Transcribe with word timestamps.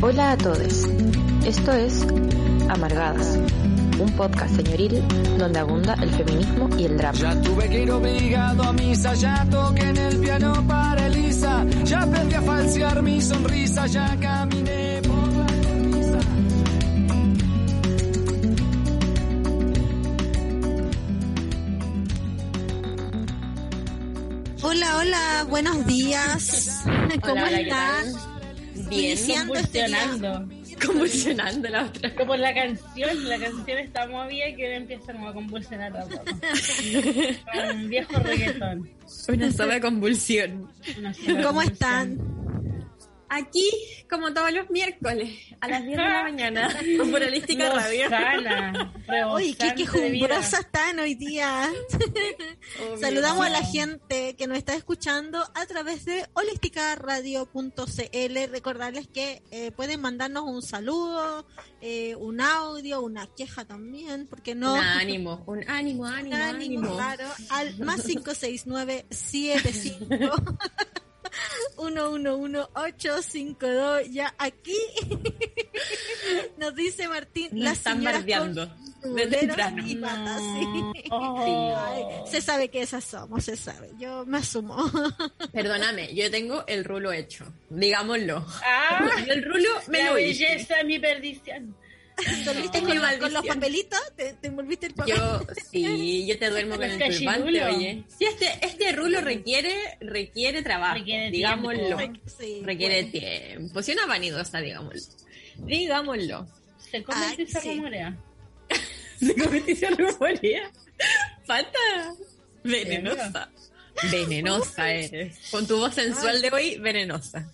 Hola 0.00 0.30
a 0.30 0.36
todos. 0.36 0.86
Esto 1.44 1.72
es 1.72 2.06
Amargadas, 2.68 3.36
un 3.98 4.12
podcast 4.16 4.54
señoril 4.54 5.02
donde 5.36 5.58
abunda 5.58 5.94
el 5.94 6.10
feminismo 6.10 6.68
y 6.78 6.84
el 6.84 6.96
drama. 6.96 7.18
Ya 7.18 7.42
tuve 7.42 7.68
que 7.68 7.82
ir 7.82 7.90
obligado 7.90 8.62
a 8.62 8.72
misa, 8.74 9.14
ya 9.14 9.44
toqué 9.50 9.82
en 9.82 9.96
el 9.96 10.18
piano 10.20 10.64
para 10.68 11.04
Elisa, 11.06 11.66
ya 11.82 12.02
aprendí 12.02 12.34
a 12.36 12.42
falsear 12.42 13.02
mi 13.02 13.20
sonrisa, 13.20 13.86
ya 13.88 14.16
caminé 14.20 15.02
por 15.02 15.32
la 15.32 15.46
cornisa. 15.46 16.18
Hola, 24.62 24.96
hola, 24.98 25.46
buenos 25.50 25.86
días. 25.86 26.84
¿Cómo 27.20 27.32
Hola, 27.32 27.46
hola, 27.46 27.58
¿qué 27.58 27.62
están? 27.62 28.27
Bien, 28.88 29.12
este 29.12 29.34
convulsionando. 29.34 30.48
Convulsionando 30.84 31.68
la 31.68 31.84
otra. 31.84 32.14
Como 32.14 32.36
la 32.36 32.54
canción, 32.54 33.28
la 33.28 33.38
canción 33.38 33.78
está 33.78 34.06
movida 34.06 34.48
y 34.48 34.56
que 34.56 34.76
empieza 34.76 35.12
como 35.12 35.28
a 35.28 35.34
convulsionar 35.34 35.96
a 35.96 36.04
poco. 36.04 36.24
Como 37.52 37.70
un 37.74 37.88
viejo 37.88 38.18
reggaetón. 38.20 38.90
Una 39.28 39.52
sola 39.52 39.80
convulsión. 39.80 40.70
Una 40.98 41.12
sola 41.14 41.26
¿Cómo 41.42 41.60
convulsión. 41.60 41.72
están? 41.72 42.37
Aquí, 43.30 43.68
como 44.08 44.32
todos 44.32 44.52
los 44.52 44.70
miércoles, 44.70 45.38
a 45.60 45.68
las 45.68 45.84
10 45.84 45.96
de 45.96 46.02
la 46.02 46.22
mañana, 46.24 46.68
por 47.10 47.22
Holística 47.22 47.70
Radio. 47.70 48.08
Uy, 49.34 49.54
qué 49.54 49.74
quejumbrosa 49.74 50.60
están 50.60 50.98
hoy 50.98 51.14
día. 51.14 51.70
Saludamos 53.00 53.46
a 53.46 53.50
la 53.50 53.62
gente 53.62 54.34
que 54.36 54.46
nos 54.46 54.56
está 54.56 54.74
escuchando 54.74 55.42
a 55.54 55.66
través 55.66 56.04
de 56.04 56.26
holisticaradio.cl. 56.34 58.50
Recordarles 58.50 59.08
que 59.08 59.42
eh, 59.50 59.72
pueden 59.72 60.00
mandarnos 60.00 60.44
un 60.44 60.62
saludo, 60.62 61.46
eh, 61.80 62.14
un 62.16 62.40
audio, 62.40 63.02
una 63.02 63.26
queja 63.26 63.64
también, 63.64 64.26
porque 64.26 64.54
no. 64.54 64.74
Un 64.74 64.80
ánimo, 64.80 65.42
un 65.46 65.68
ánimo, 65.68 66.06
ánimo, 66.06 66.36
ánimo, 66.36 66.44
ánimo. 66.44 66.94
claro, 66.94 67.24
al 67.50 67.78
más 67.80 68.02
569 68.02 69.06
75 69.10 70.08
111852 71.76 74.10
ya 74.10 74.34
aquí 74.38 74.76
nos 76.58 76.74
dice 76.74 77.08
Martín 77.08 77.48
las 77.52 77.78
están 77.78 78.02
bardeando 78.02 78.68
con 79.00 79.14
de 79.14 79.24
boleros 79.24 79.40
temprano. 79.56 79.82
y 79.86 79.94
patas, 79.96 80.40
sí. 80.40 80.66
No. 80.66 80.92
Oh. 81.10 81.76
Ay, 81.76 82.02
se 82.30 82.40
sabe 82.40 82.68
que 82.68 82.82
esas 82.82 83.04
somos, 83.04 83.44
se 83.44 83.56
sabe. 83.56 83.90
Yo 83.98 84.24
me 84.26 84.38
asumo. 84.38 84.76
Perdóname, 85.52 86.14
yo 86.14 86.30
tengo 86.30 86.64
el 86.66 86.84
rulo 86.84 87.12
hecho, 87.12 87.44
digámoslo. 87.70 88.44
Ah, 88.64 89.08
el 89.26 89.44
rulo 89.44 89.68
me 89.88 90.02
la 90.02 90.10
lo 90.10 90.18
hice. 90.18 90.44
belleza, 90.44 90.82
mi 90.84 90.98
perdición. 90.98 91.76
¿Dormiste 92.44 92.82
Mi 92.82 92.96
con, 92.96 93.18
con 93.20 93.32
los 93.32 93.46
papelitos? 93.46 94.00
¿Te, 94.16 94.32
te 94.34 94.48
envolviste 94.48 94.86
el 94.86 94.94
papel? 94.94 95.14
Yo, 95.16 95.40
sí, 95.70 96.26
yo 96.26 96.38
te 96.38 96.50
duermo 96.50 96.76
con 96.76 96.84
El 96.84 96.98
turbante, 97.16 97.64
oye. 97.64 98.04
Sí, 98.18 98.24
este, 98.24 98.58
este 98.62 98.92
rulo 98.92 99.20
requiere, 99.20 99.74
requiere 100.00 100.62
trabajo, 100.62 100.94
Requiere 100.96 101.30
digámoslo. 101.30 101.96
tiempo. 101.96 102.20
Sí, 102.38 102.60
requiere 102.64 103.02
bueno. 103.02 103.12
tiempo. 103.12 103.82
Sí, 103.82 103.92
una 103.92 104.06
vanidosa, 104.06 104.60
digámoslo. 104.60 105.00
Digámoslo. 105.58 106.46
Se 106.90 107.02
come 107.02 107.18
Ay, 107.20 107.36
y 107.38 107.46
se 107.46 107.60
sí. 107.60 107.74
rumorea. 107.76 108.16
Se 109.18 109.34
competición 109.34 109.96
rumorea. 109.98 110.70
Falta. 111.44 111.78
Venenosa. 112.62 113.50
Venenosa 114.12 114.92
eres. 114.92 115.38
Con 115.50 115.66
tu 115.66 115.76
voz 115.78 115.94
sensual 115.94 116.40
de 116.40 116.50
hoy, 116.50 116.78
venenosa. 116.78 117.50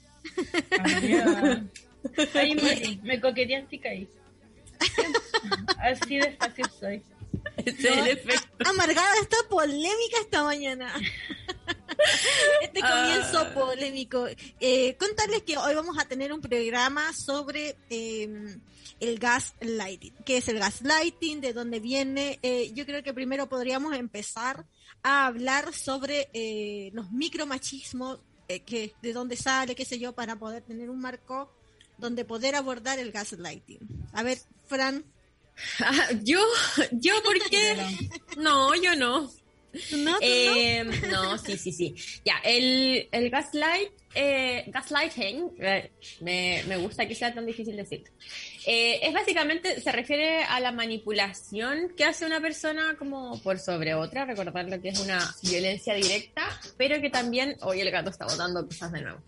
Ahí 2.35 2.55
me, 2.55 2.99
me 3.03 3.21
coqueteaste 3.21 3.77
y 3.77 3.79
caí. 3.79 4.09
Así 5.79 6.17
de 6.17 6.33
fácil 6.33 6.67
soy. 6.79 7.03
Ese 7.57 7.89
es 7.89 7.97
el 7.99 8.09
efecto. 8.09 8.69
Amargada 8.69 9.15
está 9.21 9.37
polémica 9.49 10.19
esta 10.21 10.43
mañana. 10.45 10.93
Este 12.61 12.81
comienzo 12.81 13.39
Ah. 13.39 13.51
polémico. 13.55 14.27
Eh, 14.61 14.97
contarles 14.99 15.43
que 15.43 15.57
hoy 15.57 15.75
vamos 15.75 15.97
a 15.99 16.05
tener 16.07 16.33
un 16.33 16.41
programa 16.41 17.13
sobre 17.13 17.77
eh, 17.89 18.59
el 19.01 19.19
gaslighting. 19.19 20.15
¿Qué 20.25 20.39
es 20.39 20.49
el 20.49 20.59
gaslighting? 20.59 21.41
¿De 21.41 21.53
dónde 21.53 21.81
viene? 21.81 22.39
Eh, 22.43 22.73
yo 22.75 22.85
creo 22.85 23.03
que 23.03 23.15
primero 23.15 23.49
podríamos 23.49 23.95
empezar 23.95 24.67
a 25.03 25.27
hablar 25.27 25.73
sobre 25.73 26.29
eh, 26.35 26.91
los 26.95 27.11
micromachismos, 27.13 28.21
eh, 28.49 28.61
que, 28.61 28.95
de 29.01 29.13
dónde 29.13 29.37
sale, 29.37 29.75
qué 29.75 29.85
sé 29.85 29.99
yo, 29.99 30.13
para 30.15 30.37
poder 30.37 30.63
tener 30.63 30.91
un 30.91 31.01
marco 31.01 31.51
donde 31.99 32.25
poder 32.25 32.55
abordar 32.55 32.99
el 32.99 33.13
gaslighting. 33.13 33.81
A 34.13 34.23
ver, 34.23 34.39
Fran, 34.67 35.05
Ah, 35.81 36.09
yo, 36.23 36.41
yo, 36.93 37.15
¿por 37.25 37.39
qué? 37.49 37.77
No, 38.37 38.75
yo 38.75 38.97
no. 38.97 39.31
¿tú 39.91 39.97
no? 39.97 40.13
¿Tú 40.19 40.19
no? 40.19 40.19
Eh, 40.21 40.85
no, 41.11 41.39
sí, 41.39 41.57
sí, 41.57 41.73
sí. 41.73 41.95
Ya, 42.25 42.35
el, 42.45 43.09
el 43.11 43.31
gaslight, 43.31 43.91
eh, 44.15 44.65
gaslighting, 44.69 45.51
eh, 45.59 45.91
me, 46.21 46.63
me 46.69 46.77
gusta 46.77 47.07
que 47.07 47.15
sea 47.15 47.35
tan 47.35 47.47
difícil 47.47 47.77
decir. 47.77 48.05
Eh, 48.67 49.01
es 49.03 49.13
básicamente, 49.13 49.81
se 49.81 49.93
refiere 49.93 50.45
a 50.45 50.61
la 50.61 50.73
manipulación 50.73 51.93
que 51.97 52.05
hace 52.05 52.25
una 52.25 52.41
persona 52.41 52.97
como 52.99 53.41
por 53.43 53.59
sobre 53.59 53.95
otra, 53.95 54.25
recordar 54.25 54.69
lo 54.69 54.81
que 54.81 54.91
es 54.91 55.01
una 55.01 55.19
violencia 55.43 55.95
directa, 55.95 56.61
pero 56.77 57.01
que 57.01 57.11
también, 57.11 57.57
hoy 57.63 57.81
el 57.81 57.91
gato 57.91 58.11
está 58.11 58.27
botando 58.27 58.65
cosas 58.67 58.93
de 58.93 59.03
nuevo, 59.03 59.21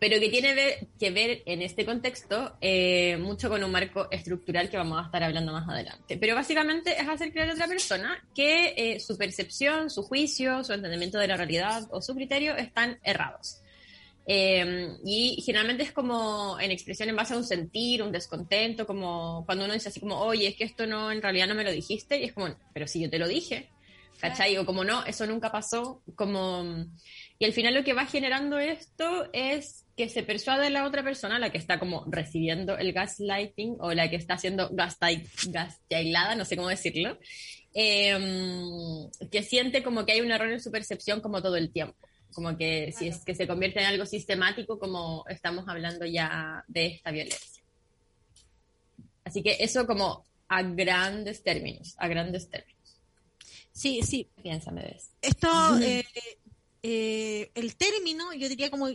pero 0.00 0.18
que 0.18 0.30
tiene 0.30 0.54
ve- 0.54 0.88
que 0.98 1.10
ver 1.12 1.42
en 1.46 1.62
este 1.62 1.84
contexto 1.84 2.56
eh, 2.60 3.18
mucho 3.18 3.48
con 3.50 3.62
un 3.62 3.70
marco 3.70 4.10
estructural 4.10 4.70
que 4.70 4.78
vamos 4.78 4.98
a 5.00 5.04
estar 5.04 5.22
hablando 5.22 5.52
más 5.52 5.68
adelante. 5.68 6.16
Pero 6.16 6.34
básicamente 6.34 7.00
es 7.00 7.06
hacer 7.06 7.30
creer 7.32 7.50
a 7.50 7.52
otra 7.52 7.68
persona 7.68 8.18
que 8.34 8.74
eh, 8.76 8.98
su 8.98 9.16
percepción, 9.18 9.90
su 9.90 10.02
juicio, 10.02 10.64
su 10.64 10.72
entendimiento 10.72 11.18
de 11.18 11.28
la 11.28 11.36
realidad 11.36 11.86
o 11.90 12.00
su 12.00 12.14
criterio 12.14 12.56
están 12.56 12.98
errados. 13.04 13.60
Eh, 14.26 14.96
y 15.04 15.42
generalmente 15.44 15.82
es 15.82 15.92
como 15.92 16.58
en 16.60 16.70
expresión 16.70 17.08
en 17.08 17.16
base 17.16 17.34
a 17.34 17.36
un 17.36 17.44
sentir, 17.44 18.02
un 18.02 18.12
descontento, 18.12 18.86
como 18.86 19.44
cuando 19.44 19.64
uno 19.64 19.74
dice 19.74 19.88
así 19.90 20.00
como, 20.00 20.18
oye, 20.20 20.48
es 20.48 20.56
que 20.56 20.64
esto 20.64 20.86
no, 20.86 21.12
en 21.12 21.20
realidad 21.20 21.46
no 21.48 21.54
me 21.54 21.64
lo 21.64 21.72
dijiste, 21.72 22.18
y 22.18 22.24
es 22.24 22.32
como, 22.32 22.54
pero 22.72 22.86
si 22.86 23.02
yo 23.02 23.10
te 23.10 23.18
lo 23.18 23.26
dije, 23.28 23.68
¿cachai? 24.20 24.56
O 24.58 24.64
como 24.64 24.84
no, 24.84 25.04
eso 25.04 25.26
nunca 25.26 25.50
pasó, 25.50 26.02
como... 26.14 26.86
Y 27.38 27.44
al 27.46 27.52
final 27.54 27.74
lo 27.74 27.82
que 27.82 27.94
va 27.94 28.04
generando 28.04 28.58
esto 28.58 29.28
es 29.32 29.86
que 30.00 30.08
se 30.08 30.22
persuade 30.22 30.70
la 30.70 30.86
otra 30.86 31.02
persona, 31.02 31.38
la 31.38 31.50
que 31.52 31.58
está 31.58 31.78
como 31.78 32.06
recibiendo 32.06 32.78
el 32.78 32.94
gaslighting 32.94 33.76
o 33.80 33.92
la 33.92 34.08
que 34.08 34.16
está 34.16 34.38
siendo 34.38 34.70
gaslight, 34.70 35.28
gaslightada, 35.48 36.34
no 36.36 36.46
sé 36.46 36.56
cómo 36.56 36.70
decirlo, 36.70 37.18
eh, 37.74 38.18
que 39.30 39.42
siente 39.42 39.82
como 39.82 40.06
que 40.06 40.12
hay 40.12 40.22
un 40.22 40.32
error 40.32 40.50
en 40.50 40.58
su 40.58 40.70
percepción 40.70 41.20
como 41.20 41.42
todo 41.42 41.56
el 41.56 41.70
tiempo. 41.70 41.98
Como 42.32 42.56
que 42.56 42.92
si 42.92 43.08
es 43.08 43.26
que 43.26 43.34
se 43.34 43.46
convierte 43.46 43.80
en 43.80 43.88
algo 43.88 44.06
sistemático, 44.06 44.78
como 44.78 45.22
estamos 45.28 45.68
hablando 45.68 46.06
ya 46.06 46.64
de 46.66 46.86
esta 46.86 47.10
violencia. 47.10 47.62
Así 49.22 49.42
que 49.42 49.58
eso 49.60 49.86
como 49.86 50.24
a 50.48 50.62
grandes 50.62 51.42
términos, 51.42 51.94
a 51.98 52.08
grandes 52.08 52.48
términos. 52.48 53.02
Sí, 53.70 54.00
sí, 54.02 54.30
Piénsame, 54.42 54.80
ves. 54.80 55.10
Esto, 55.20 55.78
eh, 55.82 56.06
eh, 56.82 57.50
el 57.54 57.76
término, 57.76 58.32
yo 58.32 58.48
diría 58.48 58.70
como, 58.70 58.88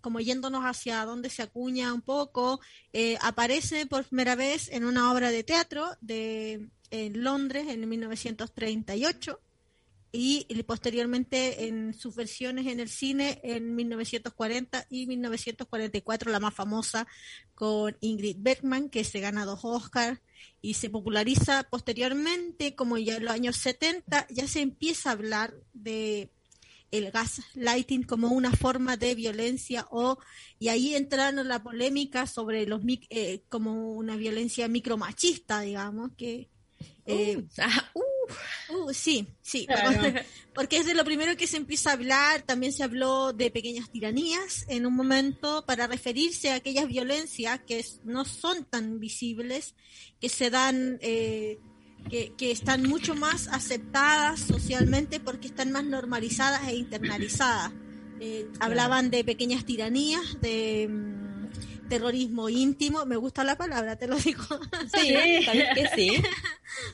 como, 0.00 0.20
yéndonos 0.20 0.62
hacia 0.62 1.04
donde 1.04 1.28
se 1.28 1.42
acuña 1.42 1.92
un 1.92 2.02
poco, 2.02 2.60
eh, 2.92 3.18
aparece 3.20 3.86
por 3.86 4.04
primera 4.04 4.36
vez 4.36 4.68
en 4.70 4.84
una 4.84 5.12
obra 5.12 5.30
de 5.30 5.42
teatro 5.42 5.88
de 6.00 6.68
en 6.90 7.22
Londres 7.22 7.66
en 7.68 7.86
1938 7.88 9.40
y, 10.10 10.46
y 10.48 10.62
posteriormente 10.62 11.66
en 11.66 11.92
sus 11.92 12.14
versiones 12.14 12.66
en 12.66 12.80
el 12.80 12.88
cine 12.88 13.40
en 13.42 13.74
1940 13.74 14.86
y 14.88 15.06
1944, 15.06 16.30
la 16.30 16.40
más 16.40 16.54
famosa 16.54 17.06
con 17.54 17.96
Ingrid 18.00 18.36
Bergman, 18.38 18.88
que 18.88 19.04
se 19.04 19.20
gana 19.20 19.44
dos 19.44 19.60
Oscars 19.64 20.20
y 20.62 20.74
se 20.74 20.90
populariza 20.90 21.64
posteriormente, 21.64 22.74
como 22.74 22.98
ya 22.98 23.16
en 23.16 23.24
los 23.24 23.34
años 23.34 23.56
70, 23.56 24.26
ya 24.30 24.48
se 24.48 24.60
empieza 24.60 25.10
a 25.10 25.12
hablar 25.12 25.54
de 25.74 26.30
el 26.90 27.10
gaslighting 27.10 28.02
como 28.04 28.28
una 28.28 28.52
forma 28.52 28.96
de 28.96 29.14
violencia 29.14 29.86
o 29.90 30.18
y 30.58 30.68
ahí 30.68 30.94
entraron 30.94 31.46
la 31.46 31.62
polémica 31.62 32.26
sobre 32.26 32.66
los 32.66 32.82
mic- 32.82 33.06
eh, 33.10 33.42
como 33.48 33.92
una 33.94 34.16
violencia 34.16 34.68
micromachista 34.68 35.60
digamos 35.60 36.12
que 36.16 36.48
eh, 37.06 37.44
Ah, 37.58 37.90
uh, 37.94 38.02
Uh, 38.70 38.92
sí, 38.92 39.26
sí, 39.40 39.64
Claro. 39.66 40.20
porque 40.54 40.76
es 40.76 40.84
de 40.84 40.92
lo 40.92 41.02
primero 41.02 41.34
que 41.38 41.46
se 41.46 41.56
empieza 41.56 41.88
a 41.88 41.92
hablar, 41.94 42.42
también 42.42 42.74
se 42.74 42.82
habló 42.84 43.32
de 43.32 43.50
pequeñas 43.50 43.90
tiranías 43.90 44.66
en 44.68 44.84
un 44.84 44.94
momento 44.94 45.64
para 45.66 45.86
referirse 45.86 46.50
a 46.50 46.56
aquellas 46.56 46.86
violencias 46.88 47.60
que 47.66 47.82
no 48.04 48.26
son 48.26 48.66
tan 48.66 49.00
visibles, 49.00 49.74
que 50.20 50.28
se 50.28 50.50
dan, 50.50 50.98
eh, 51.00 51.58
que, 52.10 52.32
que 52.36 52.50
están 52.50 52.82
mucho 52.88 53.14
más 53.14 53.48
aceptadas 53.48 54.40
socialmente 54.40 55.20
porque 55.20 55.48
están 55.48 55.72
más 55.72 55.84
normalizadas 55.84 56.68
e 56.68 56.76
internalizadas. 56.76 57.72
Eh, 58.20 58.48
Hablaban 58.60 59.10
de 59.10 59.24
pequeñas 59.24 59.64
tiranías, 59.64 60.40
de, 60.40 60.88
mm, 60.90 61.88
terrorismo 61.88 62.48
íntimo, 62.48 63.04
me 63.06 63.16
gusta 63.16 63.44
la 63.44 63.56
palabra, 63.56 63.96
te 63.96 64.06
lo 64.06 64.16
digo. 64.16 64.42
Sí, 64.94 65.44
¿sabes 65.44 65.68
que 65.74 65.88
sí? 65.94 66.22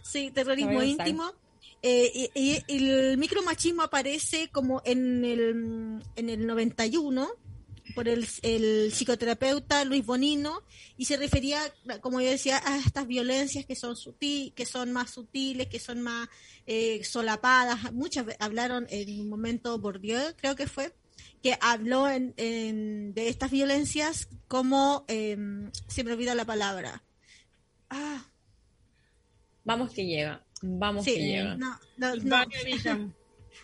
Sí, 0.03 0.31
terrorismo 0.31 0.83
íntimo. 0.83 1.33
Eh, 1.83 2.31
y, 2.35 2.63
y 2.67 2.77
el 2.77 3.19
micromachismo 3.19 3.83
aparece 3.83 4.49
como 4.49 4.81
en 4.87 5.25
el, 5.25 6.03
en 6.17 6.31
el 6.31 6.47
91 6.47 7.29
por 7.95 8.09
el, 8.09 8.27
el 8.43 8.91
psicoterapeuta 8.93 9.85
Luis 9.85 10.05
Bonino 10.05 10.63
y 10.97 11.05
se 11.05 11.17
refería, 11.17 11.61
como 12.01 12.21
yo 12.21 12.31
decía, 12.31 12.61
a 12.65 12.79
estas 12.79 13.07
violencias 13.07 13.65
que 13.67 13.77
son 13.77 13.97
sutil, 13.97 14.53
que 14.55 14.67
son 14.67 14.93
más 14.93 15.11
sutiles, 15.11 15.69
que 15.69 15.79
son 15.79 16.01
más 16.03 16.29
eh, 16.67 17.03
solapadas. 17.05 17.93
Muchas 17.93 18.27
hablaron 18.41 18.87
en 18.91 19.21
un 19.21 19.29
momento 19.29 19.79
Bourdieu, 19.79 20.35
creo 20.37 20.57
que 20.57 20.67
fue, 20.67 20.93
que 21.43 21.57
habló 21.61 22.09
en, 22.09 22.35
en- 22.37 23.15
de 23.15 23.29
estas 23.29 23.51
violencias 23.51 24.29
como, 24.49 25.05
eh, 25.09 25.37
se 25.89 26.05
me 26.05 26.13
olvida 26.13 26.35
la 26.35 26.45
palabra. 26.45 27.03
Ah, 27.91 28.27
Vamos 29.67 29.93
que 29.93 30.05
llega, 30.05 30.45
vamos 30.61 31.05
sí, 31.07 31.15
que 31.15 31.21
llega. 31.21 31.57
no, 31.57 31.79
no, 31.97 32.15
no. 32.17 32.45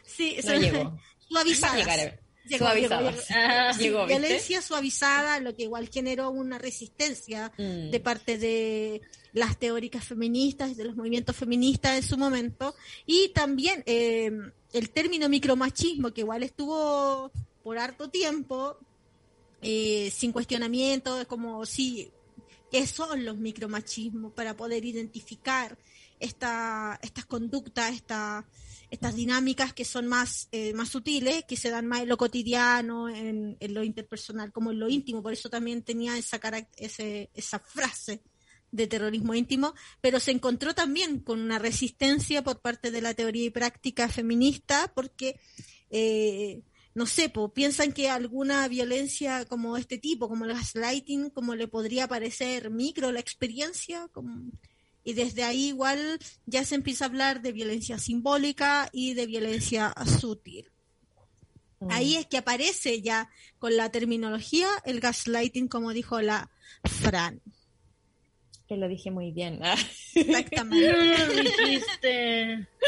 Sí, 0.04 0.36
No 0.36 0.42
se- 0.42 0.58
llegó. 0.60 0.98
suavizadas. 1.28 2.14
Llegó, 2.50 2.66
suavizadas. 2.66 3.78
llegó, 3.78 4.00
Ah, 4.02 4.06
violencia 4.06 4.60
suavizada, 4.62 5.40
lo 5.40 5.54
que 5.54 5.62
igual 5.64 5.88
generó 5.88 6.30
una 6.30 6.58
resistencia 6.58 7.52
Mm. 7.58 7.90
de 7.90 8.00
parte 8.00 8.38
de 8.38 9.00
las 9.32 9.58
teóricas 9.58 10.04
feministas, 10.04 10.76
de 10.76 10.84
los 10.84 10.96
movimientos 10.96 11.36
feministas 11.36 11.96
en 11.96 12.02
su 12.02 12.18
momento, 12.18 12.74
y 13.06 13.28
también 13.28 13.82
eh, 13.86 14.30
el 14.72 14.90
término 14.90 15.28
micromachismo, 15.28 16.12
que 16.12 16.22
igual 16.22 16.42
estuvo 16.42 17.30
por 17.62 17.78
harto 17.78 18.08
tiempo, 18.10 18.76
eh, 19.62 20.10
sin 20.14 20.32
cuestionamiento, 20.32 21.20
es 21.20 21.26
como 21.26 21.64
si, 21.66 22.10
¿qué 22.72 22.86
son 22.86 23.24
los 23.24 23.36
micromachismos? 23.36 24.32
Para 24.32 24.56
poder 24.56 24.84
identificar 24.84 25.78
esta, 26.18 26.98
estas 27.02 27.24
conductas, 27.26 27.92
esta, 27.94 28.46
estas 28.90 29.14
dinámicas 29.14 29.72
que 29.72 29.84
son 29.84 30.06
más, 30.06 30.48
eh, 30.52 30.72
más 30.74 30.88
sutiles, 30.88 31.44
que 31.44 31.56
se 31.56 31.70
dan 31.70 31.86
más 31.86 32.02
en 32.02 32.08
lo 32.08 32.16
cotidiano, 32.16 33.08
en, 33.08 33.56
lo 33.60 33.84
interpersonal, 33.84 34.52
como 34.52 34.72
en 34.72 34.80
lo 34.80 34.88
íntimo. 34.88 35.22
Por 35.22 35.32
eso 35.32 35.48
también 35.48 35.82
tenía 35.82 36.18
esa, 36.18 36.40
ese, 36.76 37.30
esa 37.34 37.58
frase 37.60 38.22
de 38.72 38.86
terrorismo 38.86 39.34
íntimo, 39.34 39.74
pero 40.00 40.20
se 40.20 40.30
encontró 40.30 40.74
también 40.74 41.20
con 41.20 41.40
una 41.40 41.58
resistencia 41.58 42.42
por 42.42 42.60
parte 42.60 42.90
de 42.90 43.00
la 43.00 43.14
teoría 43.14 43.44
y 43.44 43.50
práctica 43.50 44.08
feminista, 44.08 44.92
porque, 44.94 45.40
eh, 45.90 46.62
no 46.94 47.06
sé, 47.06 47.28
po, 47.28 47.52
piensan 47.52 47.92
que 47.92 48.10
alguna 48.10 48.66
violencia 48.68 49.44
como 49.44 49.76
este 49.76 49.98
tipo, 49.98 50.28
como 50.28 50.44
el 50.44 50.54
gaslighting, 50.54 51.30
como 51.30 51.54
le 51.54 51.68
podría 51.68 52.08
parecer 52.08 52.70
micro 52.70 53.12
la 53.12 53.20
experiencia, 53.20 54.08
como 54.12 54.50
y 55.04 55.14
desde 55.14 55.44
ahí 55.44 55.68
igual 55.68 56.18
ya 56.46 56.64
se 56.64 56.74
empieza 56.74 57.04
a 57.04 57.08
hablar 57.08 57.42
de 57.42 57.52
violencia 57.52 57.98
simbólica 57.98 58.88
y 58.92 59.14
de 59.14 59.26
violencia 59.26 59.94
sutil. 60.20 60.70
Mm. 61.80 61.90
Ahí 61.90 62.16
es 62.16 62.26
que 62.26 62.38
aparece 62.38 63.00
ya 63.00 63.30
con 63.58 63.76
la 63.76 63.90
terminología 63.90 64.68
el 64.84 65.00
gaslighting, 65.00 65.68
como 65.68 65.92
dijo 65.92 66.20
la 66.20 66.50
Fran. 66.84 67.40
Que 68.68 68.76
lo 68.76 68.86
dije 68.86 69.10
muy 69.10 69.32
bien. 69.32 69.60
Exactamente. 70.14 70.92
No 70.92 71.26
lo 71.34 71.42
dijiste. 71.42 72.68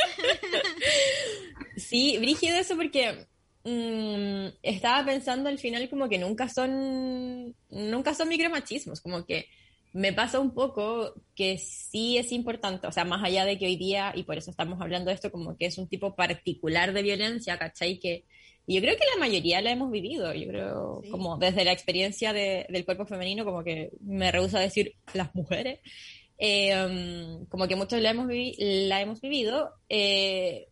Sí, 1.76 2.19
brígido 2.19 2.56
eso 2.56 2.76
porque 2.76 3.26
mm, 3.64 4.59
estaba 4.62 5.05
pensando 5.06 5.49
al 5.49 5.59
final 5.59 5.88
como 5.88 6.09
que 6.09 6.19
nunca 6.19 6.49
son, 6.49 7.55
nunca 7.70 8.14
son 8.14 8.29
micromachismos, 8.29 9.00
como 9.00 9.25
que 9.25 9.49
me 9.92 10.12
pasa 10.12 10.40
un 10.40 10.52
poco 10.54 11.14
que 11.34 11.58
sí 11.58 12.16
es 12.18 12.32
importante, 12.32 12.86
o 12.86 12.92
sea, 12.92 13.04
más 13.04 13.22
allá 13.22 13.44
de 13.44 13.58
que 13.58 13.66
hoy 13.66 13.76
día, 13.76 14.12
y 14.14 14.22
por 14.22 14.38
eso 14.38 14.50
estamos 14.50 14.80
hablando 14.80 15.10
de 15.10 15.14
esto, 15.14 15.30
como 15.30 15.56
que 15.56 15.66
es 15.66 15.76
un 15.78 15.88
tipo 15.88 16.14
particular 16.14 16.92
de 16.92 17.02
violencia, 17.02 17.58
¿cachai? 17.58 17.98
Que 17.98 18.24
y 18.64 18.76
yo 18.76 18.80
creo 18.80 18.94
que 18.94 19.04
la 19.12 19.18
mayoría 19.18 19.60
la 19.60 19.72
hemos 19.72 19.90
vivido, 19.90 20.32
yo 20.34 20.46
creo, 20.46 21.00
Sí. 21.02 21.10
como 21.10 21.36
desde 21.36 21.64
la 21.64 21.72
experiencia 21.72 22.32
de- 22.32 22.64
del 22.68 22.84
cuerpo 22.84 23.04
femenino, 23.06 23.44
como 23.44 23.64
que 23.64 23.90
me 24.00 24.30
rehúso 24.30 24.56
a 24.56 24.60
decir 24.60 24.94
las 25.14 25.34
mujeres, 25.34 25.80
eh, 26.38 26.72
um, 27.40 27.44
como 27.46 27.66
que 27.66 27.74
muchos 27.74 28.00
la 28.00 28.10
hemos, 28.10 28.26
vivi- 28.28 28.54
la 28.88 29.00
hemos 29.00 29.20
vivido, 29.20 29.70
eh, 29.88 30.68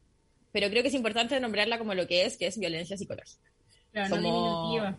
pero 0.53 0.69
creo 0.71 0.83
que 0.83 0.89
es 0.89 0.95
importante 0.95 1.39
nombrarla 1.41 1.79
como 1.79 1.95
lo 1.95 2.07
que 2.07 2.25
es, 2.25 2.37
que 2.37 2.47
es 2.47 2.59
violencia 2.61 2.97
psicológica. 2.97 3.51
Claro, 3.93 4.09
no 4.17 4.23
Como- 4.23 4.71
diminutiva. 4.73 4.99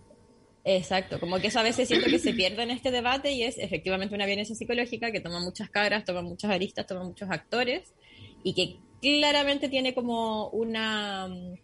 Exacto, 0.63 1.19
como 1.19 1.39
que 1.39 1.47
eso 1.47 1.59
a 1.59 1.63
veces 1.63 1.87
siento 1.87 2.07
que 2.07 2.19
se 2.19 2.33
pierde 2.33 2.61
en 2.61 2.69
este 2.69 2.91
debate 2.91 3.31
y 3.31 3.43
es 3.43 3.57
efectivamente 3.57 4.13
una 4.13 4.27
violencia 4.27 4.55
psicológica 4.55 5.11
que 5.11 5.19
toma 5.19 5.39
muchas 5.39 5.69
caras, 5.69 6.05
toma 6.05 6.21
muchas 6.21 6.51
aristas, 6.51 6.85
toma 6.85 7.03
muchos 7.03 7.29
actores 7.31 7.93
y 8.43 8.53
que 8.53 8.77
claramente 9.01 9.69
tiene 9.69 9.95
como 9.95 10.49
una 10.49 11.27
mm, 11.27 11.55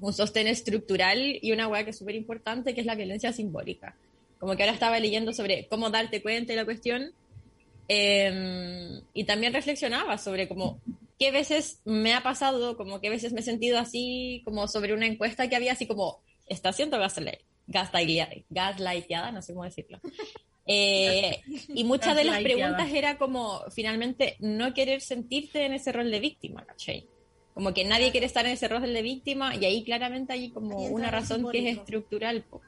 un 0.00 0.12
sostén 0.12 0.48
estructural 0.48 1.38
y 1.40 1.52
una 1.52 1.68
hueá 1.68 1.84
que 1.84 1.90
es 1.90 1.98
súper 1.98 2.16
importante 2.16 2.74
que 2.74 2.80
es 2.80 2.86
la 2.86 2.96
violencia 2.96 3.32
simbólica. 3.32 3.96
Como 4.38 4.56
que 4.56 4.62
ahora 4.64 4.72
estaba 4.74 4.98
leyendo 4.98 5.32
sobre 5.32 5.68
cómo 5.68 5.90
darte 5.90 6.22
cuenta 6.22 6.52
de 6.52 6.56
la 6.56 6.64
cuestión 6.64 7.12
eh, 7.88 9.00
y 9.14 9.24
también 9.24 9.52
reflexionaba 9.52 10.18
sobre 10.18 10.48
como 10.48 10.80
qué 11.18 11.30
veces 11.30 11.80
me 11.84 12.14
ha 12.14 12.22
pasado, 12.22 12.76
como 12.76 13.00
qué 13.00 13.10
veces 13.10 13.32
me 13.32 13.40
he 13.40 13.44
sentido 13.44 13.78
así, 13.78 14.42
como 14.44 14.66
sobre 14.66 14.92
una 14.92 15.06
encuesta 15.06 15.48
que 15.48 15.54
había 15.54 15.72
así 15.72 15.86
como, 15.86 16.20
está 16.48 16.70
gaslight, 16.70 16.92
gaslight, 16.92 17.40
gaslighteada, 17.66 19.32
no 19.32 19.42
sé 19.42 19.52
cómo 19.52 19.64
decirlo. 19.64 20.00
Eh, 20.66 21.40
y 21.74 21.84
muchas 21.84 22.14
de 22.16 22.24
las 22.24 22.40
preguntas 22.42 22.90
era 22.92 23.18
como, 23.18 23.60
finalmente, 23.74 24.36
no 24.38 24.72
querer 24.74 25.00
sentirte 25.00 25.64
en 25.64 25.72
ese 25.74 25.90
rol 25.92 26.10
de 26.10 26.20
víctima, 26.20 26.64
¿cachai? 26.64 27.06
Como 27.54 27.74
que 27.74 27.84
nadie 27.84 28.10
quiere 28.12 28.26
estar 28.26 28.46
en 28.46 28.52
ese 28.52 28.68
rol 28.68 28.82
de 28.92 29.02
víctima 29.02 29.54
y 29.56 29.64
ahí 29.64 29.84
claramente 29.84 30.32
hay 30.32 30.50
como 30.50 30.78
una 30.86 31.10
razón 31.10 31.50
que 31.50 31.68
es 31.70 31.78
estructural. 31.78 32.42
po. 32.44 32.62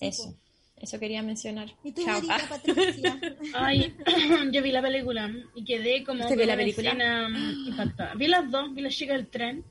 Eso, 0.00 0.34
eso 0.76 0.98
quería 0.98 1.22
mencionar. 1.22 1.74
¿Y 1.84 1.92
tú, 1.92 2.04
Chao. 2.04 2.22
Marita 2.22 2.48
Patricia? 2.48 3.20
Ay, 3.54 3.94
yo 4.52 4.62
vi 4.62 4.72
la 4.72 4.80
película 4.82 5.30
y 5.54 5.64
quedé 5.64 6.04
como 6.04 6.22
¿Usted 6.24 6.36
con 6.36 6.46
la 6.46 6.54
una 6.54 6.62
película? 6.62 7.28
impactada. 7.66 8.14
Vi 8.14 8.28
las 8.28 8.50
dos, 8.50 8.72
vi 8.74 8.80
la 8.82 8.88
chica 8.88 9.12
del 9.12 9.26
tren 9.28 9.64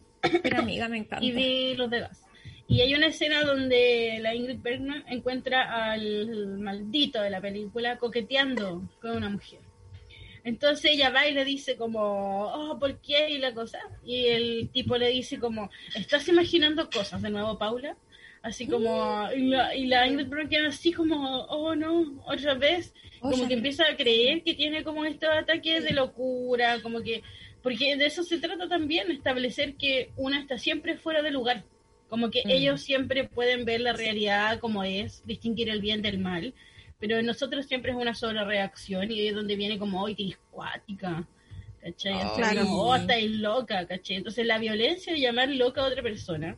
Pero 0.43 0.59
amiga, 0.59 0.87
me 0.87 0.97
encanta. 0.99 1.25
y 1.25 1.31
vi 1.31 1.73
los 1.75 1.89
de 1.89 2.01
gas. 2.01 2.21
Y 2.71 2.79
hay 2.79 2.95
una 2.95 3.07
escena 3.07 3.43
donde 3.43 4.19
la 4.21 4.33
Ingrid 4.33 4.61
Bergman 4.61 5.03
encuentra 5.09 5.91
al 5.91 6.57
maldito 6.57 7.21
de 7.21 7.29
la 7.29 7.41
película 7.41 7.97
coqueteando 7.97 8.89
con 9.01 9.17
una 9.17 9.27
mujer. 9.27 9.59
Entonces 10.45 10.91
ella 10.93 11.09
va 11.09 11.27
y 11.27 11.33
le 11.33 11.43
dice 11.43 11.75
como, 11.75 12.45
oh, 12.45 12.79
¿por 12.79 12.97
qué? 13.01 13.29
Y 13.29 13.39
la 13.39 13.53
cosa. 13.53 13.77
Y 14.05 14.27
el 14.27 14.69
tipo 14.71 14.95
le 14.95 15.09
dice 15.09 15.37
como, 15.37 15.69
¿estás 15.95 16.29
imaginando 16.29 16.89
cosas 16.89 17.21
de 17.21 17.29
nuevo, 17.29 17.57
Paula? 17.57 17.97
Así 18.41 18.65
como, 18.67 19.27
y 19.35 19.47
la, 19.47 19.75
y 19.75 19.87
la 19.87 20.07
Ingrid 20.07 20.27
Bergman 20.27 20.47
queda 20.47 20.69
así 20.69 20.93
como, 20.93 21.41
oh 21.41 21.75
no, 21.75 22.23
otra 22.25 22.53
vez. 22.53 22.93
Como 23.19 23.35
Oye, 23.35 23.49
que 23.49 23.53
empieza 23.55 23.83
a 23.83 23.97
creer 23.97 24.43
que 24.43 24.53
tiene 24.53 24.85
como 24.85 25.03
estos 25.03 25.29
ataques 25.29 25.83
de 25.83 25.91
locura, 25.91 26.81
como 26.81 27.01
que, 27.01 27.21
porque 27.61 27.97
de 27.97 28.05
eso 28.05 28.23
se 28.23 28.37
trata 28.37 28.69
también, 28.69 29.11
establecer 29.11 29.75
que 29.75 30.11
una 30.15 30.39
está 30.39 30.57
siempre 30.57 30.95
fuera 30.95 31.21
de 31.21 31.31
lugar. 31.31 31.65
Como 32.11 32.29
que 32.29 32.41
Mm. 32.43 32.49
ellos 32.49 32.81
siempre 32.81 33.23
pueden 33.23 33.63
ver 33.63 33.79
la 33.79 33.93
realidad 33.93 34.59
como 34.59 34.83
es, 34.83 35.25
distinguir 35.25 35.69
el 35.69 35.79
bien 35.79 36.01
del 36.01 36.17
mal, 36.17 36.53
pero 36.99 37.17
en 37.17 37.25
nosotros 37.25 37.67
siempre 37.67 37.93
es 37.93 37.97
una 37.97 38.13
sola 38.13 38.43
reacción 38.43 39.09
y 39.09 39.21
ahí 39.21 39.27
es 39.29 39.33
donde 39.33 39.55
viene 39.55 39.79
como, 39.79 40.03
hoy 40.03 40.13
te 40.13 40.35
cuática, 40.49 41.25
¿cachai? 41.81 42.11
Ay. 42.11 42.19
Entonces, 42.21 42.59
como, 42.65 42.81
oh, 42.81 42.95
estáis 42.97 43.31
loca, 43.31 43.87
¿cachai? 43.87 44.17
Entonces 44.17 44.45
la 44.45 44.59
violencia 44.59 45.13
de 45.13 45.21
llamar 45.21 45.47
loca 45.51 45.83
a 45.83 45.87
otra 45.87 46.03
persona, 46.03 46.57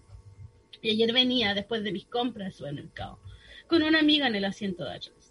y 0.81 0.89
ayer 0.89 1.13
venía 1.13 1.53
después 1.53 1.83
de 1.83 1.91
mis 1.91 2.07
compras 2.07 2.47
al 2.47 2.53
supermercado, 2.53 3.19
con 3.67 3.83
una 3.83 3.99
amiga 3.99 4.25
en 4.25 4.33
el 4.33 4.45
asiento 4.45 4.83
de 4.85 4.95
atrás. 4.95 5.22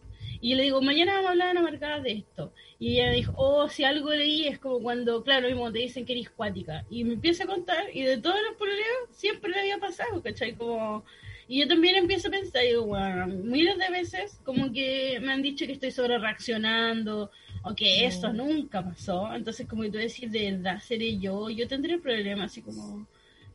Y 0.43 0.51
yo 0.51 0.57
le 0.57 0.65
digo, 0.65 0.83
mañana 0.83 1.13
vamos 1.13 1.29
a 1.29 1.31
hablar 1.31 1.51
en 1.53 1.59
Amargada 1.59 2.01
de 2.01 2.13
esto. 2.13 2.53
Y 2.81 2.95
ella 2.95 3.13
dijo, 3.13 3.33
oh, 3.37 3.69
si 3.69 3.85
algo 3.85 4.11
leí 4.11 4.49
es 4.49 4.59
como 4.59 4.81
cuando, 4.81 5.23
claro, 5.23 5.47
mismo 5.47 5.71
te 5.71 5.79
dicen 5.79 6.05
que 6.05 6.15
eres 6.15 6.31
cuática. 6.31 6.85
Y 6.91 7.05
me 7.05 7.15
empieza 7.15 7.45
a 7.45 7.47
contar, 7.47 7.85
y 7.95 8.03
de 8.03 8.19
todos 8.19 8.41
los 8.49 8.57
problemas 8.57 9.09
siempre 9.13 9.53
le 9.53 9.61
había 9.61 9.79
pasado, 9.79 10.21
¿cachai? 10.21 10.57
Como... 10.57 11.05
Y 11.47 11.61
yo 11.61 11.69
también 11.69 11.95
empiezo 11.95 12.27
a 12.27 12.33
pensar, 12.33 12.63
digo, 12.65 12.87
bueno, 12.87 13.29
miles 13.29 13.79
de 13.79 13.89
veces 13.91 14.41
como 14.45 14.73
que 14.73 15.21
me 15.23 15.33
han 15.33 15.43
dicho 15.43 15.65
que 15.65 15.73
estoy 15.73 15.93
sobre 15.93 16.19
reaccionando, 16.19 17.31
o 17.63 17.75
que 17.77 18.05
eso 18.05 18.33
nunca 18.33 18.83
pasó. 18.83 19.33
Entonces, 19.33 19.69
como 19.69 19.85
tú 19.85 19.99
decís, 19.99 20.33
de 20.33 20.51
verdad, 20.51 20.81
seré 20.81 21.19
yo, 21.19 21.51
yo 21.51 21.69
tendré 21.69 21.99
problemas, 21.99 22.51
así 22.51 22.63
como... 22.63 23.07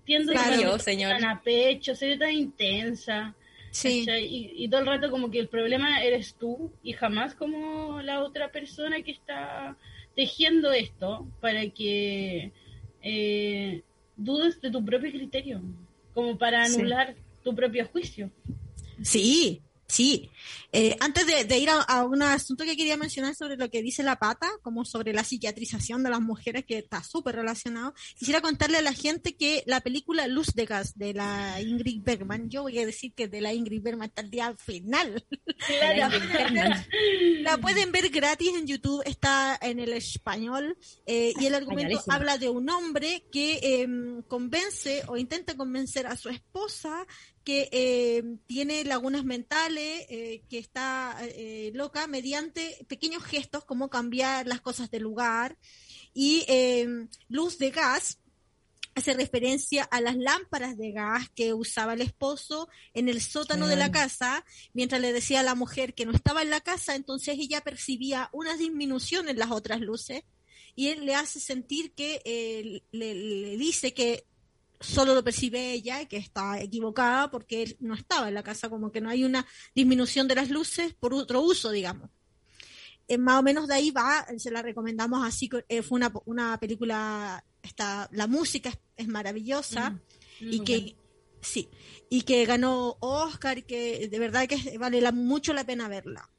Tiendo 0.06 0.32
Claro. 0.32 0.76
a 0.76 0.80
señor. 0.80 1.12
tan 1.12 1.26
a 1.26 1.42
pecho, 1.42 1.94
seré 1.94 2.18
tan 2.18 2.32
intensa. 2.32 3.36
Sí. 3.78 4.06
Y, 4.10 4.64
y 4.64 4.70
todo 4.70 4.82
el 4.82 4.88
rato 4.88 5.12
como 5.12 5.30
que 5.30 5.40
el 5.40 5.50
problema 5.50 6.02
eres 6.04 6.34
tú 6.36 6.72
y 6.82 6.94
jamás 6.94 7.36
como 7.36 8.02
la 8.02 8.24
otra 8.24 8.52
persona 8.52 9.02
que 9.04 9.12
está 9.12 9.78
tejiendo 10.16 10.72
esto 10.72 11.28
para 11.42 11.68
que 11.70 12.52
eh, 13.04 13.84
dudes 14.16 14.60
de 14.62 14.72
tu 14.72 14.84
propio 14.84 15.12
criterio, 15.12 15.62
como 16.16 16.38
para 16.40 16.66
Sí. 16.66 16.76
anular 16.80 17.14
tu 17.44 17.54
propio 17.54 17.86
juicio. 17.88 18.32
Sí, 19.04 19.62
Sí, 19.90 20.30
eh, 20.74 20.98
antes 21.00 21.26
de, 21.26 21.58
ir 21.58 21.70
a, 21.70 22.04
un 22.04 22.22
asunto 22.22 22.66
que 22.66 22.76
quería 22.76 22.98
mencionar 22.98 23.36
sobre 23.36 23.56
lo 23.56 23.70
que 23.70 23.82
dice 23.82 24.04
la 24.04 24.20
pata, 24.20 24.50
como 24.62 24.84
sobre 24.84 25.14
la 25.14 25.24
psiquiatrización 25.24 26.04
de 26.04 26.10
las 26.10 26.20
mujeres, 26.20 26.66
que 26.66 26.80
está 26.80 27.02
súper 27.04 27.36
relacionado, 27.36 27.94
quisiera 28.18 28.42
contarle 28.42 28.78
a 28.78 28.82
la 28.82 28.92
gente 28.92 29.38
que 29.38 29.64
la 29.66 29.80
película 29.80 30.28
Luz 30.28 30.54
de 30.56 30.66
Gas 30.66 30.98
de 30.98 31.14
la 31.14 31.62
Ingrid 31.62 32.04
Bergman, 32.04 32.50
yo 32.50 32.64
voy 32.64 32.78
a 32.80 32.86
decir 32.86 33.14
que 33.14 33.30
de 33.30 33.40
la 33.40 33.54
Ingrid 33.54 33.82
Bergman 33.82 34.10
hasta 34.10 34.24
el 34.24 34.30
día 34.30 34.54
final, 34.58 35.26
la, 37.42 37.58
pueden 37.58 37.94
ver 37.94 38.10
gratis 38.10 38.56
en 38.56 38.68
YouTube, 38.68 39.04
está 39.06 39.58
en 39.62 39.80
el 39.80 39.94
español, 39.94 40.78
eh, 41.06 41.34
y 41.40 41.46
el 41.46 41.56
argumento 41.56 42.04
habla 42.10 42.38
de 42.38 42.50
un 42.50 42.70
hombre 42.70 43.24
que 43.32 43.82
em, 43.82 44.22
convence 44.24 45.04
o 45.08 45.16
intenta 45.16 45.56
convencer 45.56 46.08
a 46.08 46.18
su 46.18 46.28
esposa 46.28 47.08
que 47.48 47.70
eh, 47.72 48.24
tiene 48.46 48.84
lagunas 48.84 49.24
mentales, 49.24 50.06
eh, 50.10 50.44
que 50.50 50.58
está 50.58 51.18
eh, 51.22 51.72
loca, 51.74 52.06
mediante 52.06 52.86
pequeños 52.90 53.24
gestos 53.24 53.64
como 53.64 53.90
cambiar 53.90 54.48
las 54.48 54.60
cosas 54.60 54.92
de 54.92 55.00
lugar. 55.00 55.58
Y 56.14 56.46
luz 57.30 57.58
de 57.58 57.72
gas 57.72 58.20
hace 58.96 59.14
referencia 59.14 59.86
a 59.86 60.02
las 60.02 60.18
lámparas 60.18 60.76
de 60.76 60.92
gas 60.92 61.30
que 61.36 61.54
usaba 61.54 61.94
el 61.94 62.02
esposo 62.02 62.68
en 62.94 63.08
el 63.08 63.22
sótano 63.22 63.68
de 63.68 63.78
la 63.78 63.92
casa, 63.94 64.44
mientras 64.74 65.00
le 65.00 65.14
decía 65.14 65.40
a 65.40 65.44
la 65.44 65.56
mujer 65.56 65.94
que 65.94 66.06
no 66.06 66.12
estaba 66.12 66.42
en 66.42 66.50
la 66.50 66.60
casa, 66.60 66.96
entonces 66.96 67.38
ella 67.40 67.62
percibía 67.62 68.30
una 68.34 68.58
disminución 68.58 69.30
en 69.30 69.38
las 69.38 69.52
otras 69.52 69.80
luces 69.80 70.24
y 70.76 70.90
él 70.90 71.06
le 71.06 71.16
hace 71.16 71.40
sentir 71.40 71.94
que 71.94 72.84
le 72.92 73.58
dice 73.58 73.94
que 73.94 74.26
solo 74.80 75.14
lo 75.14 75.24
percibe 75.24 75.72
ella 75.74 76.02
y 76.02 76.06
que 76.08 76.18
está 76.18 76.62
equivocada 76.62 77.32
porque 77.32 77.64
él 77.64 77.78
no 77.80 77.94
estaba 77.94 78.28
en 78.28 78.34
la 78.34 78.44
casa, 78.44 78.70
como 78.70 78.92
que 78.92 79.02
no 79.02 79.10
hay 79.10 79.24
una 79.24 79.46
disminución 79.74 80.28
de 80.28 80.36
las 80.36 80.50
luces 80.50 80.94
por 80.94 81.14
otro 81.14 81.42
uso, 81.42 81.72
digamos. 81.72 82.10
Eh, 83.08 83.18
más 83.18 83.40
o 83.40 83.44
menos 83.44 83.68
de 83.68 83.76
ahí 83.76 83.92
va, 83.92 84.26
se 84.38 84.52
la 84.52 84.62
recomendamos 84.62 85.26
así, 85.26 85.50
eh, 85.70 85.82
fue 85.82 85.98
una, 85.98 86.12
una, 86.26 86.60
película, 86.60 87.44
está, 87.64 88.10
la 88.12 88.28
música 88.28 88.72
es, 88.98 89.08
maravillosa 89.08 89.92
mm, 90.42 90.52
y 90.52 90.60
que 90.66 90.98
sí, 91.40 91.70
y 92.10 92.24
que 92.24 92.46
ganó 92.46 92.98
Oscar, 93.00 93.64
que 93.64 94.10
de 94.10 94.20
verdad 94.20 94.48
que 94.48 94.78
vale 94.78 95.10
mucho 95.14 95.54
la 95.54 95.66
pena 95.66 95.88
verla. 95.88 96.30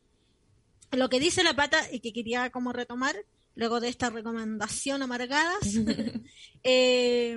Lo 0.93 1.09
que 1.09 1.21
dice 1.21 1.43
la 1.43 1.57
pata 1.57 1.79
y 1.91 2.01
que 2.01 2.13
quería 2.13 2.51
como 2.51 2.73
retomar 2.73 3.17
luego 3.59 3.81
de 3.81 3.89
esta 3.89 4.09
recomendación 4.09 5.03
amargadas, 5.03 5.59
eh, 6.63 7.37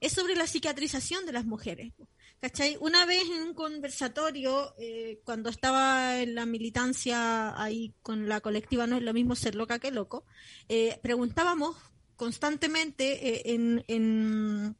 es 0.00 0.12
sobre 0.12 0.34
la 0.34 0.46
psiquiatrización 0.46 1.26
de 1.26 1.32
las 1.32 1.44
mujeres. 1.44 1.92
¿Cachai? 2.40 2.76
Una 2.80 3.06
vez 3.06 3.22
en 3.30 3.42
un 3.42 3.54
conversatorio, 3.54 4.74
eh, 4.78 5.20
cuando 5.24 5.50
estaba 5.50 6.20
en 6.20 6.34
la 6.34 6.46
militancia 6.46 7.60
ahí 7.62 7.94
con 8.02 8.28
la 8.28 8.40
colectiva 8.40 8.88
No 8.88 8.96
es 8.96 9.02
lo 9.02 9.12
mismo 9.12 9.36
ser 9.36 9.54
loca 9.54 9.78
que 9.78 9.92
loco, 9.92 10.24
eh, 10.68 10.98
preguntábamos 11.02 11.76
constantemente 12.16 13.52
en, 13.52 14.76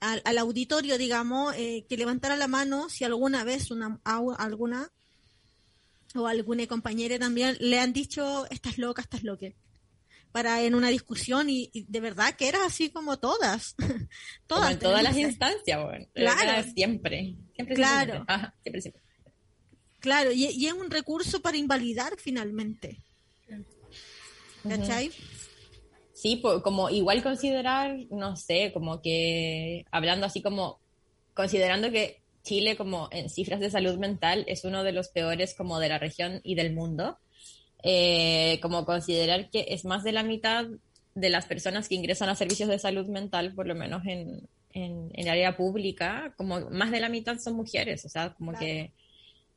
al, 0.00 0.38
auditorio, 0.38 0.98
digamos, 0.98 1.54
que 1.54 1.96
levantara 1.96 2.36
la 2.36 2.48
mano 2.48 2.88
si 2.88 3.04
alguna 3.04 3.44
vez 3.44 3.70
una, 3.70 4.00
alguna 4.04 4.90
o 6.14 6.26
alguna 6.26 6.66
compañera 6.66 7.18
también 7.18 7.56
le 7.60 7.78
han 7.78 7.92
dicho, 7.92 8.46
estás 8.50 8.78
loca, 8.78 9.02
estás 9.02 9.22
loca, 9.22 9.46
para 10.32 10.62
en 10.62 10.74
una 10.74 10.88
discusión 10.88 11.48
y, 11.50 11.70
de 11.72 12.00
verdad 12.00 12.34
que 12.34 12.48
era 12.48 12.64
así 12.64 12.90
como 12.90 13.18
todas. 13.18 13.74
todas 14.46 14.62
como 14.62 14.70
en 14.70 14.78
todas 14.78 15.02
las 15.02 15.16
instancias, 15.16 15.82
bueno. 15.82 16.06
Claro. 16.14 16.68
Siempre. 16.74 17.36
Siempre, 17.54 17.74
claro. 17.74 18.24
Siempre. 18.62 19.02
Claro, 19.98 20.32
y, 20.32 20.66
es 20.66 20.72
un 20.72 20.90
recurso 20.90 21.40
para 21.40 21.56
invalidar 21.56 22.14
finalmente. 22.16 23.02
¿Cachai? 24.66 25.10
Sí, 26.12 26.36
pues, 26.36 26.62
como 26.62 26.90
igual 26.90 27.22
considerar, 27.22 27.96
no 28.10 28.36
sé, 28.36 28.72
como 28.74 29.00
que 29.00 29.86
hablando 29.90 30.26
así 30.26 30.42
como 30.42 30.78
considerando 31.34 31.90
que 31.90 32.19
Chile 32.42 32.76
como 32.76 33.08
en 33.12 33.28
cifras 33.28 33.60
de 33.60 33.70
salud 33.70 33.98
mental 33.98 34.44
es 34.48 34.64
uno 34.64 34.82
de 34.84 34.92
los 34.92 35.08
peores 35.08 35.54
como 35.54 35.78
de 35.78 35.88
la 35.88 35.98
región 35.98 36.40
y 36.42 36.54
del 36.54 36.74
mundo. 36.74 37.18
Eh, 37.82 38.58
como 38.60 38.84
considerar 38.84 39.48
que 39.48 39.66
es 39.68 39.84
más 39.84 40.04
de 40.04 40.12
la 40.12 40.22
mitad 40.22 40.66
de 41.14 41.30
las 41.30 41.46
personas 41.46 41.88
que 41.88 41.94
ingresan 41.94 42.28
a 42.28 42.34
servicios 42.34 42.68
de 42.68 42.78
salud 42.78 43.06
mental, 43.06 43.54
por 43.54 43.66
lo 43.66 43.74
menos 43.74 44.04
en, 44.06 44.48
en, 44.72 45.10
el 45.14 45.28
área 45.28 45.56
pública, 45.56 46.34
como 46.36 46.60
más 46.70 46.90
de 46.90 47.00
la 47.00 47.08
mitad 47.08 47.38
son 47.38 47.54
mujeres, 47.54 48.04
o 48.04 48.08
sea, 48.08 48.34
como 48.34 48.52
que 48.52 48.92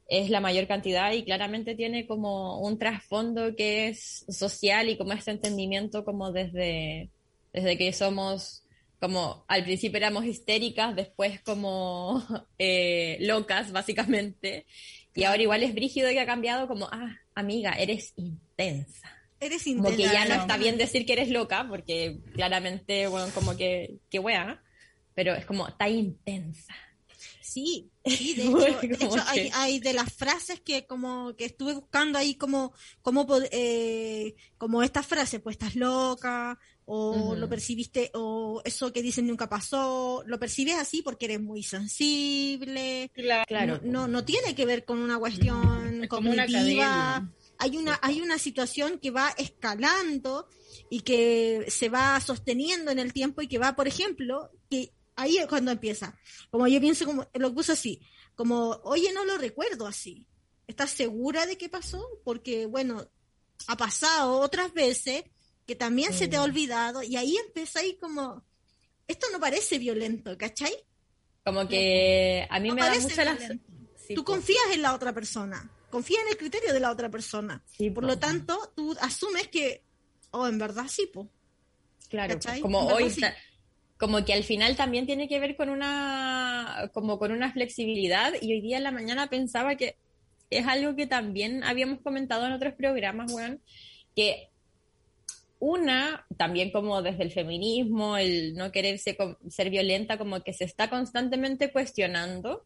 es 0.08 0.30
la 0.30 0.40
mayor 0.40 0.68
cantidad 0.68 1.12
y 1.14 1.24
claramente 1.24 1.76
tiene 1.76 2.08
como 2.08 2.60
un 2.60 2.78
trasfondo 2.78 3.56
que 3.56 3.88
es 3.90 4.26
social 4.30 4.90
y 4.90 4.98
como 4.98 5.14
este 5.14 5.32
entendimiento 5.32 6.04
como 6.04 6.32
desde, 6.32 7.10
desde 7.52 7.78
que 7.78 7.94
somos 7.94 8.63
como 9.04 9.44
al 9.50 9.66
principio 9.66 9.98
éramos 9.98 10.24
histéricas, 10.24 10.96
después 10.96 11.42
como 11.42 12.24
eh, 12.58 13.18
locas, 13.20 13.74
básicamente. 13.74 14.66
Y 15.14 15.26
ahora 15.26 15.42
igual 15.42 15.62
es 15.62 15.76
brígido 15.76 16.10
y 16.10 16.18
ha 16.20 16.26
cambiado 16.26 16.70
como, 16.70 16.88
ah, 16.90 17.18
amiga, 17.36 17.74
eres 17.74 18.14
intensa. 18.16 19.12
Eres 19.42 19.68
intensa. 19.68 19.90
Como 19.90 19.98
que 19.98 20.04
ya 20.04 20.24
no 20.24 20.36
está 20.36 20.56
bien 20.56 20.78
decir 20.78 21.06
que 21.06 21.12
eres 21.12 21.28
loca, 21.28 21.68
porque 21.68 22.20
claramente, 22.34 23.08
bueno, 23.08 23.28
como 23.36 23.58
que, 23.58 23.98
que 24.10 24.20
wea, 24.20 24.64
pero 25.14 25.36
es 25.36 25.46
como, 25.46 25.68
está 25.68 25.90
intensa. 25.90 26.74
Sí, 27.42 27.92
sí, 28.06 28.36
de 28.82 28.96
hecho, 29.02 29.22
hay, 29.52 29.80
de 29.82 29.92
las 29.92 30.14
frases 30.14 30.62
que 30.62 30.88
como 30.88 31.36
que 31.36 31.44
estuve 31.44 31.74
buscando 31.74 32.18
ahí 32.18 32.36
como, 32.36 32.72
como, 33.02 33.28
eh, 33.52 34.34
como 34.58 34.82
esta 34.82 35.04
frase, 35.04 35.42
pues 35.42 35.56
estás 35.56 35.76
loca, 35.76 36.58
o 36.86 37.36
lo 37.36 37.48
percibiste, 37.48 38.12
o 38.14 38.62
eso 38.66 38.92
que 38.92 39.02
dicen 39.02 39.28
nunca 39.28 39.48
pasó, 39.48 40.24
lo 40.26 40.40
percibes 40.40 40.76
así 40.76 41.02
porque 41.02 41.26
eres 41.26 41.42
muy 41.42 41.64
sensible. 41.64 43.12
Claro. 43.14 43.80
No, 43.84 44.08
no, 44.08 44.26
tiene 44.26 44.56
que 44.56 44.66
ver 44.66 44.86
con 44.86 45.00
una 45.00 45.18
cuestión 45.18 46.08
cognitiva. 46.08 47.30
hay 47.58 47.78
una, 47.78 48.00
hay 48.02 48.22
una 48.22 48.38
situación 48.38 49.00
que 49.00 49.12
va 49.12 49.34
escalando 49.38 50.48
y 50.90 51.02
que 51.02 51.66
se 51.70 51.90
va 51.90 52.20
sosteniendo 52.20 52.92
en 52.92 53.00
el 53.00 53.14
tiempo 53.14 53.42
y 53.42 53.48
que 53.48 53.60
va, 53.60 53.76
por 53.76 53.88
ejemplo, 53.88 54.52
que 54.70 54.92
ahí 55.16 55.38
es 55.38 55.48
cuando 55.48 55.72
empieza. 55.72 56.18
Como 56.50 56.68
yo 56.68 56.80
pienso, 56.82 57.06
como 57.06 57.28
lo 57.34 57.54
puse 57.54 57.74
así, 57.74 58.02
como, 58.36 58.82
oye, 58.84 59.12
no 59.14 59.26
lo 59.26 59.38
recuerdo 59.38 59.88
así. 59.88 60.28
¿Estás 60.68 60.92
segura 60.92 61.46
de 61.46 61.58
qué 61.58 61.70
pasó? 61.70 62.06
Porque, 62.24 62.66
bueno, 62.66 63.06
ha 63.68 63.78
pasado 63.78 64.40
otras 64.40 64.74
veces 64.74 65.24
que 65.66 65.76
también 65.76 66.14
se 66.14 66.28
te 66.28 66.36
ha 66.36 66.42
mm. 66.42 66.44
olvidado 66.44 67.04
y 67.04 67.16
ahí 67.16 67.36
empieza 67.38 67.80
ahí 67.80 67.96
como, 67.96 68.44
esto 69.08 69.28
no 69.32 69.40
parece 69.40 69.78
violento, 69.80 70.38
¿cachai? 70.38 70.74
Como 71.44 71.68
que 71.68 72.48
a 72.50 72.60
mí 72.60 72.72
me 72.72 72.82
da 72.82 73.00
mucha 73.00 73.26
la... 73.26 73.38
tú 74.16 74.24
confías 74.24 74.64
en 74.74 74.82
la 74.82 74.94
otra 74.94 75.14
persona, 75.14 75.70
confías 75.90 76.24
en 76.24 76.30
el 76.30 76.38
criterio 76.38 76.74
de 76.74 76.80
la 76.80 76.92
otra 76.92 77.10
persona. 77.10 77.64
Por 77.94 78.06
lo 78.06 78.18
tanto, 78.18 78.72
tú 78.76 78.96
asumes 79.02 79.50
que, 79.50 79.84
oh, 80.32 80.48
en 80.48 80.58
verdad 80.58 80.86
sí, 80.88 81.10
po. 81.12 81.30
Claro, 82.10 82.38
como 82.62 82.80
hoy, 82.88 83.12
como 83.98 84.24
que 84.24 84.34
al 84.34 84.44
final 84.44 84.76
también 84.76 85.06
tiene 85.06 85.28
que 85.28 85.40
ver 85.40 85.56
con 85.56 85.70
una, 85.70 86.90
como 86.94 87.18
con 87.18 87.32
una 87.32 87.52
flexibilidad 87.52 88.34
y 88.40 88.54
hoy 88.54 88.62
día 88.62 88.78
en 88.78 88.84
la 88.84 88.92
mañana 88.92 89.28
pensaba 89.28 89.76
que 89.76 89.98
es 90.50 90.68
algo 90.68 90.96
que 90.96 91.08
también 91.08 91.64
habíamos 91.64 92.02
comentado 92.02 92.46
en 92.46 92.54
otros 92.54 92.74
programas, 92.76 93.32
weón, 93.32 93.62
que 94.16 94.53
una, 95.64 96.26
también 96.36 96.72
como 96.72 97.02
desde 97.02 97.24
el 97.24 97.32
feminismo, 97.32 98.18
el 98.18 98.54
no 98.54 98.74
querer 98.74 99.00
ser, 99.00 99.70
violenta, 99.70 100.18
como 100.18 100.44
que 100.44 100.52
se 100.52 100.66
está 100.66 100.90
constantemente 100.90 101.72
cuestionando 101.72 102.66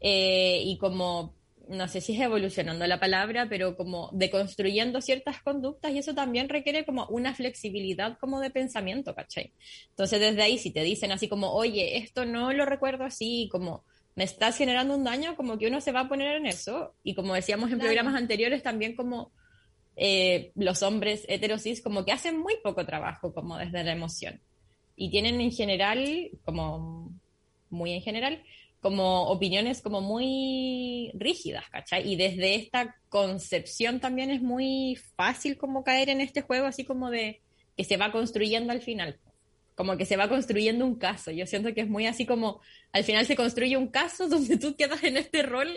eh, 0.00 0.62
y 0.64 0.78
como, 0.78 1.34
no 1.68 1.88
sé 1.88 2.00
si 2.00 2.14
es 2.14 2.20
evolucionando 2.22 2.86
la 2.86 2.98
palabra, 2.98 3.48
pero 3.50 3.76
como 3.76 4.08
deconstruyendo 4.14 5.02
ciertas 5.02 5.42
conductas 5.42 5.92
y 5.92 5.98
eso 5.98 6.14
también 6.14 6.48
requiere 6.48 6.86
como 6.86 7.06
una 7.08 7.34
flexibilidad 7.34 8.16
como 8.18 8.40
de 8.40 8.48
pensamiento, 8.48 9.14
¿cachai? 9.14 9.52
Entonces 9.90 10.18
desde 10.18 10.42
ahí 10.42 10.56
si 10.56 10.70
te 10.70 10.82
dicen 10.82 11.12
así 11.12 11.28
como, 11.28 11.52
oye, 11.52 11.98
esto 11.98 12.24
no 12.24 12.50
lo 12.54 12.64
recuerdo 12.64 13.04
así, 13.04 13.50
como 13.52 13.84
me 14.14 14.24
estás 14.24 14.56
generando 14.56 14.96
un 14.96 15.04
daño, 15.04 15.36
como 15.36 15.58
que 15.58 15.66
uno 15.66 15.82
se 15.82 15.92
va 15.92 16.00
a 16.00 16.08
poner 16.08 16.36
en 16.36 16.46
eso 16.46 16.94
y 17.04 17.14
como 17.14 17.34
decíamos 17.34 17.70
en 17.70 17.78
programas 17.78 18.14
anteriores 18.14 18.62
también 18.62 18.96
como 18.96 19.32
eh, 19.96 20.52
los 20.54 20.82
hombres 20.82 21.24
heterosis 21.28 21.82
como 21.82 22.04
que 22.04 22.12
hacen 22.12 22.38
muy 22.38 22.54
poco 22.62 22.86
trabajo 22.86 23.32
como 23.32 23.58
desde 23.58 23.84
la 23.84 23.92
emoción 23.92 24.40
y 24.96 25.10
tienen 25.10 25.40
en 25.40 25.50
general, 25.50 26.30
como 26.44 27.12
muy 27.70 27.92
en 27.92 28.02
general, 28.02 28.42
como 28.80 29.28
opiniones 29.28 29.80
como 29.80 30.00
muy 30.00 31.12
rígidas, 31.14 31.64
¿cachai? 31.70 32.10
Y 32.10 32.16
desde 32.16 32.56
esta 32.56 32.96
concepción 33.08 34.00
también 34.00 34.30
es 34.30 34.42
muy 34.42 34.98
fácil 35.16 35.56
como 35.56 35.84
caer 35.84 36.08
en 36.08 36.20
este 36.20 36.42
juego 36.42 36.66
así 36.66 36.84
como 36.84 37.10
de 37.10 37.40
que 37.76 37.84
se 37.84 37.96
va 37.96 38.12
construyendo 38.12 38.72
al 38.72 38.82
final. 38.82 39.18
como 39.74 39.96
que 39.96 40.04
se 40.04 40.16
va 40.16 40.28
construyendo 40.28 40.84
un 40.84 40.96
caso. 40.96 41.30
Yo 41.30 41.46
siento 41.46 41.72
que 41.72 41.80
es 41.80 41.88
muy 41.88 42.06
así 42.06 42.26
como, 42.26 42.60
al 42.92 43.04
final 43.04 43.24
se 43.26 43.36
construye 43.36 43.76
un 43.76 43.88
caso 43.88 44.28
donde 44.28 44.58
tú 44.58 44.76
quedas 44.76 45.02
en 45.02 45.16
este 45.16 45.42
rol 45.42 45.68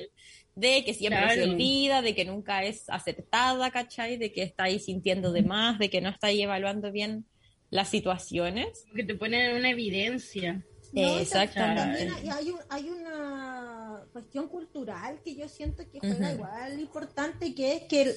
de 0.56 0.84
que 0.86 0.94
siempre 0.94 1.34
se 1.34 1.44
olvida, 1.44 2.02
de 2.02 2.16
que 2.16 2.26
nunca 2.26 2.64
es 2.64 2.90
aceptada, 2.90 3.72
¿cachai? 3.72 4.18
De 4.18 4.32
que 4.32 4.44
está 4.44 4.64
ahí 4.64 4.80
sintiendo 4.80 5.32
de 5.32 5.44
más, 5.44 5.78
de 5.80 5.90
que 5.90 6.02
no 6.02 6.10
está 6.10 6.28
ahí 6.28 6.42
evaluando 6.42 6.92
bien 6.92 7.26
las 7.70 7.90
situaciones. 7.90 8.86
Que 8.96 9.04
te 9.04 9.16
ponen 9.16 9.58
una 9.58 9.70
evidencia. 9.70 10.64
Exactamente. 10.94 12.10
hay, 12.32 12.54
hay, 12.70 12.90
una 12.90 14.06
cuestión 14.14 14.48
cultural 14.48 15.20
que 15.24 15.36
yo 15.36 15.50
siento 15.50 15.84
que 15.92 16.00
juega 16.00 16.32
igual 16.32 16.80
importante, 16.80 17.54
que 17.54 17.74
es 17.74 17.84
que 17.84 18.16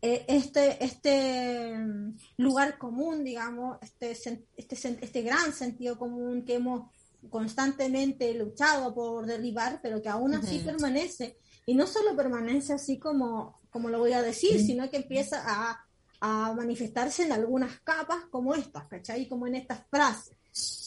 eh, 0.00 0.24
este, 0.28 0.84
este 0.84 1.76
mm, 1.76 2.16
lugar 2.36 2.78
común, 2.78 3.24
digamos, 3.24 3.78
este, 3.82 4.12
este, 4.56 4.98
este 5.00 5.22
gran 5.22 5.52
sentido 5.52 5.98
común 5.98 6.44
que 6.44 6.54
hemos 6.54 6.90
constantemente 7.28 8.34
luchado 8.34 8.94
por 8.94 9.26
derribar, 9.26 9.80
pero 9.82 10.02
que 10.02 10.08
aún 10.08 10.34
así 10.34 10.58
permanece. 10.60 11.38
Y 11.66 11.74
no 11.74 11.86
solo 11.86 12.16
permanece 12.16 12.72
así 12.72 12.98
como, 12.98 13.60
como 13.70 13.88
lo 13.88 13.98
voy 13.98 14.12
a 14.12 14.22
decir, 14.22 14.64
sino 14.64 14.90
que 14.90 14.96
empieza 14.96 15.42
a, 15.46 15.86
a, 16.20 16.52
manifestarse 16.54 17.24
en 17.24 17.32
algunas 17.32 17.80
capas 17.80 18.24
como 18.30 18.54
estas, 18.54 18.86
¿cachai? 18.86 19.28
Como 19.28 19.46
en 19.46 19.56
estas 19.56 19.80
frases. 19.88 20.36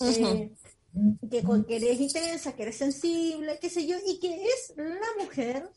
Eh, 0.01 0.51
que, 1.29 1.43
que 1.67 1.75
eres 1.75 1.99
intensa, 1.99 2.55
que 2.55 2.63
eres 2.63 2.77
sensible, 2.77 3.57
qué 3.59 3.69
sé 3.69 3.85
yo, 3.87 3.97
y 4.05 4.19
que 4.19 4.45
es 4.45 4.73
la 4.77 5.23
mujer, 5.23 5.69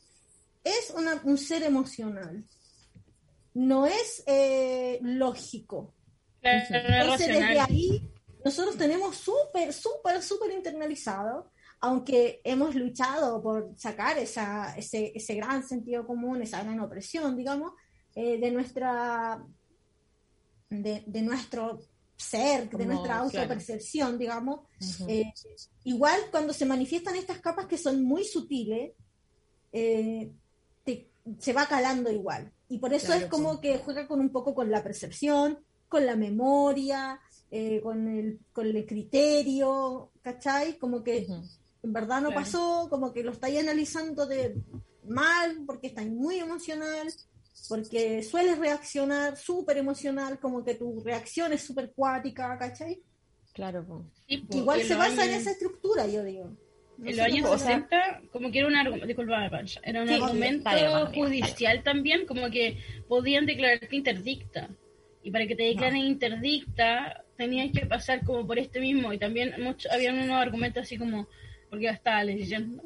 es 0.62 0.90
una, 0.94 1.20
un 1.24 1.38
ser 1.38 1.62
emocional, 1.62 2.44
no 3.54 3.86
es 3.86 4.22
eh, 4.26 4.98
lógico. 5.02 5.94
Entonces, 6.42 7.28
desde 7.28 7.58
ahí, 7.58 8.10
nosotros 8.44 8.76
tenemos 8.76 9.16
súper, 9.16 9.72
súper, 9.72 10.22
súper 10.22 10.52
internalizado, 10.52 11.50
aunque 11.80 12.40
hemos 12.44 12.74
luchado 12.74 13.42
por 13.42 13.72
sacar 13.76 14.18
esa, 14.18 14.76
ese, 14.76 15.12
ese 15.14 15.34
gran 15.34 15.66
sentido 15.66 16.06
común, 16.06 16.42
esa 16.42 16.62
gran 16.62 16.80
opresión, 16.80 17.36
digamos, 17.36 17.72
eh, 18.14 18.38
de 18.38 18.50
nuestra 18.50 19.44
de, 20.70 21.02
de, 21.06 21.22
nuestro 21.22 21.80
ser, 22.16 22.68
de 22.68 22.86
nuestra 22.86 23.18
autopercepción, 23.18 24.18
digamos. 24.18 24.60
Eh, 25.06 25.32
igual 25.84 26.20
cuando 26.30 26.52
se 26.52 26.66
manifiestan 26.66 27.16
estas 27.16 27.38
capas 27.38 27.66
que 27.66 27.78
son 27.78 28.02
muy 28.02 28.24
sutiles, 28.24 28.92
eh, 29.72 30.30
se 31.38 31.52
va 31.52 31.66
calando 31.66 32.10
igual. 32.10 32.52
Y 32.68 32.78
por 32.78 32.92
eso 32.92 33.12
es 33.12 33.26
como 33.26 33.60
que 33.60 33.78
juega 33.78 34.06
con 34.06 34.20
un 34.20 34.30
poco 34.30 34.54
con 34.54 34.70
la 34.70 34.82
percepción, 34.82 35.58
con 35.88 36.04
la 36.04 36.16
memoria, 36.16 37.20
eh, 37.50 37.80
con, 37.82 38.08
el, 38.08 38.40
con 38.52 38.66
el 38.66 38.86
criterio, 38.86 40.10
¿cachai? 40.22 40.78
Como 40.78 41.02
que 41.02 41.26
en 41.82 41.92
verdad 41.92 42.20
no 42.20 42.32
pasó, 42.32 42.88
como 42.90 43.12
que 43.12 43.22
lo 43.22 43.32
estáis 43.32 43.60
analizando 43.60 44.26
de 44.26 44.56
mal, 45.04 45.58
porque 45.66 45.88
estáis 45.88 46.10
muy 46.10 46.38
emocional, 46.38 47.08
porque 47.68 48.22
sueles 48.22 48.58
reaccionar 48.58 49.36
súper 49.36 49.78
emocional, 49.78 50.38
como 50.38 50.64
que 50.64 50.74
tu 50.74 51.00
reacción 51.02 51.52
es 51.52 51.62
súper 51.62 51.92
cuática, 51.92 52.56
¿cachai? 52.58 53.02
Claro. 53.52 54.06
Igual 54.26 54.82
se 54.82 54.94
basa 54.94 55.24
en 55.24 55.32
esa 55.32 55.50
estructura, 55.50 56.06
yo 56.06 56.22
digo. 56.22 56.56
en 57.04 57.16
los 57.16 57.26
años 57.26 57.60
60, 57.60 58.22
como 58.32 58.50
que 58.50 58.60
era 58.60 58.68
un 58.68 58.76
argumento, 58.76 59.22
era 59.82 60.02
un 60.02 60.08
argumento 60.08 60.70
judicial 61.14 61.82
también, 61.82 62.26
como 62.26 62.50
que 62.50 62.78
podían 63.08 63.46
declararte 63.46 63.96
interdicta. 63.96 64.68
Y 65.22 65.30
para 65.30 65.46
que 65.46 65.56
te 65.56 65.64
declaren 65.64 65.98
interdicta, 65.98 67.24
tenías 67.36 67.72
que 67.72 67.86
pasar 67.86 68.24
como 68.24 68.46
por 68.46 68.58
este 68.58 68.80
mismo. 68.80 69.12
Y 69.12 69.18
también 69.18 69.54
mucho, 69.60 69.88
habían 69.90 70.18
unos 70.18 70.36
argumentos 70.36 70.84
así 70.84 70.96
como, 70.96 71.28
porque 71.68 71.84
ya 71.84 71.92
estaba 71.92 72.24
leyendo, 72.24 72.82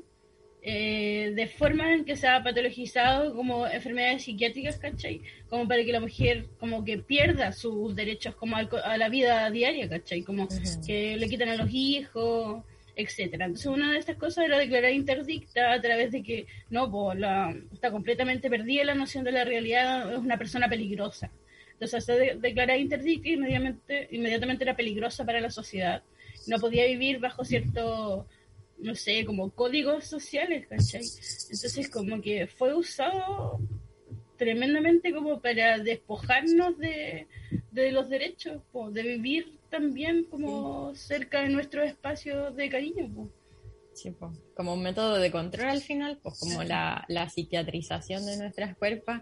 eh, 0.65 1.33
de 1.35 1.49
forma 1.49 1.93
en 1.93 2.05
que 2.05 2.15
se 2.15 2.29
ha 2.29 2.41
patologizado 2.43 3.35
como 3.35 3.67
enfermedades 3.67 4.23
psiquiátricas, 4.23 4.79
¿cachai? 4.79 5.21
Como 5.49 5.67
para 5.67 5.85
que 5.85 5.93
la 5.93 5.99
mujer 5.99 6.47
como 6.61 6.85
que 6.85 6.99
pierda 6.99 7.51
sus 7.51 7.97
derechos 7.97 8.37
como 8.37 8.57
a 8.57 8.97
la 8.97 9.09
vida 9.09 9.51
diaria, 9.51 9.89
¿cachai? 9.89 10.23
Como 10.23 10.47
que 10.87 11.17
le 11.17 11.29
quitan 11.29 11.49
a 11.49 11.57
los 11.57 11.69
hijos, 11.73 12.63
etcétera. 12.95 13.47
Entonces 13.47 13.67
una 13.67 13.91
de 13.91 13.99
estas 13.99 14.17
cosas 14.17 14.45
era 14.45 14.57
declarar 14.57 14.93
interdicta 14.93 15.73
a 15.73 15.81
través 15.81 16.13
de 16.13 16.23
que 16.23 16.47
no, 16.71 16.89
pues 16.89 17.19
la, 17.19 17.53
está 17.73 17.91
completamente 17.91 18.49
perdida 18.49 18.85
la 18.85 18.95
noción 18.95 19.25
de 19.25 19.33
la 19.33 19.45
realidad, 19.45 20.13
es 20.13 20.19
una 20.19 20.39
persona 20.39 20.69
peligrosa. 20.69 21.31
Entonces 21.73 22.05
se 22.05 22.37
declaraba 22.37 22.79
interdicta 22.79 23.29
y 23.29 23.33
inmediatamente, 23.33 24.09
inmediatamente 24.13 24.63
era 24.63 24.77
peligrosa 24.77 25.25
para 25.25 25.41
la 25.41 25.51
sociedad. 25.51 26.05
No 26.47 26.59
podía 26.59 26.87
vivir 26.87 27.19
bajo 27.19 27.45
cierto 27.45 28.27
no 28.83 28.95
sé, 28.95 29.25
como 29.25 29.51
códigos 29.51 30.05
sociales, 30.05 30.67
¿cachai? 30.67 31.03
Entonces 31.51 31.89
como 31.89 32.21
que 32.21 32.47
fue 32.47 32.75
usado 32.75 33.61
tremendamente 34.37 35.13
como 35.13 35.41
para 35.41 35.79
despojarnos 35.79 36.77
de, 36.79 37.29
los 37.93 38.09
derechos, 38.09 38.63
de 38.91 39.03
vivir 39.03 39.59
también 39.71 40.25
como 40.25 40.95
cerca 40.97 41.43
de 41.43 41.49
nuestros 41.49 41.87
espacios 41.87 42.55
de 42.57 42.69
cariño. 42.69 43.31
Sí, 43.95 44.15
como 44.57 44.75
un 44.75 44.83
método 44.83 45.19
de 45.19 45.31
control 45.31 45.69
al 45.69 45.83
final, 45.83 46.19
pues 46.23 46.41
como 46.41 46.65
la, 46.65 47.05
la 47.09 47.29
psiquiatrización 47.29 48.27
de 48.27 48.39
nuestras 48.39 48.77
cuerpos. 48.77 49.17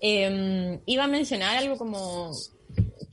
Em, 0.00 0.80
iba 0.84 1.04
a 1.04 1.08
mencionar 1.08 1.56
algo 1.56 1.78
como 1.78 2.32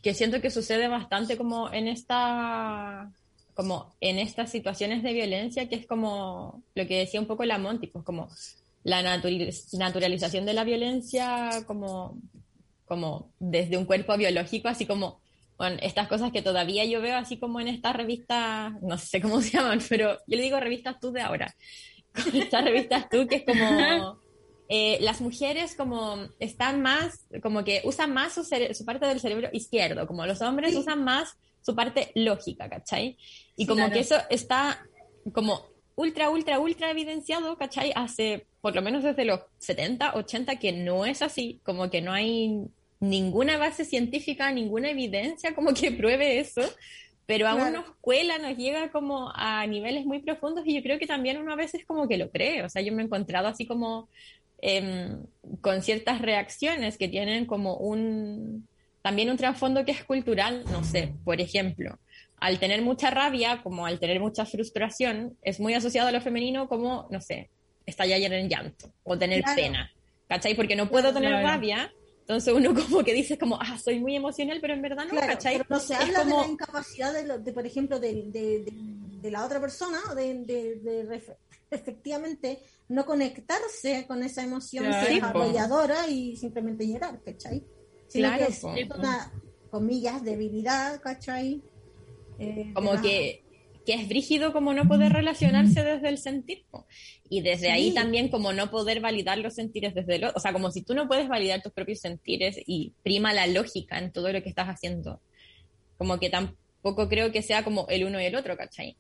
que 0.02 0.14
siento 0.14 0.42
que 0.42 0.50
sucede 0.50 0.88
bastante 0.88 1.38
como 1.38 1.72
en 1.72 1.88
esta 1.88 3.14
como 3.60 3.94
en 4.00 4.20
estas 4.20 4.50
situaciones 4.50 5.04
de 5.04 5.12
violencia, 5.12 5.68
que 5.68 5.76
es 5.76 5.86
como 5.86 6.64
lo 6.76 6.88
que 6.88 7.00
decía 7.00 7.20
un 7.20 7.26
poco 7.26 7.44
la 7.44 7.58
Monty, 7.58 7.88
pues 7.88 8.06
como 8.06 8.30
la 8.86 9.02
naturalización 9.02 10.46
de 10.46 10.54
la 10.54 10.64
violencia 10.64 11.50
como, 11.68 12.18
como 12.86 13.34
desde 13.38 13.76
un 13.76 13.84
cuerpo 13.84 14.16
biológico, 14.16 14.70
así 14.70 14.86
como 14.86 15.20
bueno, 15.58 15.76
estas 15.82 16.08
cosas 16.08 16.32
que 16.32 16.42
todavía 16.42 16.86
yo 16.86 17.02
veo 17.02 17.18
así 17.18 17.36
como 17.36 17.60
en 17.60 17.68
estas 17.68 17.98
revistas, 17.98 18.82
no 18.82 18.98
sé 18.98 19.20
cómo 19.20 19.42
se 19.42 19.58
llaman, 19.58 19.82
pero 19.90 20.14
yo 20.26 20.38
le 20.38 20.44
digo 20.44 20.58
revistas 20.58 20.98
tú 20.98 21.12
de 21.12 21.20
ahora, 21.20 21.54
estas 22.34 22.64
revistas 22.64 23.10
tú 23.10 23.28
que 23.28 23.36
es 23.36 23.44
como... 23.44 24.22
Eh, 24.72 25.00
las 25.02 25.20
mujeres 25.20 25.74
como 25.76 26.30
están 26.38 26.84
más, 26.84 27.26
como 27.42 27.64
que 27.64 27.82
usan 27.86 28.14
más 28.14 28.36
su, 28.36 28.44
su, 28.44 28.86
parte 28.86 29.08
del 29.08 29.20
cerebro 29.20 29.50
izquierdo, 29.52 30.06
como 30.06 30.28
los 30.28 30.44
hombres 30.44 30.76
usan 30.76 31.04
más 31.04 31.40
su 31.62 31.76
parte 31.76 32.12
lógica, 32.16 32.70
¿cachai? 32.70 33.18
Y 33.56 33.66
como 33.66 33.90
que 33.90 34.00
eso 34.00 34.16
está 34.30 34.86
como 35.34 35.66
ultra, 35.96 36.30
ultra, 36.30 36.60
ultra 36.60 36.92
evidenciado, 36.92 37.58
¿cachai? 37.58 37.92
Hace 37.96 38.48
por 38.62 38.76
lo 38.76 38.82
menos 38.82 39.04
desde 39.04 39.26
los 39.26 39.42
70, 39.60 40.16
80 40.16 40.56
que 40.58 40.72
no 40.72 41.06
es 41.06 41.22
así, 41.22 41.60
como 41.64 41.90
que 41.90 42.02
no 42.02 42.14
hay 42.14 42.62
ninguna 43.00 43.58
base 43.58 43.86
científica, 43.86 44.52
ninguna 44.52 44.90
evidencia 44.90 45.56
como 45.56 45.74
que 45.74 45.92
pruebe 45.92 46.40
eso, 46.40 46.62
pero 47.26 47.48
aún 47.48 47.74
nos 47.74 47.86
cuela, 48.02 48.38
nos 48.38 48.58
llega 48.58 48.92
como 48.92 49.32
a 49.36 49.66
niveles 49.68 50.06
muy 50.06 50.20
profundos 50.20 50.66
y 50.66 50.74
yo 50.74 50.82
creo 50.82 51.00
que 51.00 51.06
también 51.06 51.38
uno 51.38 51.54
a 51.54 51.58
veces 51.58 51.86
como 51.86 52.08
que 52.08 52.18
lo 52.18 52.32
cree, 52.32 52.64
o 52.64 52.70
sea, 52.70 52.82
yo 52.82 52.92
me 52.92 53.02
he 53.02 53.06
encontrado 53.06 53.48
así 53.48 53.66
como 53.66 54.10
em, 54.62 55.24
con 55.62 55.82
ciertas 55.82 56.22
reacciones 56.22 56.98
que 56.98 57.08
tienen 57.08 57.46
como 57.46 57.76
un, 57.76 58.68
también 59.02 59.30
un 59.30 59.38
trasfondo 59.38 59.86
que 59.86 59.92
es 59.92 60.04
cultural, 60.04 60.64
no 60.72 60.84
sé, 60.84 61.14
por 61.24 61.40
ejemplo, 61.40 61.98
al 62.38 62.60
tener 62.60 62.82
mucha 62.82 63.10
rabia, 63.10 63.62
como 63.64 63.86
al 63.86 64.00
tener 64.00 64.20
mucha 64.20 64.46
frustración, 64.46 65.38
es 65.42 65.60
muy 65.60 65.74
asociado 65.74 66.08
a 66.08 66.12
lo 66.12 66.22
femenino 66.22 66.68
como, 66.68 67.08
no 67.10 67.22
sé, 67.22 67.50
estallar 67.86 68.34
en 68.34 68.50
llanto 68.50 68.94
o 69.04 69.18
tener 69.18 69.44
pena, 69.56 69.92
¿cachai? 70.28 70.56
Porque 70.56 70.76
no 70.76 70.90
puedo 70.90 71.14
tener 71.14 71.32
rabia, 71.44 71.92
entonces 72.22 72.54
uno 72.54 72.74
como 72.88 73.04
que 73.04 73.14
dice 73.14 73.38
como, 73.38 73.58
ah, 73.60 73.78
soy 73.78 74.00
muy 74.00 74.16
emocional, 74.16 74.60
pero 74.62 74.74
en 74.74 74.82
verdad 74.82 75.06
no, 75.12 75.20
¿cachai? 75.20 75.58
Pero 75.58 75.66
no 75.70 75.80
se 75.80 75.96
habla 75.96 76.24
de 76.24 76.32
la 76.32 76.48
incapacidad, 76.48 77.14
de, 77.14 77.54
por 77.54 77.66
ejemplo, 77.66 78.00
de, 78.00 78.66
la 79.24 79.46
otra 79.46 79.60
persona, 79.60 80.00
de, 80.16 81.22
efectivamente 81.72 82.60
no 82.88 83.06
conectarse 83.06 84.06
con 84.08 84.24
esa 84.24 84.44
emoción 84.44 84.86
desarrolladora 84.86 86.08
y 86.08 86.36
simplemente 86.36 86.88
llorar, 86.88 87.22
¿cachai? 87.24 87.64
Claro, 88.12 88.46
que 88.46 88.52
es 88.52 88.64
una, 88.64 89.32
comillas, 89.70 90.24
debilidad, 90.24 91.02
¿cachai? 91.02 91.62
Eh, 92.40 92.72
como 92.74 93.02
que, 93.02 93.44
que, 93.86 93.94
es 93.94 94.08
brígido 94.08 94.54
como 94.54 94.74
no 94.74 94.88
poder 94.88 95.14
relacionarse 95.14 95.84
desde 95.84 96.10
el 96.10 96.18
sentir. 96.18 96.66
Y 97.30 97.42
desde 97.42 97.72
ahí 97.72 97.94
también 97.94 98.30
como 98.30 98.54
no 98.54 98.72
poder 98.72 99.02
validar 99.02 99.38
los 99.38 99.56
sentires 99.56 99.94
desde 99.94 100.16
el 100.16 100.24
O 100.26 100.40
sea, 100.40 100.54
como 100.54 100.72
si 100.72 100.82
tú 100.82 100.96
no 100.96 101.08
puedes 101.08 101.28
validar 101.28 101.62
tus 101.62 101.74
propios 101.74 102.00
sentires 102.00 102.60
y 102.66 102.94
prima 103.04 103.34
la 103.34 103.46
lógica 103.48 104.00
en 104.00 104.12
todo 104.12 104.32
lo 104.32 104.42
que 104.42 104.50
estás 104.50 104.68
haciendo. 104.68 105.22
Como 105.98 106.20
que 106.20 106.30
tampoco 106.30 107.10
creo 107.10 107.32
que 107.32 107.42
sea 107.42 107.64
como 107.64 107.86
el 107.90 108.06
uno 108.06 108.20
y 108.20 108.26
el 108.26 108.36
otro, 108.36 108.58
¿cachai? 108.58 108.96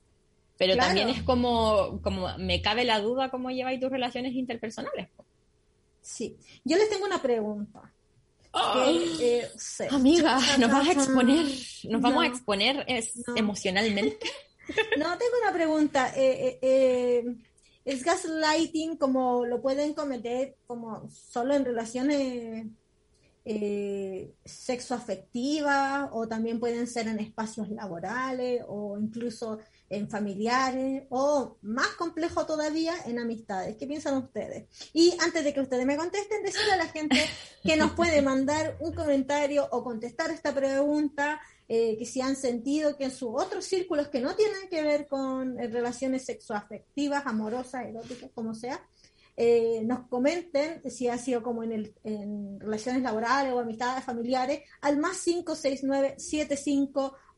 Pero 0.58 0.76
también 0.76 1.08
es 1.08 1.24
como, 1.24 2.02
como 2.04 2.38
me 2.38 2.62
cabe 2.62 2.84
la 2.84 3.00
duda 3.00 3.32
cómo 3.32 3.50
lleváis 3.50 3.80
tus 3.80 3.89
relaciones 3.89 4.34
interpersonales. 4.34 5.08
Sí, 6.02 6.36
yo 6.65 6.76
les 6.76 6.89
tengo 6.89 7.06
una 7.06 7.22
pregunta. 7.22 7.93
Que, 8.51 9.39
eh, 9.39 9.51
sí. 9.57 9.83
Amiga, 9.91 10.39
nos 10.57 10.71
vas 10.71 10.88
a 10.88 10.91
exponer, 10.91 11.45
nos 11.85 12.01
vamos 12.01 12.23
a 12.23 12.27
No. 12.27 12.33
exponer 12.33 12.83
es- 12.88 13.15
No. 13.27 13.35
emocionalmente. 13.38 14.19
No, 14.99 15.17
tengo 15.17 15.31
una 15.41 15.51
pregunta. 15.51 16.13
Eh, 16.15 16.47
eh, 16.47 16.59
eh, 16.62 17.35
¿Es 17.85 18.03
gaslighting 18.03 18.97
como 18.97 19.43
lo 19.45 19.62
pueden 19.63 19.95
cometer 19.95 20.57
como 20.67 21.09
solo 21.09 21.55
en 21.55 21.65
relaciones 21.65 22.67
eh, 23.45 24.31
sexoafectivas 24.45 26.09
o 26.12 26.27
también 26.27 26.59
pueden 26.59 26.85
ser 26.85 27.07
en 27.07 27.19
espacios 27.19 27.69
laborales 27.69 28.62
o 28.67 28.97
incluso 28.99 29.57
en 29.89 30.10
familiares 30.10 31.04
o 31.10 31.58
más 31.62 31.89
complejo 31.89 32.45
todavía 32.45 32.93
en 33.06 33.19
amistades? 33.19 33.75
¿Qué 33.78 33.88
piensan 33.88 34.17
ustedes? 34.17 34.67
Y 34.93 35.15
antes 35.19 35.43
de 35.43 35.54
que 35.54 35.62
ustedes 35.62 35.86
me 35.86 35.97
contesten, 35.97 36.43
decirle 36.43 36.73
a 36.73 36.78
la 36.78 36.88
gente 36.88 37.17
que 37.63 37.75
nos 37.75 37.91
puede 37.91 38.21
mandar 38.23 38.78
un 38.80 38.93
comentario 38.93 39.67
o 39.71 39.84
contestar 39.84 40.32
esta 40.32 40.54
pregunta 40.54 41.39
eh, 41.71 41.97
que 41.99 42.06
si 42.06 42.19
han 42.19 42.36
sentido 42.36 42.97
que 42.97 43.04
en 43.04 43.12
sus 43.12 43.30
otros 43.32 43.63
círculos 43.63 44.08
que 44.08 44.21
no 44.21 44.36
tienen 44.36 44.67
que 44.69 44.82
ver 44.82 45.08
con 45.08 45.60
eh, 45.60 45.67
relaciones 45.67 46.25
sexoafectivas, 46.25 47.28
amorosas, 47.28 47.86
eróticas, 47.86 48.32
como 48.34 48.56
sea, 48.56 48.82
eh, 49.41 49.80
nos 49.86 50.06
comenten 50.10 50.82
si 50.91 51.08
ha 51.08 51.17
sido 51.17 51.41
como 51.41 51.63
en, 51.63 51.71
el, 51.71 51.93
en 52.04 52.60
relaciones 52.60 53.02
laborales 53.02 53.54
o 53.54 53.60
amistades 53.60 54.04
familiares 54.04 54.63
al 54.82 54.97
más 54.97 55.15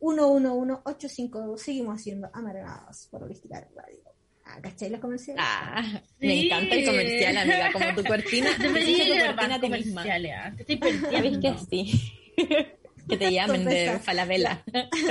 569-75-111-852. 0.02 1.58
Seguimos 1.58 1.96
haciendo 2.00 2.30
amargados 2.34 3.08
por 3.12 3.24
Holística 3.24 3.60
Radio. 3.76 4.00
Ah, 4.46 4.60
¿Cachai 4.62 4.90
los 4.90 5.00
comerciales? 5.00 5.44
Ah, 5.48 5.84
Sí. 6.20 6.28
Me 6.28 6.46
encanta 6.46 6.76
el 6.76 6.86
comercial, 6.86 7.38
amiga, 7.38 7.72
como 7.72 7.96
tu 7.96 8.04
cortina. 8.04 8.50
Debería 8.60 9.06
tu 9.06 9.12
cortina 9.36 9.56
a 9.56 9.62
ti 9.62 9.70
misma. 9.70 10.04
Te 10.04 10.74
estoy 10.74 10.78
¿Sabes 10.80 11.02
perdiendo. 11.12 11.42
que 11.42 11.56
sí? 11.70 12.12
que 13.08 13.18
te 13.18 13.32
llamen 13.32 13.66
de. 13.66 14.00
Falabella. 14.00 14.64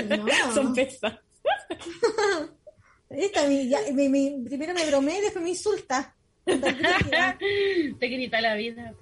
No. 0.08 0.26
Son 0.54 0.74
pesas. 0.74 1.14
Esta, 3.10 3.46
mi- 3.48 3.68
ya- 3.68 3.80
mi- 3.92 4.08
mi- 4.08 4.44
primero 4.44 4.72
me 4.74 4.86
bromeé 4.86 5.18
y 5.18 5.22
después 5.22 5.42
me 5.42 5.50
insulta. 5.50 6.14
Te 7.98 8.08
grita 8.08 8.40
la 8.40 8.54
vida. 8.54 8.94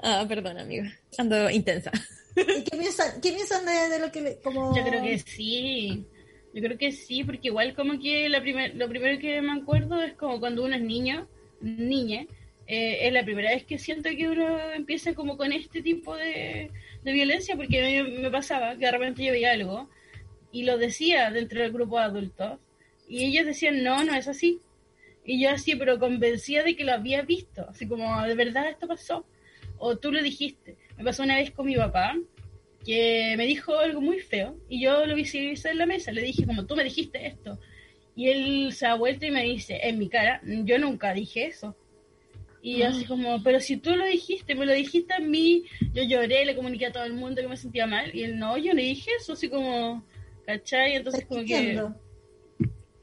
Ah, 0.00 0.24
perdón, 0.28 0.58
amiga. 0.58 0.92
Ando 1.18 1.50
intensa. 1.50 1.90
¿Y 2.36 2.62
qué 2.62 2.76
piensan, 2.76 3.20
qué 3.20 3.32
piensan 3.32 3.64
de, 3.64 3.88
de 3.88 3.98
lo 3.98 4.12
que 4.12 4.20
le, 4.20 4.40
como 4.40 4.76
Yo 4.76 4.84
creo 4.84 5.02
que 5.02 5.18
sí. 5.18 6.04
Yo 6.52 6.62
creo 6.62 6.78
que 6.78 6.92
sí, 6.92 7.24
porque 7.24 7.48
igual 7.48 7.74
como 7.74 7.98
que 7.98 8.28
la 8.28 8.40
primer, 8.40 8.74
lo 8.76 8.88
primero 8.88 9.18
que 9.18 9.40
me 9.42 9.52
acuerdo 9.52 10.02
es 10.02 10.14
como 10.14 10.40
cuando 10.40 10.64
uno 10.64 10.74
es 10.74 10.80
niño, 10.80 11.28
niña, 11.60 12.26
eh, 12.66 13.06
es 13.06 13.12
la 13.12 13.24
primera 13.24 13.50
vez 13.50 13.64
que 13.64 13.78
siento 13.78 14.08
que 14.10 14.28
uno 14.28 14.72
empieza 14.72 15.14
como 15.14 15.36
con 15.36 15.52
este 15.52 15.82
tipo 15.82 16.16
de, 16.16 16.70
de 17.02 17.12
violencia, 17.12 17.56
porque 17.56 17.98
a 17.98 18.04
mí 18.04 18.18
me 18.18 18.30
pasaba 18.30 18.72
que 18.76 18.86
de 18.86 18.90
repente 18.90 19.24
yo 19.24 19.32
veía 19.32 19.52
algo 19.52 19.88
y 20.50 20.64
lo 20.64 20.78
decía 20.78 21.30
dentro 21.30 21.60
del 21.60 21.72
grupo 21.72 21.98
de 21.98 22.04
adultos 22.04 22.58
y 23.08 23.24
ellos 23.24 23.46
decían, 23.46 23.82
no, 23.82 24.02
no 24.04 24.14
es 24.14 24.26
así. 24.26 24.60
Y 25.26 25.42
yo 25.42 25.50
así, 25.50 25.74
pero 25.74 25.98
convencida 25.98 26.62
de 26.62 26.76
que 26.76 26.84
lo 26.84 26.92
había 26.92 27.22
visto, 27.22 27.66
así 27.68 27.86
como, 27.86 28.22
de 28.22 28.34
verdad 28.34 28.68
esto 28.68 28.86
pasó. 28.86 29.26
O 29.78 29.98
tú 29.98 30.12
lo 30.12 30.22
dijiste. 30.22 30.76
Me 30.96 31.04
pasó 31.04 31.24
una 31.24 31.36
vez 31.36 31.50
con 31.50 31.66
mi 31.66 31.76
papá, 31.76 32.14
que 32.84 33.34
me 33.36 33.44
dijo 33.46 33.76
algo 33.76 34.00
muy 34.00 34.20
feo 34.20 34.56
y 34.68 34.80
yo 34.80 35.04
lo 35.04 35.16
visibilicé 35.16 35.70
en 35.70 35.78
la 35.78 35.86
mesa. 35.86 36.12
Le 36.12 36.22
dije, 36.22 36.46
como 36.46 36.64
tú 36.64 36.76
me 36.76 36.84
dijiste 36.84 37.26
esto. 37.26 37.58
Y 38.14 38.28
él 38.28 38.72
se 38.72 38.86
da 38.86 38.94
vuelta 38.94 39.26
y 39.26 39.32
me 39.32 39.42
dice, 39.42 39.80
en 39.82 39.98
mi 39.98 40.08
cara, 40.08 40.40
yo 40.44 40.78
nunca 40.78 41.12
dije 41.12 41.46
eso. 41.46 41.76
Y 42.62 42.78
yo 42.78 42.88
así 42.88 43.04
como, 43.04 43.42
pero 43.42 43.60
si 43.60 43.76
tú 43.76 43.94
lo 43.94 44.04
dijiste, 44.06 44.54
me 44.54 44.66
lo 44.66 44.72
dijiste 44.72 45.14
a 45.14 45.18
mí, 45.18 45.64
yo 45.92 46.02
lloré, 46.04 46.44
le 46.44 46.56
comuniqué 46.56 46.86
a 46.86 46.92
todo 46.92 47.04
el 47.04 47.12
mundo 47.12 47.42
que 47.42 47.48
me 47.48 47.56
sentía 47.56 47.86
mal. 47.86 48.14
Y 48.14 48.22
él, 48.22 48.38
no, 48.38 48.56
yo 48.56 48.72
no 48.72 48.80
dije 48.80 49.10
eso, 49.18 49.34
así 49.34 49.48
como, 49.48 50.04
¿cachai? 50.46 50.96
Entonces 50.96 51.26
como 51.26 51.44
que, 51.44 51.78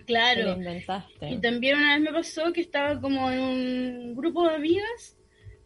claro. 0.06 0.44
lo 0.44 0.54
inventaste. 0.54 1.30
Y 1.30 1.38
también 1.39 1.78
una 1.78 1.94
vez 1.94 2.02
me 2.02 2.12
pasó 2.12 2.52
que 2.54 2.62
estaba 2.62 3.00
como 3.00 3.30
en 3.32 3.39
un 3.39 4.16
grupo 4.16 4.48
de 4.48 4.56
amigas 4.56 5.18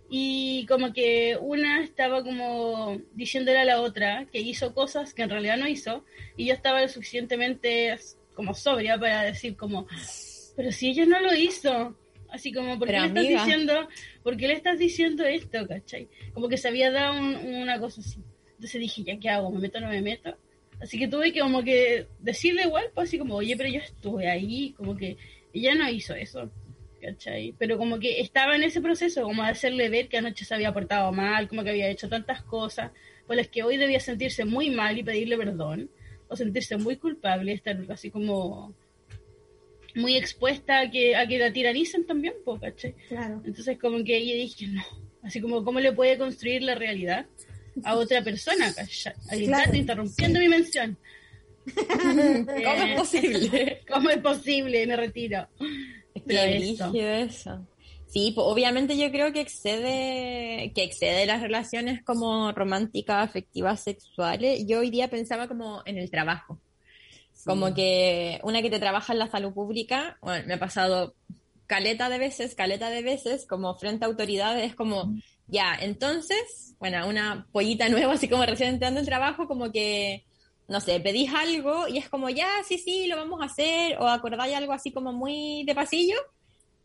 y 0.10 0.66
como 0.68 0.94
que 0.94 1.38
una 1.40 1.84
estaba 1.84 2.24
como 2.24 2.98
diciéndole 3.14 3.60
a 3.60 3.66
la 3.66 3.82
otra 3.82 4.26
que 4.32 4.40
hizo 4.40 4.74
cosas 4.74 5.14
que 5.14 5.24
en 5.24 5.30
realidad 5.30 5.58
no 5.58 5.68
hizo 5.68 6.06
y 6.38 6.46
yo 6.46 6.54
estaba 6.54 6.82
lo 6.82 6.88
suficientemente 6.88 7.98
como 8.34 8.54
sobria 8.54 8.98
para 8.98 9.24
decir 9.24 9.58
como, 9.58 9.86
pero 10.56 10.72
si 10.72 10.90
ella 10.92 11.06
no 11.06 11.20
lo 11.20 11.34
hizo, 11.36 11.98
así 12.30 12.54
como, 12.54 12.78
¿por 12.80 12.88
qué 12.88 12.94
Pero, 12.94 13.02
le 13.04 13.08
estás 13.08 13.26
amiga. 13.26 13.44
diciendo, 13.46 13.88
por 14.24 14.38
qué 14.38 14.48
le 14.48 14.54
estás 14.54 14.80
diciendo 14.80 15.26
esto, 15.26 15.68
cachai? 15.68 16.08
Como 16.34 16.48
que 16.48 16.58
se 16.58 16.68
había 16.68 16.92
dado 16.92 17.20
un- 17.20 17.36
una 17.36 17.80
cosa 17.80 18.02
así. 18.02 18.20
Entonces 18.52 18.80
dije, 18.82 19.04
¿ya 19.04 19.20
qué 19.20 19.30
hago? 19.30 19.52
¿Me 19.52 19.60
meto 19.60 19.78
o 19.80 19.82
no 19.82 19.90
me 19.90 20.02
meto? 20.02 20.38
Así 20.80 21.00
que 21.00 21.08
tuve 21.08 21.34
que 21.34 21.40
como 21.40 21.64
que 21.64 22.08
decirle 22.20 22.64
igual, 22.64 22.86
pues 22.94 23.10
así 23.10 23.18
como, 23.18 23.36
oye, 23.36 23.56
pero 23.58 23.70
yo 23.70 23.80
estuve 23.80 24.30
ahí, 24.30 24.74
como 24.78 24.96
que 24.96 25.18
ella 25.54 25.74
no 25.76 25.90
hizo 25.90 26.14
eso, 26.14 26.52
¿cachai? 27.02 27.54
Pero 27.58 27.78
como 27.78 28.00
que 28.00 28.22
estaba 28.22 28.56
en 28.56 28.64
ese 28.64 28.82
proceso, 28.82 29.24
como 29.24 29.44
de 29.44 29.50
hacerle 29.50 29.90
ver 29.90 30.08
que 30.08 30.18
anoche 30.18 30.46
se 30.46 30.54
había 30.54 30.74
portado 30.74 31.12
mal, 31.12 31.48
como 31.48 31.64
que 31.64 31.72
había 31.72 31.90
hecho 31.90 32.10
tantas 32.10 32.44
cosas, 32.44 32.92
por 33.26 33.36
las 33.36 33.48
que 33.48 33.64
hoy 33.64 33.78
debía 33.78 34.00
sentirse 34.00 34.46
muy 34.46 34.70
mal 34.70 34.98
y 34.98 35.04
pedirle 35.04 35.38
perdón, 35.38 35.90
o 36.28 36.36
sentirse 36.36 36.78
muy 36.78 36.98
culpable, 36.98 37.54
estar 37.54 37.78
así 37.90 38.12
como 38.12 38.76
muy 39.96 40.16
expuesta 40.16 40.82
a 40.82 40.92
que, 40.92 41.16
a 41.16 41.28
que 41.28 41.40
la 41.40 41.52
tiranicen 41.52 42.06
también, 42.06 42.36
pues, 42.46 42.62
¿cachai? 42.62 42.94
Claro. 43.08 43.42
Entonces 43.46 43.80
como 43.80 44.04
que 44.04 44.18
ella 44.18 44.36
dije, 44.36 44.68
no, 44.68 44.84
así 45.24 45.42
como, 45.42 45.64
¿cómo 45.64 45.80
le 45.80 45.92
puede 45.92 46.20
construir 46.20 46.62
la 46.62 46.76
realidad 46.76 47.26
a 47.84 47.96
otra 47.96 48.24
persona? 48.24 48.74
Claro. 49.30 49.76
interrumpiendo 49.76 50.40
mi 50.40 50.48
mención. 50.48 50.98
¿Cómo 51.76 52.84
es 52.84 52.98
posible? 52.98 53.82
¿Cómo 53.92 54.10
es 54.10 54.18
posible? 54.18 54.88
Me 54.88 54.96
retiro. 54.96 55.48
Pero 56.26 56.42
Qué 56.42 56.72
eso. 56.72 56.92
eso. 56.94 57.68
Sí, 58.08 58.32
pues 58.34 58.48
obviamente 58.48 58.98
yo 58.98 59.12
creo 59.12 59.34
que 59.34 59.42
excede, 59.42 60.72
que 60.74 60.84
excede 60.84 61.26
las 61.26 61.42
relaciones 61.42 62.04
como 62.04 62.52
románticas, 62.54 63.28
afectivas, 63.28 63.82
sexuales. 63.82 64.66
Yo 64.66 64.80
hoy 64.80 64.90
día 64.90 65.10
pensaba 65.10 65.48
como 65.48 65.82
en 65.86 65.98
el 65.98 66.10
trabajo. 66.10 66.60
Como 67.46 67.74
que 67.74 68.40
una 68.44 68.62
que 68.62 68.70
te 68.70 68.80
trabaja 68.80 69.14
en 69.14 69.20
la 69.20 69.28
salud 69.28 69.54
pública, 69.54 70.18
bueno, 70.22 70.46
me 70.48 70.56
ha 70.56 70.60
pasado 70.60 71.14
caleta 71.66 72.10
de 72.10 72.18
veces, 72.18 72.56
caleta 72.56 72.90
de 72.90 73.04
veces, 73.04 73.46
como 73.46 73.76
frente 73.76 74.06
a 74.06 74.08
autoridades, 74.08 74.74
como, 74.74 75.14
ya, 75.48 75.78
entonces, 75.80 76.76
bueno, 76.80 77.08
una 77.08 77.48
pollita 77.52 77.90
nueva, 77.90 78.14
así 78.14 78.28
como 78.28 78.46
recién 78.46 78.70
entrando 78.70 79.00
en 79.00 79.06
trabajo, 79.06 79.48
como 79.48 79.72
que, 79.72 80.26
no 80.68 80.82
sé, 80.82 81.00
pedís 81.00 81.34
algo 81.34 81.88
y 81.88 81.98
es 81.98 82.10
como, 82.10 82.30
ya, 82.30 82.50
sí, 82.68 82.78
sí, 82.78 83.08
lo 83.08 83.16
vamos 83.16 83.42
a 83.42 83.46
hacer, 83.46 83.98
o 84.00 84.08
acordáis 84.08 84.56
algo 84.56 84.74
así 84.74 84.92
como 84.92 85.14
muy 85.14 85.64
de 85.66 85.76
pasillo, 85.76 86.18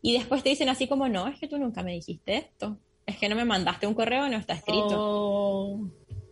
y 0.01 0.13
después 0.13 0.43
te 0.43 0.49
dicen 0.49 0.69
así 0.69 0.87
como, 0.87 1.07
no, 1.07 1.27
es 1.27 1.39
que 1.39 1.47
tú 1.47 1.57
nunca 1.57 1.83
me 1.83 1.93
dijiste 1.93 2.35
esto, 2.35 2.77
es 3.05 3.17
que 3.17 3.29
no 3.29 3.35
me 3.35 3.45
mandaste 3.45 3.87
un 3.87 3.93
correo, 3.93 4.27
no 4.29 4.37
está 4.37 4.53
escrito. 4.53 4.87
Oh, 4.91 5.79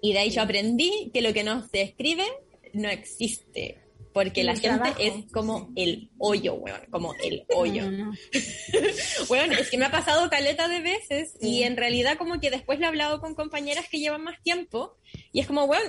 Y 0.02 0.14
de 0.14 0.20
ahí 0.20 0.30
yo 0.30 0.42
aprendí 0.42 1.12
que 1.14 1.22
lo 1.22 1.34
que 1.34 1.44
no 1.44 1.68
se 1.68 1.82
escribe 1.82 2.26
no 2.74 2.90
existe. 2.90 3.82
Porque 4.14 4.44
la 4.44 4.54
gente 4.54 4.68
trabajo, 4.78 4.96
es 5.00 5.32
como 5.32 5.72
el 5.76 6.10
hoyo, 6.18 6.56
weón, 6.56 6.82
como 6.90 7.14
el 7.24 7.46
hoyo. 7.56 7.90
no, 7.90 8.06
no. 8.12 8.14
Bueno, 9.28 9.54
es 9.54 9.70
que 9.70 9.78
me 9.78 9.86
ha 9.86 9.92
pasado 9.92 10.30
caleta 10.30 10.68
de 10.68 10.82
veces 10.82 11.34
y 11.40 11.48
Sí. 11.58 11.64
en 11.64 11.78
realidad 11.78 12.18
como 12.18 12.40
que 12.40 12.50
después 12.50 12.80
le 12.80 12.86
he 12.86 12.88
hablado 12.90 13.22
con 13.22 13.36
compañeras 13.36 13.88
que 13.90 14.00
llevan 14.00 14.24
más 14.24 14.42
tiempo 14.44 14.98
y 15.32 15.40
es 15.40 15.48
como, 15.48 15.66
bueno, 15.68 15.86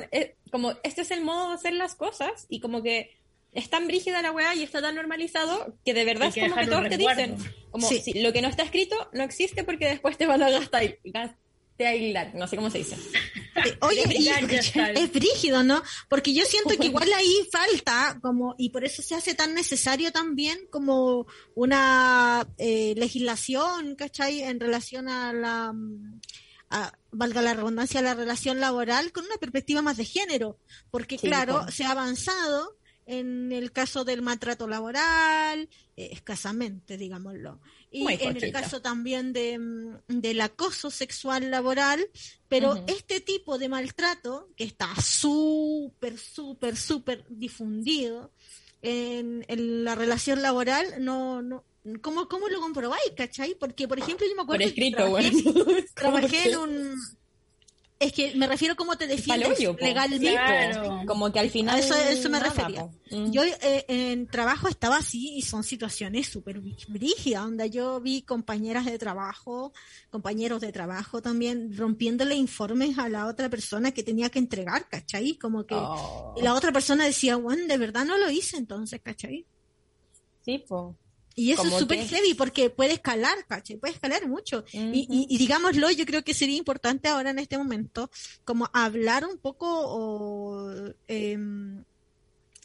como 0.50 0.72
este 0.84 1.02
es 1.02 1.10
el 1.10 1.22
modo 1.22 1.48
de 1.48 1.54
hacer 1.54 1.72
las 1.74 1.94
cosas 1.94 2.46
y 2.48 2.60
como 2.60 2.82
que 2.82 3.16
es 3.52 3.68
tan 3.68 3.86
brígida 3.86 4.22
la 4.22 4.30
weá 4.32 4.54
y 4.54 4.62
está 4.62 4.80
tan 4.80 4.94
normalizado 4.94 5.74
que 5.84 5.92
de 5.92 6.04
verdad 6.04 6.22
Hay 6.24 6.28
es 6.28 6.34
que 6.34 6.48
como 6.48 6.60
que 6.62 6.66
todos 6.68 6.88
te 6.88 6.96
dicen, 6.96 7.36
como 7.70 7.88
Sí. 7.88 8.00
si 8.00 8.14
lo 8.20 8.32
que 8.32 8.40
no 8.40 8.48
está 8.48 8.62
escrito 8.62 9.10
no 9.12 9.24
existe 9.24 9.64
porque 9.64 9.86
después 9.86 10.16
te 10.16 10.26
van 10.26 10.42
a 10.42 10.48
gastar, 10.50 10.98
gastear, 11.04 12.34
no 12.34 12.46
sé 12.46 12.56
cómo 12.56 12.70
se 12.70 12.78
dice. 12.78 12.96
Oye, 13.80 14.02
y- 14.18 14.28
es 14.28 15.12
brígido, 15.12 15.62
¿no? 15.62 15.82
Porque 16.08 16.32
yo 16.32 16.44
siento 16.44 16.76
que 16.78 16.86
igual 16.86 17.12
ahí 17.12 17.48
falta, 17.50 18.18
como, 18.22 18.54
y 18.58 18.70
por 18.70 18.84
eso 18.84 19.02
se 19.02 19.14
hace 19.14 19.34
tan 19.34 19.54
necesario 19.54 20.10
también 20.12 20.58
como 20.70 21.26
una 21.54 22.46
eh, 22.58 22.94
legislación, 22.96 23.94
¿cachai? 23.96 24.42
En 24.42 24.58
relación 24.60 25.08
a 25.08 25.32
la, 25.32 25.74
a- 26.70 26.92
valga 27.10 27.42
la 27.42 27.54
redundancia, 27.54 28.00
a 28.00 28.02
la 28.02 28.14
relación 28.14 28.60
laboral 28.60 29.12
con 29.12 29.24
una 29.26 29.36
perspectiva 29.36 29.82
más 29.82 29.96
de 29.96 30.04
género. 30.04 30.58
Porque 30.90 31.18
Sí, 31.18 31.26
claro, 31.28 31.60
pues. 31.64 31.74
se 31.74 31.84
ha 31.84 31.90
avanzado 31.90 32.76
en 33.04 33.50
el 33.52 33.72
caso 33.72 34.04
del 34.04 34.22
maltrato 34.22 34.68
laboral, 34.68 35.68
eh, 35.96 36.08
escasamente, 36.12 36.96
digámoslo. 36.96 37.60
Y 37.92 38.02
Muy 38.04 38.18
en 38.20 38.42
el 38.42 38.52
caso 38.52 38.80
también 38.80 39.32
de, 39.34 39.58
mm, 39.58 39.98
del 40.08 40.40
acoso 40.40 40.90
sexual 40.90 41.50
laboral, 41.50 42.08
pero 42.48 42.82
este 42.86 43.20
tipo 43.20 43.58
de 43.58 43.68
maltrato, 43.68 44.48
que 44.56 44.64
está 44.64 44.88
súper, 45.00 46.18
súper, 46.18 46.76
súper 46.76 47.24
difundido 47.28 48.32
en, 48.80 49.44
en 49.48 49.84
la 49.84 49.94
relación 49.94 50.40
laboral, 50.40 50.86
no, 51.00 51.42
no, 51.42 51.64
¿cómo, 52.00 52.28
cómo 52.28 52.48
lo 52.48 52.60
comprobáis, 52.60 53.12
cachai? 53.16 53.54
Porque, 53.58 53.86
por 53.86 53.98
ejemplo, 53.98 54.26
yo 54.26 54.34
me 54.36 54.44
Por 54.44 54.56
acuerdo 54.56 54.74
que 54.74 54.90
trabajé, 54.90 55.30
bueno. 55.30 55.74
trabajé 55.94 56.50
en 56.50 56.56
un 56.58 56.96
es 58.02 58.12
que 58.12 58.34
me 58.34 58.46
refiero 58.46 58.74
a 58.74 58.76
cómo 58.76 58.96
te 58.96 59.06
defiendes 59.06 59.64
po. 59.64 59.76
legalmente. 59.80 60.32
Claro. 60.32 61.02
Como 61.06 61.32
que 61.32 61.38
al 61.38 61.50
final. 61.50 61.76
A 61.76 61.78
eso, 61.78 61.94
a 61.94 62.10
eso 62.10 62.28
me 62.28 62.38
nada, 62.38 62.50
refería. 62.50 62.88
Mm. 63.10 63.30
Yo 63.30 63.42
eh, 63.44 63.84
en 63.88 64.26
trabajo 64.26 64.68
estaba 64.68 64.96
así 64.96 65.34
y 65.36 65.42
son 65.42 65.62
situaciones 65.64 66.28
súper 66.28 66.60
brígidas, 66.88 67.44
donde 67.44 67.70
yo 67.70 68.00
vi 68.00 68.22
compañeras 68.22 68.86
de 68.86 68.98
trabajo, 68.98 69.72
compañeros 70.10 70.60
de 70.60 70.72
trabajo 70.72 71.22
también, 71.22 71.76
rompiéndole 71.76 72.34
informes 72.34 72.98
a 72.98 73.08
la 73.08 73.26
otra 73.26 73.48
persona 73.48 73.92
que 73.92 74.02
tenía 74.02 74.28
que 74.30 74.38
entregar, 74.38 74.88
¿cachai? 74.88 75.36
Como 75.36 75.64
que 75.66 75.74
Oh. 75.74 76.34
la 76.40 76.54
otra 76.54 76.72
persona 76.72 77.04
decía, 77.04 77.36
bueno, 77.36 77.66
de 77.66 77.76
verdad 77.78 78.04
no 78.04 78.18
lo 78.18 78.30
hice 78.30 78.56
entonces, 78.56 79.00
¿cachai? 79.02 79.46
Sí, 80.44 80.58
po. 80.58 80.96
Y 81.34 81.52
eso 81.52 81.62
es 81.64 81.78
súper 81.78 81.98
heavy 82.08 82.34
porque 82.34 82.68
puede 82.70 82.92
escalar, 82.92 83.36
¿cachai? 83.48 83.76
Puede 83.76 83.94
escalar 83.94 84.26
mucho. 84.28 84.64
Y, 84.72 85.06
y- 85.10 85.26
y 85.28 85.38
digámoslo, 85.38 85.90
yo 85.90 86.04
creo 86.04 86.22
que 86.24 86.34
sería 86.34 86.56
importante 86.56 87.08
ahora 87.08 87.30
en 87.30 87.38
este 87.38 87.56
momento 87.58 88.10
como 88.44 88.68
hablar 88.74 89.24
un 89.24 89.38
poco 89.38 89.66
o... 89.70 90.70
em, 91.08 91.84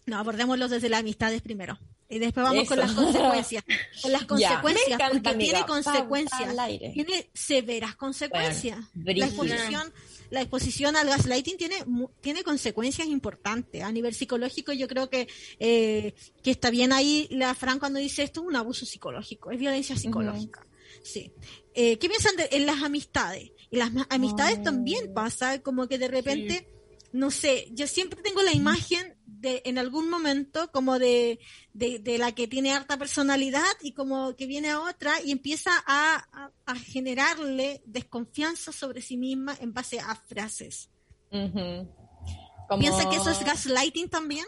no, 0.06 0.18
abordémoslo 0.18 0.68
desde 0.68 0.90
las 0.90 1.00
amistades 1.02 1.42
primero. 1.42 1.80
Y 2.10 2.20
después 2.20 2.46
vamos 2.46 2.68
con 2.70 2.78
las 2.80 2.92
consecuencias. 2.94 3.64
Con 4.02 4.12
las 4.14 4.24
consecuencias, 4.26 4.88
encanta, 4.88 5.14
porque 5.14 5.30
amiga. 5.30 5.52
tiene 5.52 5.66
consecuencias. 5.68 6.56
Tiene 6.94 7.30
severas 7.34 7.96
consecuencias. 7.98 8.80
la 8.80 9.04
brígida. 9.04 9.26
exposición, 9.28 9.94
la 10.30 10.42
exposición 10.42 10.96
al 10.96 11.08
gaslighting 11.08 11.58
tiene, 11.58 11.76
tiene 12.22 12.44
consecuencias 12.44 13.08
importantes. 13.08 13.84
A 13.84 13.92
nivel 13.92 14.14
psicológico, 14.14 14.74
yo 14.74 14.88
creo 14.88 15.10
que, 15.10 15.28
eh, 15.60 16.14
que 16.44 16.52
está 16.52 16.70
bien 16.70 16.92
ahí 16.94 17.28
la 17.32 17.54
Fran 17.56 17.80
cuando 17.80 18.00
dice 18.00 18.24
esto 18.24 18.42
es 18.42 18.48
un 18.48 18.56
abuso 18.56 18.86
psicológico, 18.86 19.52
es 19.52 19.60
violencia 19.60 19.96
psicológica. 19.96 20.66
Sí. 21.04 21.32
Eh, 21.74 21.98
¿Qué 22.00 22.10
piensan 22.10 22.36
de- 22.36 22.50
en 22.52 22.66
las 22.66 22.82
amistades? 22.84 23.52
Y 23.70 23.78
las 23.78 23.92
amistades 24.10 24.60
Oh. 24.60 24.64
también 24.64 25.14
pasa, 25.14 25.62
como 25.62 25.88
que 25.88 25.98
de 25.98 26.08
repente, 26.08 26.68
no 27.12 27.32
sé, 27.32 27.68
yo 27.72 27.88
siempre 27.88 28.22
tengo 28.22 28.42
la 28.44 28.54
imagen 28.54 29.16
de 29.26 29.62
en 29.66 29.78
algún 29.78 30.10
momento 30.10 30.72
como 30.72 30.98
de, 31.00 31.40
de, 31.78 32.00
de 32.00 32.18
la 32.18 32.32
que 32.34 32.48
tiene 32.48 32.74
harta 32.74 32.98
personalidad 32.98 33.64
y 33.82 33.92
como 33.94 34.36
que 34.36 34.48
viene 34.48 34.70
a 34.72 34.82
otra 34.82 35.22
y 35.24 35.32
empieza 35.32 35.72
a, 35.86 36.26
a, 36.32 36.52
a 36.66 36.76
generarle 36.76 37.82
desconfianza 37.86 38.72
sobre 38.72 39.02
sí 39.02 39.16
misma 39.16 39.56
en 39.62 39.74
base 39.74 40.00
a 40.00 40.16
frases. 40.16 40.90
Como- 41.30 42.80
¿Piensa 42.80 43.10
que 43.10 43.18
eso 43.18 43.30
es 43.30 43.44
gaslighting 43.46 44.10
también? 44.10 44.46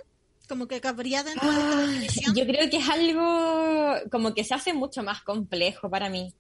Como 0.48 0.68
que 0.68 0.82
cabría 0.82 1.24
dentro 1.24 1.52
de 1.52 1.60
esta 1.60 1.76
definición. 1.78 2.36
Yo 2.36 2.46
creo 2.46 2.70
que 2.70 2.78
es 2.78 2.90
algo 2.90 4.10
como 4.12 4.34
que 4.34 4.44
se 4.44 4.56
hace 4.56 4.74
mucho 4.74 5.04
más 5.04 5.22
complejo 5.22 5.90
para 5.90 6.10
mí. 6.10 6.34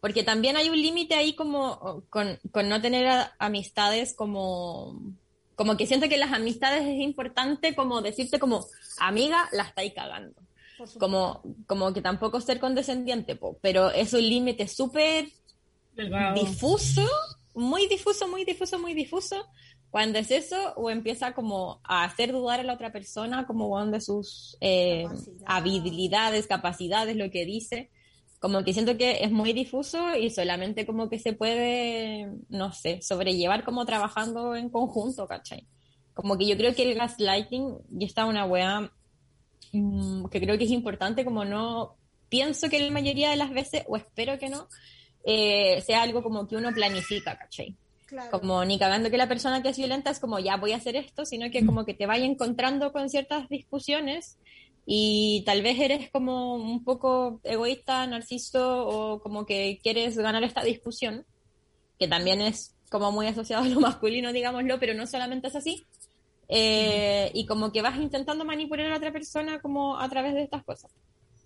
Porque 0.00 0.22
también 0.22 0.56
hay 0.56 0.68
un 0.70 0.80
límite 0.80 1.14
ahí 1.16 1.34
como 1.34 2.04
con, 2.10 2.38
con 2.52 2.68
no 2.68 2.80
tener 2.80 3.06
a- 3.08 3.34
amistades 3.40 4.14
como... 4.14 5.00
Como 5.56 5.76
que 5.76 5.86
siento 5.86 6.08
que 6.08 6.18
las 6.18 6.32
amistades 6.32 6.82
es 6.82 7.00
importante 7.00 7.74
como 7.74 8.02
decirte 8.02 8.38
como, 8.38 8.66
amiga, 8.98 9.48
la 9.52 9.64
estáis 9.64 9.92
cagando. 9.94 10.40
Como, 11.00 11.42
como 11.66 11.92
que 11.94 12.02
tampoco 12.02 12.40
ser 12.40 12.60
condescendiente, 12.60 13.34
po, 13.34 13.58
pero 13.62 13.90
es 13.90 14.12
un 14.12 14.20
límite 14.20 14.68
súper 14.68 15.28
difuso, 16.34 17.02
muy 17.54 17.88
difuso, 17.88 18.28
muy 18.28 18.44
difuso, 18.44 18.78
muy 18.78 18.92
difuso. 18.92 19.46
Cuando 19.90 20.18
es 20.18 20.30
eso, 20.30 20.74
o 20.76 20.90
empieza 20.90 21.32
como 21.32 21.80
a 21.82 22.04
hacer 22.04 22.32
dudar 22.32 22.60
a 22.60 22.64
la 22.64 22.74
otra 22.74 22.92
persona, 22.92 23.46
como 23.46 23.82
de 23.86 24.00
sus 24.02 24.58
eh, 24.60 25.06
habilidades, 25.46 26.46
capacidades, 26.46 27.16
lo 27.16 27.30
que 27.30 27.46
dice. 27.46 27.90
Como 28.38 28.62
que 28.64 28.72
siento 28.72 28.96
que 28.96 29.24
es 29.24 29.30
muy 29.30 29.52
difuso 29.52 30.14
y 30.14 30.30
solamente 30.30 30.84
como 30.86 31.08
que 31.08 31.18
se 31.18 31.32
puede, 31.32 32.28
no 32.48 32.72
sé, 32.72 33.00
sobrellevar 33.02 33.64
como 33.64 33.86
trabajando 33.86 34.54
en 34.54 34.68
conjunto, 34.68 35.26
¿cachai? 35.26 35.66
Como 36.14 36.36
que 36.36 36.46
yo 36.46 36.56
creo 36.56 36.74
que 36.74 36.90
el 36.90 36.96
gaslighting 36.96 37.78
ya 37.90 38.06
está 38.06 38.26
una 38.26 38.44
weá 38.44 38.92
mm, 39.72 40.26
que 40.26 40.40
creo 40.40 40.58
que 40.58 40.64
es 40.64 40.70
importante, 40.70 41.24
como 41.24 41.44
no 41.44 41.96
pienso 42.28 42.68
que 42.68 42.80
la 42.80 42.90
mayoría 42.90 43.30
de 43.30 43.36
las 43.36 43.50
veces, 43.50 43.84
o 43.88 43.96
espero 43.96 44.38
que 44.38 44.48
no, 44.48 44.68
eh, 45.24 45.82
sea 45.86 46.02
algo 46.02 46.22
como 46.22 46.46
que 46.46 46.56
uno 46.56 46.72
planifica, 46.72 47.36
¿cachai? 47.36 47.76
Claro. 48.06 48.30
Como 48.30 48.64
ni 48.64 48.78
cagando 48.78 49.10
que 49.10 49.16
la 49.16 49.26
persona 49.26 49.62
que 49.62 49.70
es 49.70 49.76
violenta 49.76 50.10
es 50.10 50.20
como 50.20 50.38
ya 50.38 50.56
voy 50.56 50.72
a 50.72 50.76
hacer 50.76 50.94
esto, 50.94 51.24
sino 51.26 51.50
que 51.50 51.66
como 51.66 51.84
que 51.84 51.94
te 51.94 52.06
vaya 52.06 52.24
encontrando 52.24 52.92
con 52.92 53.10
ciertas 53.10 53.48
discusiones 53.48 54.38
y 54.86 55.42
tal 55.44 55.62
vez 55.62 55.78
eres 55.80 56.10
como 56.12 56.54
un 56.54 56.84
poco 56.84 57.40
egoísta, 57.42 58.06
narciso 58.06 58.86
o 58.86 59.20
como 59.20 59.44
que 59.44 59.80
quieres 59.82 60.16
ganar 60.16 60.44
esta 60.44 60.62
discusión, 60.62 61.26
que 61.98 62.06
también 62.08 62.40
es 62.40 62.74
como 62.90 63.10
muy 63.12 63.26
asociado 63.26 63.64
a 63.64 63.68
lo 63.68 63.80
masculino, 63.80 64.32
digámoslo, 64.32 64.78
pero 64.78 64.94
no 64.94 65.06
solamente 65.06 65.48
es 65.48 65.56
así. 65.56 65.84
Eh, 66.48 67.30
y 67.34 67.44
como 67.46 67.72
que 67.72 67.82
vas 67.82 67.98
intentando 67.98 68.44
manipular 68.44 68.86
a 68.86 68.90
la 68.90 68.96
otra 68.98 69.12
persona 69.12 69.60
como 69.60 69.98
a 69.98 70.08
través 70.08 70.34
de 70.34 70.44
estas 70.44 70.62
cosas. 70.64 70.92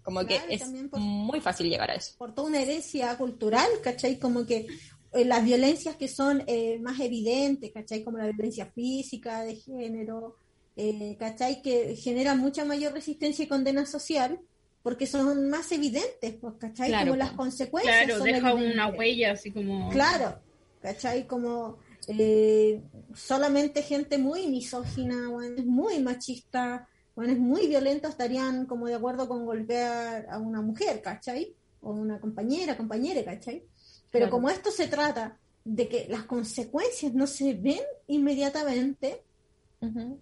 Como 0.03 0.21
Claro, 0.27 0.45
que 0.49 0.55
es 0.55 0.65
por- 0.91 1.01
muy 1.01 1.41
fácil 1.41 1.69
llegar 1.71 1.91
a 1.91 1.95
eso. 1.95 2.15
por 2.19 2.35
toda 2.35 2.49
una 2.49 2.61
herencia 2.61 3.17
cultural, 3.17 3.69
¿cachai? 3.83 4.19
Como 4.19 4.45
que 4.45 4.67
eh, 5.13 5.25
las 5.25 5.43
violencias 5.45 5.97
que 5.97 6.09
son 6.09 6.43
eh, 6.47 6.79
más 6.81 7.01
evidentes, 7.01 7.73
¿cachai? 7.73 8.05
Como 8.05 8.19
la 8.19 8.27
violencia 8.27 8.67
física, 8.67 9.43
de 9.43 9.57
género, 9.57 10.37
eh, 10.77 11.17
¿cachai? 11.19 11.63
Que 11.63 11.97
generan 11.97 12.39
mucha 12.39 12.65
mayor 12.65 12.93
resistencia 12.93 13.45
y 13.45 13.49
condena 13.49 13.87
social 13.87 14.41
porque 14.83 15.07
son 15.07 15.51
más 15.51 15.71
evidentes, 15.73 16.35
pues, 16.41 16.55
¿cachai? 16.59 16.89
Claro, 16.89 17.07
como 17.13 17.17
las 17.17 17.33
consecuencias 17.33 17.97
Claro, 18.05 18.17
son 18.19 18.27
deja 18.27 18.51
evidentes. 18.51 18.75
una 18.75 18.87
huella 18.89 19.33
así 19.33 19.51
como. 19.51 19.91
Claro, 19.91 20.39
¿cachai? 20.81 21.27
Como 21.27 21.77
eh, 22.09 22.81
solamente 23.15 23.83
gente 23.83 24.17
muy 24.17 24.47
misógina, 24.47 25.29
bueno, 25.29 25.57
es 25.59 25.67
muy 25.67 26.01
machista, 26.01 26.89
bueno, 27.15 27.33
es 27.33 27.39
muy 27.39 27.67
violento, 27.67 28.09
estarían 28.09 28.65
como 28.65 28.87
de 28.87 28.95
acuerdo 28.95 29.29
con 29.29 29.45
golpear 29.45 30.27
a 30.31 30.39
una 30.39 30.63
mujer, 30.63 31.03
¿cachai? 31.03 31.55
O 31.83 31.93
una 31.93 32.19
compañera, 32.19 32.77
compañera, 32.77 33.23
¿cachai? 33.23 33.63
Pero 34.11 34.25
Claro. 34.25 34.31
como 34.31 34.49
esto 34.49 34.71
se 34.71 34.89
trata 34.89 35.39
de 35.63 35.89
que 35.89 36.07
las 36.09 36.23
consecuencias 36.25 37.13
no 37.13 37.27
se 37.27 37.53
ven 37.53 37.83
inmediatamente, 38.07 39.23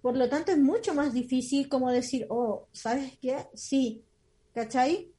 Por 0.01 0.15
lo 0.15 0.29
tanto 0.29 0.51
es 0.51 0.57
mucho 0.57 0.93
más 0.93 1.13
difícil 1.13 1.67
como 1.67 1.91
decir, 1.91 2.25
oh, 2.29 2.67
¿sabes 2.71 3.17
qué? 3.21 3.35
Sí, 3.53 4.01
¿cachai? 4.53 5.09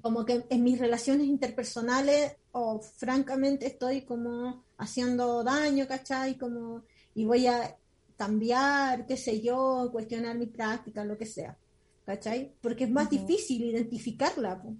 Como 0.00 0.24
que 0.24 0.44
en 0.48 0.62
mis 0.64 0.78
relaciones 0.78 1.26
interpersonales, 1.26 2.36
o 2.52 2.80
francamente 2.80 3.66
estoy 3.66 4.02
como 4.02 4.64
haciendo 4.78 5.44
daño, 5.44 5.86
¿cachai? 5.86 6.36
Como, 6.38 6.82
y 7.14 7.24
voy 7.26 7.46
a 7.46 7.76
cambiar, 8.16 9.06
qué 9.06 9.16
sé 9.18 9.42
yo, 9.42 9.90
cuestionar 9.92 10.36
mi 10.38 10.46
práctica, 10.46 11.04
lo 11.04 11.18
que 11.18 11.26
sea, 11.26 11.56
¿cachai? 12.06 12.52
Porque 12.62 12.84
es 12.84 12.90
más 12.90 13.10
difícil 13.10 13.62
identificarla, 13.64 14.62
po. 14.62 14.74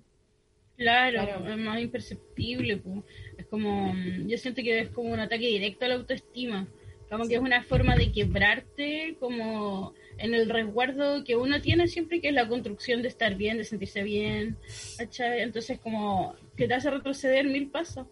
Claro, 0.77 1.23
Claro. 1.23 1.53
es 1.53 1.59
más 1.59 1.81
imperceptible. 1.81 2.79
po. 2.79 3.05
Es 3.37 3.47
como, 3.47 3.95
yo 4.27 4.39
siento 4.39 4.63
que 4.63 4.81
es 4.81 4.89
como 4.91 5.11
un 5.13 5.21
ataque 5.21 5.47
directo 5.47 5.85
a 5.85 5.89
la 5.89 5.95
autoestima. 5.97 6.67
Como 7.11 7.29
que 7.29 7.35
es 7.37 7.41
una 7.41 7.63
forma 7.63 7.95
de 7.95 8.11
quebrarte 8.11 9.17
como 9.21 9.95
en 10.19 10.35
el 10.35 10.49
resguardo 10.49 11.23
que 11.25 11.37
uno 11.37 11.61
tiene 11.61 11.87
siempre, 11.89 12.21
que 12.21 12.29
es 12.29 12.35
la 12.35 12.49
construcción 12.49 13.03
de 13.03 13.09
estar 13.09 13.37
bien, 13.37 13.59
de 13.59 13.65
sentirse 13.65 14.03
bien. 14.03 14.57
¿cachai? 14.99 15.41
Entonces 15.43 15.79
como 15.79 16.35
que 16.57 16.67
te 16.67 16.75
hace 16.75 16.91
retroceder 16.91 17.47
mil 17.47 17.71
pasos. 17.71 18.07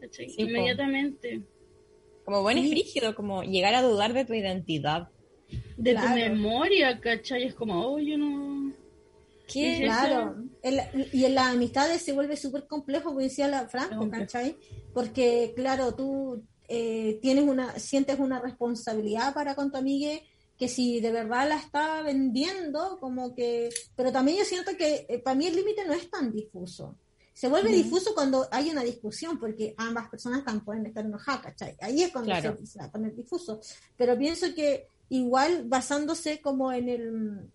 ¿cachai? 0.00 0.30
Sí. 0.30 0.42
Inmediatamente. 0.42 1.42
Como 2.24 2.40
buen 2.40 2.56
es 2.56 2.70
frígido, 2.70 3.14
como 3.14 3.42
llegar 3.42 3.74
a 3.74 3.82
dudar 3.82 4.14
de 4.14 4.24
tu 4.24 4.32
identidad. 4.32 5.08
De 5.76 5.92
Claro. 5.92 6.08
tu 6.08 6.14
memoria, 6.14 6.98
¿cachai? 7.00 7.44
Es 7.44 7.54
como, 7.54 7.86
oh, 7.86 7.98
yo 7.98 8.16
no... 8.16 8.72
Claro, 9.46 10.36
y 11.12 11.24
en 11.26 11.34
las 11.34 11.52
amistades 11.54 12.00
se 12.00 12.12
vuelve 12.12 12.34
súper 12.36 12.66
complejo, 12.66 13.10
como 13.10 13.20
decía 13.20 13.46
la 13.46 13.68
Franco. 13.68 14.08
¿cachai? 14.10 14.56
Porque, 14.94 15.52
claro, 15.54 15.94
tú 15.94 16.42
eh, 16.74 17.18
tienes 17.22 17.44
una, 17.44 17.78
sientes 17.78 18.18
una 18.18 18.40
responsabilidad 18.40 19.32
para 19.34 19.54
con 19.54 19.70
tu 19.70 19.78
amiga 19.78 20.10
que 20.58 20.68
si 20.68 21.00
de 21.00 21.10
verdad 21.10 21.48
la 21.48 21.56
está 21.56 22.02
vendiendo, 22.02 22.98
como 23.00 23.34
que... 23.34 23.70
Pero 23.96 24.12
también 24.12 24.38
yo 24.38 24.44
siento 24.44 24.76
que 24.76 25.06
eh, 25.08 25.18
para 25.18 25.34
mí 25.34 25.46
el 25.46 25.56
límite 25.56 25.84
no 25.84 25.92
es 25.92 26.08
tan 26.10 26.32
difuso. 26.32 26.96
Se 27.32 27.48
vuelve 27.48 27.70
Ujú. 27.70 27.78
difuso 27.78 28.14
cuando 28.14 28.46
hay 28.52 28.70
una 28.70 28.84
discusión, 28.84 29.40
porque 29.40 29.74
ambas 29.76 30.08
personas 30.08 30.44
también 30.44 30.64
pueden 30.64 30.86
estar 30.86 31.04
enojadas, 31.04 31.42
¿cachai? 31.42 31.76
Ahí 31.80 32.02
es 32.04 32.12
cuando 32.12 32.30
Claro. 32.30 32.56
se, 32.60 32.66
se 32.66 32.78
va 32.78 32.84
a 32.84 32.92
poner 32.92 33.14
difuso. 33.16 33.60
Pero 33.96 34.16
pienso 34.16 34.54
que 34.54 34.86
igual 35.08 35.64
basándose 35.66 36.40
como 36.40 36.72
en 36.72 36.88
el 36.88 37.50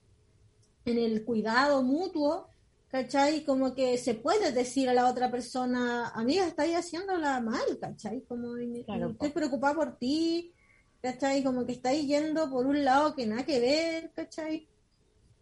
en 0.86 0.98
el 0.98 1.24
cuidado 1.24 1.84
mutuo, 1.84 2.49
¿cachai? 2.90 3.44
Como 3.46 3.74
que 3.74 3.98
se 3.98 4.16
puede 4.16 4.52
decir 4.52 4.90
a 4.90 4.94
la 4.94 5.10
otra 5.10 5.30
persona, 5.32 6.10
amiga, 6.10 6.46
estáis 6.48 6.76
haciéndola 6.76 7.40
mal, 7.40 7.78
¿cachai? 7.80 8.22
Como 8.28 8.54
Claro, 8.86 9.12
estoy 9.12 9.30
preocupada 9.30 9.76
por 9.76 9.98
ti, 9.98 10.54
¿cachai? 11.02 11.44
Como 11.44 11.66
que 11.66 11.74
estáis 11.74 12.08
yendo 12.08 12.50
por 12.50 12.66
un 12.66 12.84
lado 12.84 13.16
que 13.16 13.26
nada 13.26 13.46
que 13.46 13.60
ver, 13.60 14.12
¿cachai? 14.16 14.68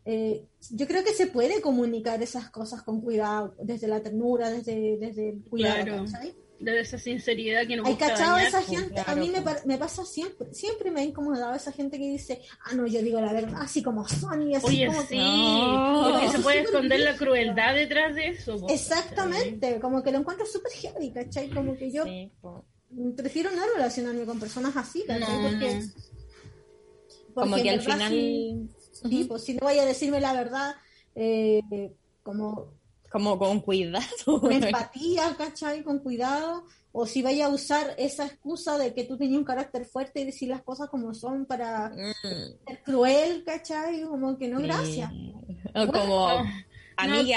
Eh, 0.06 0.46
yo 0.72 0.88
creo 0.88 1.04
que 1.04 1.12
se 1.14 1.28
puede 1.28 1.60
comunicar 1.62 2.22
esas 2.22 2.50
cosas 2.50 2.82
con 2.84 3.02
cuidado, 3.02 3.56
desde 3.62 3.88
la 3.88 4.02
ternura, 4.02 4.50
desde, 4.50 4.98
desde 4.98 5.30
el 5.30 5.44
cuidado, 5.50 5.84
Claro. 5.84 6.06
¿cachai? 6.06 6.36
De 6.60 6.80
esa 6.80 6.98
sinceridad 6.98 7.68
que 7.68 7.76
no 7.76 7.86
¿Hay 7.86 7.96
cachado 7.96 8.36
a 8.36 8.42
dañar, 8.42 8.48
esa 8.48 8.62
pues. 8.62 8.80
gente? 8.80 9.04
a 9.06 9.16
mí 9.16 9.30
me, 9.30 9.42
pues. 9.44 9.66
me 9.66 9.78
pasa 9.78 10.04
siempre, 10.06 10.54
siempre 10.54 10.90
me 10.90 11.02
ha 11.02 11.04
incomodado 11.04 11.54
esa 11.54 11.72
gente 11.72 12.00
que 12.00 12.10
dice, 12.10 12.42
ah, 12.66 12.74
no, 12.74 12.88
yo 12.88 13.02
digo 13.04 13.22
la 13.22 13.32
verdad, 13.32 13.62
así 13.62 13.84
como 13.84 14.08
Sony, 14.08 14.56
así 14.56 14.66
Oye, 14.68 14.88
como 14.88 15.02
sí. 15.04 15.18
No. 15.20 16.10
porque 16.12 16.30
se 16.30 16.40
puede 16.44 16.62
esconder 16.62 17.00
la 17.02 17.16
crueldad 17.16 17.76
detrás 17.76 18.16
de 18.16 18.30
eso. 18.30 18.58
po. 18.60 18.68
Exactamente, 18.70 19.80
como 19.80 20.02
que 20.02 20.12
lo 20.12 20.18
encuentro 20.20 20.46
súper 20.48 20.72
heavy, 20.72 21.12
¿cachai? 21.12 21.50
Como 21.50 21.76
que 21.78 21.92
yo 21.92 22.04
Sí, 22.06 22.32
prefiero 23.16 23.52
no 23.52 23.62
relacionarme 23.76 24.26
con 24.26 24.40
personas 24.40 24.76
así, 24.76 25.04
¿cachai? 25.06 25.20
No, 25.44 25.50
porque, 25.50 25.76
no. 25.76 25.92
Como 27.34 27.50
porque 27.52 27.64
que 27.64 27.70
al 27.70 27.82
final. 27.82 28.10
sí- 28.10 28.70
sí, 28.92 29.26
pues 29.26 29.44
si 29.44 29.54
no 29.54 29.60
vaya 29.66 29.84
a 29.84 29.86
decirme 29.86 30.20
la 30.20 30.34
verdad, 30.34 30.76
eh, 31.14 31.62
como 32.24 32.74
Como 33.12 33.38
con 33.40 33.60
cuidado. 33.62 34.06
con 34.40 34.52
empatía, 34.52 35.36
¿cachai? 35.38 35.84
Con 35.84 36.00
cuidado, 36.00 36.66
o 36.92 37.06
si 37.06 37.22
vaya 37.22 37.46
a 37.46 37.50
usar 37.50 37.94
esa 37.98 38.26
excusa 38.26 38.78
de 38.78 38.94
que 38.94 39.04
tú 39.04 39.18
tenías 39.18 39.38
un 39.40 39.46
carácter 39.46 39.86
fuerte 39.86 40.22
y 40.22 40.26
decir 40.26 40.50
las 40.50 40.62
cosas 40.64 40.90
como 40.90 41.14
son 41.14 41.46
para 41.46 41.90
Mm, 41.90 42.68
ser 42.68 42.84
cruel, 42.84 43.44
¿cachai? 43.46 44.02
Como 44.04 44.38
que 44.38 44.48
no, 44.48 44.60
gracias. 44.62 45.12
O 45.74 45.88
como, 45.88 46.28
No, 46.30 46.46
a 46.98 47.06
no 47.08 47.14
algo 47.14 47.30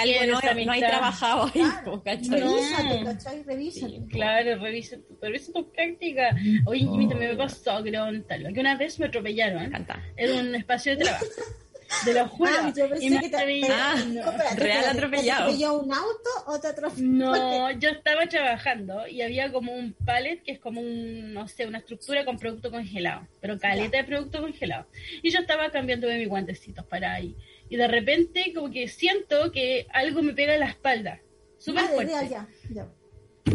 no, 0.65 0.73
hay 0.73 0.81
trabajado 0.81 1.45
ahí, 1.45 1.51
Claro. 1.53 2.03
¿cachai? 2.03 2.41
Revísate, 2.41 3.05
¿cachai? 3.05 3.43
Revísate. 3.43 3.93
Sí. 3.93 4.07
Claro, 4.11 4.57
revisa, 4.63 4.97
revisa 5.21 5.53
tu 5.53 5.71
práctica. 5.71 6.35
Oye, 6.65 6.81
Jimmy, 6.81 7.07
también 7.09 7.33
me 7.33 7.37
pasó, 7.37 7.83
contarlo, 7.85 8.53
que 8.55 8.61
una 8.61 8.77
vez 8.79 8.99
me 8.99 9.05
Me 9.05 9.09
atropellaron 9.09 9.63
encanta. 9.65 10.03
en 10.17 10.47
un 10.49 10.55
espacio 10.55 10.97
de 10.97 11.05
trabajo. 11.05 11.25
Te 12.05 12.15
lo 12.15 12.29
juro. 12.29 12.51
Ah, 12.55 12.73
yo 12.77 12.89
pensé 12.89 13.05
y 13.05 13.11
me 13.11 13.21
que 13.21 13.29
te, 13.29 13.37
atreví- 13.37 13.67
Ah, 13.71 13.95
no. 14.07 14.21
espérate, 14.21 14.55
real 14.57 14.79
espérate, 14.79 14.89
atropellado. 14.99 15.39
¿te 15.39 15.53
atropelló 15.65 15.79
un 15.81 15.93
auto 15.93 16.31
o 16.47 16.61
te 16.61 16.69
atropelló? 16.69 17.07
No, 17.09 17.71
yo 17.73 17.89
estaba 17.91 18.27
trabajando 18.27 19.07
y 19.09 19.23
había 19.23 19.51
como 19.53 19.73
un 19.73 19.93
pallet 19.95 20.43
que 20.43 20.53
es 20.53 20.59
como 20.61 20.81
un, 20.81 21.33
no 21.35 21.49
sé, 21.49 21.67
una 21.67 21.79
estructura 21.79 22.25
con 22.25 22.39
producto 22.39 22.71
congelado, 22.71 23.27
pero 23.41 23.59
caleta 23.59 23.99
de 23.99 24.05
producto 24.05 24.41
congelado. 24.41 24.87
Y 25.23 25.31
yo 25.31 25.41
estaba 25.41 25.71
cambiando 25.71 26.07
de 26.07 26.19
mis 26.19 26.29
guantecitos 26.29 26.85
para 26.87 27.13
ahí. 27.15 27.37
Y 27.69 27.77
de 27.77 27.87
repente 27.89 28.53
como 28.55 28.71
que 28.71 28.89
siento 28.89 29.53
que 29.53 29.87
algo 29.93 30.23
me 30.23 30.33
pega 30.33 30.55
en 30.55 30.61
la 30.61 30.69
espalda, 30.69 31.21
súper 31.59 31.85
fuerte. 31.85 32.13
real, 32.13 32.29
ya, 32.29 32.49
ya. 32.71 32.89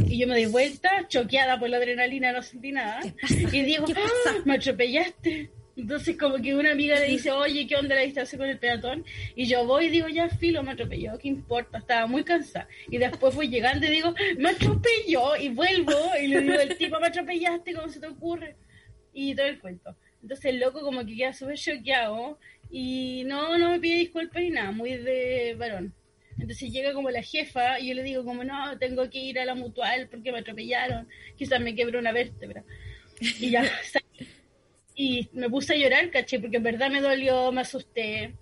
Y 0.08 0.18
yo 0.20 0.28
me 0.28 0.36
di 0.38 0.46
vuelta, 0.46 1.08
choqueada 1.08 1.58
por 1.60 1.70
la 1.70 1.78
adrenalina, 1.78 2.32
no 2.32 2.42
sentí 2.42 2.72
nada. 2.72 3.00
Y 3.52 3.62
digo, 3.64 3.86
"Ah, 3.96 4.34
me 4.46 4.56
atropellaste. 4.56 5.52
Entonces 5.78 6.18
como 6.18 6.38
que 6.42 6.56
una 6.56 6.72
amiga 6.72 7.00
le 7.00 7.08
dice, 7.08 7.32
oye, 7.32 7.68
¿qué 7.68 7.76
onda 7.76 7.96
la 7.96 8.02
distancia 8.02 8.38
con 8.38 8.48
el 8.48 8.58
peatón? 8.58 9.04
Y 9.36 9.46
yo 9.46 9.66
voy 9.66 9.86
y 9.86 9.90
digo, 9.90 10.08
ya, 10.08 10.30
filo, 10.30 10.64
me 10.64 10.72
atropelló, 10.72 11.18
¿qué 11.18 11.28
importa? 11.28 11.80
Estaba 11.80 12.08
muy 12.08 12.24
cansada. 12.24 12.68
Y 12.90 12.98
después 12.98 13.36
fui 13.36 13.50
llegando 13.50 13.86
y 13.86 13.90
digo, 13.90 14.14
me 14.38 14.50
atropelló. 14.50 15.36
Y 15.36 15.50
vuelvo 15.50 15.94
y 16.22 16.28
le 16.28 16.42
digo, 16.42 16.54
el 16.54 16.78
tipo, 16.78 17.00
me 17.00 17.08
atropellaste, 17.08 17.74
¿cómo 17.74 17.90
se 17.90 18.00
te 18.00 18.08
ocurre? 18.08 18.56
Y 19.14 19.36
todo 19.36 19.48
el 19.48 19.60
cuento. 19.60 19.96
Entonces 20.22 20.46
el 20.46 20.60
loco 20.60 20.82
como 20.82 21.06
que 21.06 21.16
queda 21.16 21.34
súper 21.34 21.58
choqueado 21.58 22.40
y 22.72 23.24
no, 23.26 23.58
no 23.58 23.72
me 23.72 23.80
pide 23.80 23.98
disculpas 23.98 24.42
ni 24.42 24.50
nada, 24.50 24.72
muy 24.72 24.98
de 24.98 25.56
varón. 25.58 25.94
Entonces 26.40 26.72
llega 26.72 26.94
como 26.94 27.10
la 27.12 27.22
jefa 27.22 27.80
y 27.80 27.90
yo 27.90 27.94
le 27.94 28.04
digo 28.04 28.26
como 28.26 28.44
no, 28.44 28.78
tengo 28.78 29.10
que 29.10 29.20
ir 29.20 29.40
a 29.40 29.46
la 29.46 29.56
mutual 29.56 30.08
porque 30.10 30.32
me 30.32 30.40
atropellaron, 30.40 31.08
quizás 31.38 31.62
me 31.62 31.76
quebró 31.76 32.00
una 32.00 32.12
vértebra. 32.12 32.64
Y 33.20 33.52
ya. 33.52 33.64
y 34.96 35.28
me 35.34 35.50
puse 35.50 35.74
a 35.74 35.78
llorar, 35.78 36.10
caché, 36.12 36.40
porque 36.40 36.58
en 36.58 36.64
verdad 36.64 36.90
me 36.90 37.02
dolió, 37.02 37.52
me 37.52 37.62
asusté. 37.62 38.34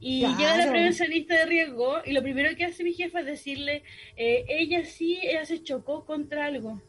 Y 0.00 0.20
Claro. 0.20 0.38
llega 0.38 0.56
la 0.56 0.70
prevencionista 0.70 1.36
de 1.38 1.46
riesgo 1.46 1.98
y 2.04 2.12
lo 2.12 2.22
primero 2.22 2.54
que 2.56 2.64
hace 2.64 2.82
mi 2.84 2.94
jefa 2.94 3.20
es 3.20 3.26
decirle, 3.26 3.82
eh, 4.16 4.44
ella 4.48 4.84
sí, 4.84 5.18
ella 5.22 5.44
se 5.44 5.62
chocó 5.62 6.04
contra 6.06 6.46
algo. 6.46 6.80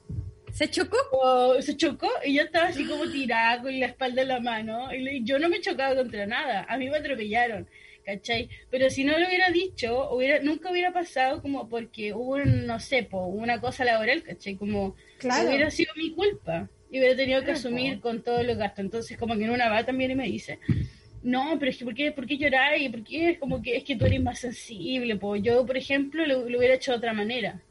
¿Se 0.53 0.69
chocó? 0.69 0.97
O 1.11 1.61
se 1.61 1.75
chocó 1.77 2.09
y 2.25 2.33
yo 2.35 2.43
estaba 2.43 2.67
así 2.67 2.85
como 2.85 3.09
tirada 3.09 3.61
con 3.61 3.79
la 3.79 3.85
espalda 3.87 4.21
en 4.21 4.27
la 4.29 4.39
mano. 4.39 4.93
Y 4.93 4.99
le- 4.99 5.21
yo 5.23 5.39
no 5.39 5.49
me 5.49 5.57
he 5.57 5.61
chocado 5.61 5.95
contra 5.95 6.25
nada, 6.25 6.65
a 6.67 6.77
mí 6.77 6.89
me 6.89 6.97
atropellaron, 6.97 7.67
¿cachai? 8.05 8.49
Pero 8.69 8.89
si 8.89 9.03
no 9.03 9.17
lo 9.17 9.27
hubiera 9.27 9.49
dicho, 9.49 10.09
hubiera, 10.11 10.41
nunca 10.41 10.71
hubiera 10.71 10.91
pasado 10.91 11.41
como 11.41 11.69
porque 11.69 12.13
hubo, 12.13 12.37
no 12.39 12.79
sé, 12.79 13.03
po, 13.03 13.25
una 13.27 13.61
cosa 13.61 13.85
laboral, 13.85 14.23
¿cachai? 14.23 14.55
Como 14.55 14.95
Claro. 15.19 15.47
hubiera 15.47 15.69
sido 15.69 15.93
mi 15.95 16.11
culpa 16.11 16.69
y 16.91 16.99
hubiera 16.99 17.15
tenido 17.15 17.39
que 17.39 17.45
Claro, 17.45 17.59
asumir 17.59 17.99
con 18.01 18.21
todos 18.21 18.45
los 18.45 18.57
gastos. 18.57 18.79
Entonces 18.85 19.17
como 19.17 19.35
que 19.37 19.45
en 19.45 19.49
una 19.51 19.69
va 19.69 19.83
también 19.85 20.11
y 20.11 20.15
me 20.15 20.25
dice, 20.25 20.59
no, 21.23 21.55
pero 21.57 21.71
es 21.71 21.77
que 21.77 21.85
¿por 21.85 21.93
qué, 21.95 22.11
por 22.11 22.27
qué 22.27 22.37
llorar? 22.37 22.79
Y 22.79 22.89
por 22.89 23.03
qué 23.03 23.29
es 23.31 23.39
como 23.39 23.61
que 23.61 23.77
es 23.77 23.83
que 23.83 23.95
tú 23.95 24.05
eres 24.05 24.21
más 24.21 24.39
sensible, 24.39 25.15
po. 25.15 25.35
Yo, 25.35 25.65
por 25.65 25.77
ejemplo, 25.77 26.25
lo, 26.25 26.49
lo 26.49 26.57
hubiera 26.57 26.75
hecho 26.75 26.91
de 26.91 26.97
otra 26.97 27.13
manera. 27.13 27.61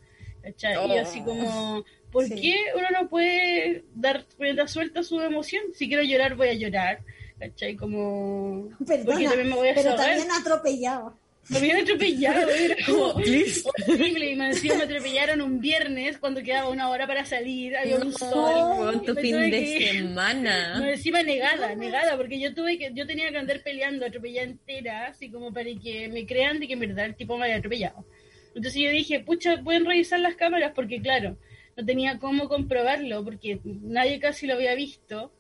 ¿cachai? 0.42 0.74
Y 0.94 0.98
así 0.98 1.20
Oh. 1.20 1.24
como, 1.26 1.84
¿por 2.10 2.24
Sí. 2.24 2.34
qué 2.40 2.56
uno 2.74 2.86
no 2.98 3.08
puede 3.10 3.84
dar 3.94 4.24
rienda 4.38 4.66
suelta 4.66 5.00
a 5.00 5.02
su 5.02 5.20
emoción? 5.20 5.62
Si 5.74 5.86
quiero 5.86 6.02
llorar, 6.02 6.34
voy 6.34 6.48
a 6.48 6.54
llorar. 6.54 7.00
¿Cachai? 7.38 7.76
Como... 7.76 8.68
porque 8.78 8.84
Perdona, 9.04 9.28
también 9.30 9.48
me 9.50 9.54
voy 9.54 9.68
a 9.68 9.74
pero 9.74 9.96
también 9.96 10.28
atropellado. 10.30 11.18
Me 11.48 11.58
habían 11.58 11.78
atropellado, 11.78 12.48
era 12.48 12.76
como 12.86 13.06
horrible. 13.06 14.30
Y 14.30 14.36
me 14.36 14.46
encima 14.46 14.76
me 14.76 14.84
atropellaron 14.84 15.40
un 15.40 15.60
viernes 15.60 16.18
cuando 16.18 16.42
quedaba 16.42 16.68
una 16.68 16.88
hora 16.90 17.06
para 17.06 17.24
salir, 17.24 17.76
había 17.76 17.96
un 17.96 18.12
sol. 18.12 19.00
y 19.02 19.06
tu 19.06 19.14
me 19.14 19.20
fin 19.20 19.40
de 19.40 19.50
que 19.50 19.94
ir. 19.94 20.04
No, 20.04 20.08
semana. 20.10 20.90
encima 20.92 21.22
negada, 21.22 21.74
negada, 21.74 22.16
porque 22.16 22.38
yo 22.38 22.54
tuve 22.54 22.78
que, 22.78 22.92
yo 22.94 23.06
tenía 23.06 23.30
que 23.30 23.38
andar 23.38 23.62
peleando 23.62 24.06
atropellada 24.06 24.46
entera, 24.46 25.06
así 25.06 25.30
como 25.30 25.52
para 25.52 25.70
que 25.82 26.08
me 26.08 26.24
crean 26.26 26.60
de 26.60 26.68
que 26.68 26.74
en 26.74 26.80
verdad 26.80 27.06
el 27.06 27.16
tipo 27.16 27.36
me 27.36 27.44
había 27.44 27.56
atropellado. 27.56 28.06
Entonces 28.54 28.82
yo 28.82 28.90
dije, 28.90 29.20
pucha, 29.20 29.62
pueden 29.62 29.84
revisar 29.84 30.20
las 30.20 30.34
cámaras, 30.36 30.72
porque 30.74 31.00
claro, 31.00 31.36
no 31.76 31.84
tenía 31.84 32.18
cómo 32.18 32.48
comprobarlo, 32.48 33.24
porque 33.24 33.60
nadie 33.64 34.20
casi 34.20 34.46
lo 34.46 34.54
había 34.54 34.74
visto. 34.74 35.32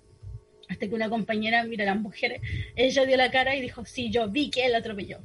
Hasta 0.68 0.88
que 0.88 0.94
una 0.94 1.08
compañera, 1.10 1.64
mira, 1.64 1.84
las 1.84 1.98
mujeres, 1.98 2.40
ella 2.76 3.04
dio 3.04 3.16
la 3.16 3.30
cara 3.30 3.56
y 3.56 3.60
dijo, 3.60 3.84
sí, 3.84 4.08
yo 4.10 4.28
vi 4.28 4.50
que 4.50 4.66
él 4.66 4.74
atropelló. 4.76 5.18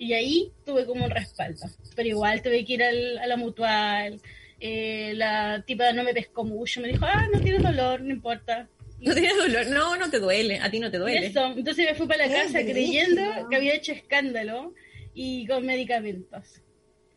Y 0.00 0.14
ahí 0.14 0.50
tuve 0.64 0.86
como 0.86 1.04
un 1.04 1.10
respaldo. 1.10 1.66
Pero 1.94 2.08
igual 2.08 2.40
tuve 2.42 2.64
que 2.64 2.72
ir 2.72 2.82
al- 2.82 3.18
a 3.18 3.26
la 3.26 3.36
mutual. 3.36 4.18
eh, 4.62 5.12
la 5.14 5.62
tipa 5.66 5.90
no 5.92 6.04
me 6.04 6.12
pescó 6.12 6.44
mucho, 6.44 6.80
me 6.82 6.88
dijo, 6.88 7.04
ah, 7.06 7.26
no 7.32 7.40
tienes 7.40 7.62
dolor, 7.62 8.00
no 8.02 8.10
importa. 8.12 8.68
No 9.00 9.14
tienes 9.14 9.34
dolor. 9.36 9.66
No, 9.68 9.96
no 9.96 10.10
te 10.10 10.18
duele. 10.18 10.58
A 10.60 10.70
ti 10.70 10.78
no 10.78 10.90
te 10.90 10.98
duele. 10.98 11.26
Eso. 11.28 11.46
Entonces 11.56 11.86
me 11.86 11.94
fui 11.94 12.06
para 12.06 12.26
la 12.26 12.34
casa 12.34 12.60
creyendo 12.62 13.22
que 13.48 13.56
había 13.56 13.74
hecho 13.74 13.92
escándalo 13.92 14.74
y 15.14 15.46
con 15.46 15.64
medicamentos. 15.64 16.60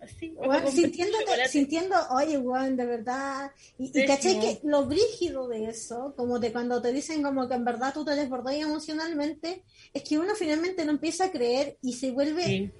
Así. 0.03 0.35
sintiéndote, 0.71 1.23
chocolate. 1.23 1.49
sintiendo, 1.49 1.95
oye, 2.11 2.37
weón, 2.37 2.75
de 2.75 2.85
verdad. 2.85 3.51
Y, 3.77 3.97
y 3.97 4.05
caché 4.05 4.39
que 4.39 4.59
lo 4.63 4.85
brígido 4.85 5.47
de 5.47 5.65
eso, 5.65 6.13
como 6.17 6.39
de 6.39 6.51
cuando 6.51 6.81
te 6.81 6.91
dicen 6.91 7.23
como 7.23 7.47
que 7.47 7.55
en 7.55 7.65
verdad 7.65 7.93
tú 7.93 8.03
te 8.05 8.11
desbordás 8.15 8.55
emocionalmente, 8.55 9.63
es 9.93 10.03
que 10.03 10.17
uno 10.19 10.35
finalmente 10.35 10.85
no 10.85 10.91
empieza 10.91 11.25
a 11.25 11.31
creer 11.31 11.77
y 11.81 11.93
se 11.93 12.11
vuelve, 12.11 12.43
Sí. 12.45 12.71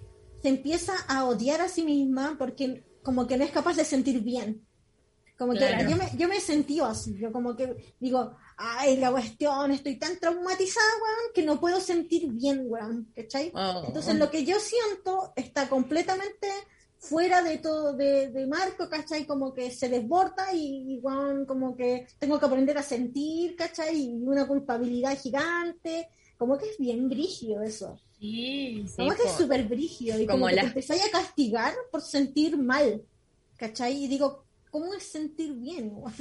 se 0.42 0.50
empieza 0.50 0.94
a 1.08 1.26
odiar 1.26 1.62
a 1.62 1.70
sí 1.70 1.84
misma 1.84 2.36
porque 2.38 2.84
como 3.04 3.28
que 3.28 3.38
no 3.38 3.44
es 3.44 3.52
capaz 3.52 3.76
de 3.76 3.86
sentir 3.86 4.22
bien. 4.22 4.66
Como 5.38 5.54
que 5.54 5.60
Claro. 5.60 5.90
yo 5.90 5.96
me, 5.98 6.10
yo 6.16 6.28
me 6.28 6.40
sentido 6.40 6.86
así, 6.86 7.18
yo 7.18 7.32
como 7.32 7.56
que 7.56 7.96
digo, 8.00 8.36
ay, 8.56 8.98
la 8.98 9.12
cuestión, 9.12 9.72
estoy 9.72 9.98
tan 9.98 10.18
traumatizada, 10.20 10.86
weón, 11.02 11.34
que 11.34 11.42
no 11.44 11.60
puedo 11.60 11.82
sentir 11.82 12.28
bien, 12.32 12.64
weón, 12.68 13.12
¿cachai? 13.16 13.52
Oh. 13.56 13.84
Entonces 13.88 14.16
lo 14.16 14.30
que 14.30 14.46
yo 14.46 14.58
siento 14.60 15.34
está 15.36 15.68
completamente 15.68 16.48
fuera 17.10 17.42
de 17.44 17.58
todo, 17.60 17.94
de, 17.96 18.30
de 18.30 18.48
marco, 18.48 18.90
¿cachai? 18.90 19.26
Como 19.26 19.54
que 19.54 19.72
se 19.72 19.90
desborda 19.90 20.54
y, 20.54 20.96
y, 20.96 21.00
weón, 21.00 21.46
como 21.46 21.76
que 21.76 22.08
tengo 22.20 22.40
que 22.40 22.46
aprender 22.46 22.78
a 22.78 22.84
sentir, 22.84 23.56
¿cachai? 23.56 23.96
Y 24.02 24.24
una 24.24 24.48
culpabilidad 24.48 25.18
gigante, 25.20 26.10
como 26.38 26.58
que 26.58 26.68
es 26.70 26.78
bien 26.78 27.10
brígido 27.10 27.62
eso. 27.64 28.00
Sí. 28.20 28.86
Sí, 28.88 28.96
Como 28.98 29.12
que 29.16 29.24
es 29.24 29.32
súper 29.38 29.64
brígido 29.68 30.20
y 30.20 30.26
como, 30.28 30.32
Como 30.32 30.48
que 30.50 30.56
la- 30.56 30.62
te 30.62 30.68
empezáis 30.68 31.04
a 31.06 31.12
castigar 31.12 31.74
por 31.92 32.02
sentir 32.02 32.58
mal, 32.58 33.04
¿cachai? 33.58 34.04
Y 34.04 34.08
digo, 34.08 34.46
¿cómo 34.72 34.94
es 34.94 35.04
sentir 35.04 35.54
bien? 35.54 35.88
igual? 35.88 36.14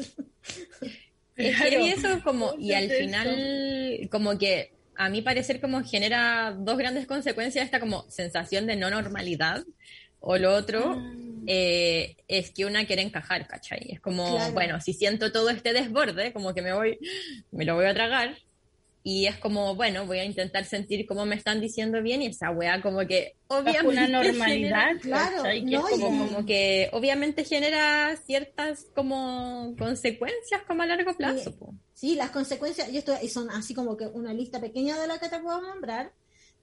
Es 1.37 1.57
Claro. 1.57 1.71
heavy 1.71 1.89
eso 1.89 2.09
como, 2.23 2.55
y 2.59 2.73
al 2.75 2.91
final, 2.91 4.09
como 4.11 4.39
que 4.39 4.71
a 4.95 5.09
mi 5.09 5.23
parecer 5.23 5.61
como 5.61 5.83
genera 5.83 6.53
dos 6.59 6.77
grandes 6.77 7.07
consecuencias 7.07 7.65
esta 7.65 7.81
como 7.81 8.09
sensación 8.11 8.67
de 8.67 8.77
no 8.77 8.91
normalidad, 8.91 9.65
o 10.23 10.39
lo 10.39 10.55
otro 10.55 10.97
Mm. 10.97 11.45
eh, 11.49 12.17
es 12.29 12.53
que 12.53 12.65
una 12.65 12.87
quiere 12.87 13.03
encajar, 13.03 13.47
¿cachai? 13.49 13.91
Es 13.93 14.01
como, 14.01 14.25
Claro. 14.37 14.53
bueno, 14.55 14.81
si 14.81 14.93
siento 14.95 15.33
todo 15.33 15.51
este 15.51 15.73
desborde, 15.73 16.33
como 16.33 16.55
que 16.55 16.63
me 16.63 16.73
voy, 16.73 16.99
me 17.51 17.65
lo 17.65 17.75
voy 17.75 17.87
a 17.87 17.95
tragar, 17.95 18.39
y 19.05 19.27
es 19.27 19.37
como, 19.39 19.75
bueno, 19.75 20.07
voy 20.07 20.21
a 20.21 20.25
intentar 20.25 20.65
sentir 20.65 21.05
cómo 21.07 21.27
me 21.27 21.35
están 21.35 21.61
diciendo 21.61 22.01
bien, 22.01 22.23
y 22.23 22.27
esa 22.27 22.51
weá 22.53 22.81
como 22.81 23.05
que 23.05 23.35
obviamente 23.49 23.89
una 23.89 24.03
genera- 24.07 24.23
normalidad, 24.23 24.97
Claro, 25.03 25.37
¿cachai? 25.43 25.65
Que 25.65 25.71
no, 25.73 25.89
es 25.89 25.95
como, 26.01 26.27
como 26.27 26.47
que 26.47 26.89
obviamente 26.93 27.45
genera 27.45 28.17
ciertas 28.25 28.87
como 28.95 29.75
consecuencias 29.77 30.63
como 30.69 30.83
a 30.83 30.87
largo 30.87 31.17
plazo. 31.17 31.57
po. 31.59 31.75
Sí, 31.93 32.15
las 32.15 32.31
consecuencias, 32.31 32.89
y 32.93 32.99
esto 32.99 33.15
y 33.21 33.29
son 33.29 33.51
así 33.51 33.75
como 33.75 33.97
que 33.97 34.07
una 34.07 34.33
lista 34.33 34.61
pequeña 34.61 34.97
de 35.01 35.09
la 35.09 35.19
que 35.19 35.29
te 35.29 35.41
puedo 35.41 35.61
nombrar, 35.61 36.13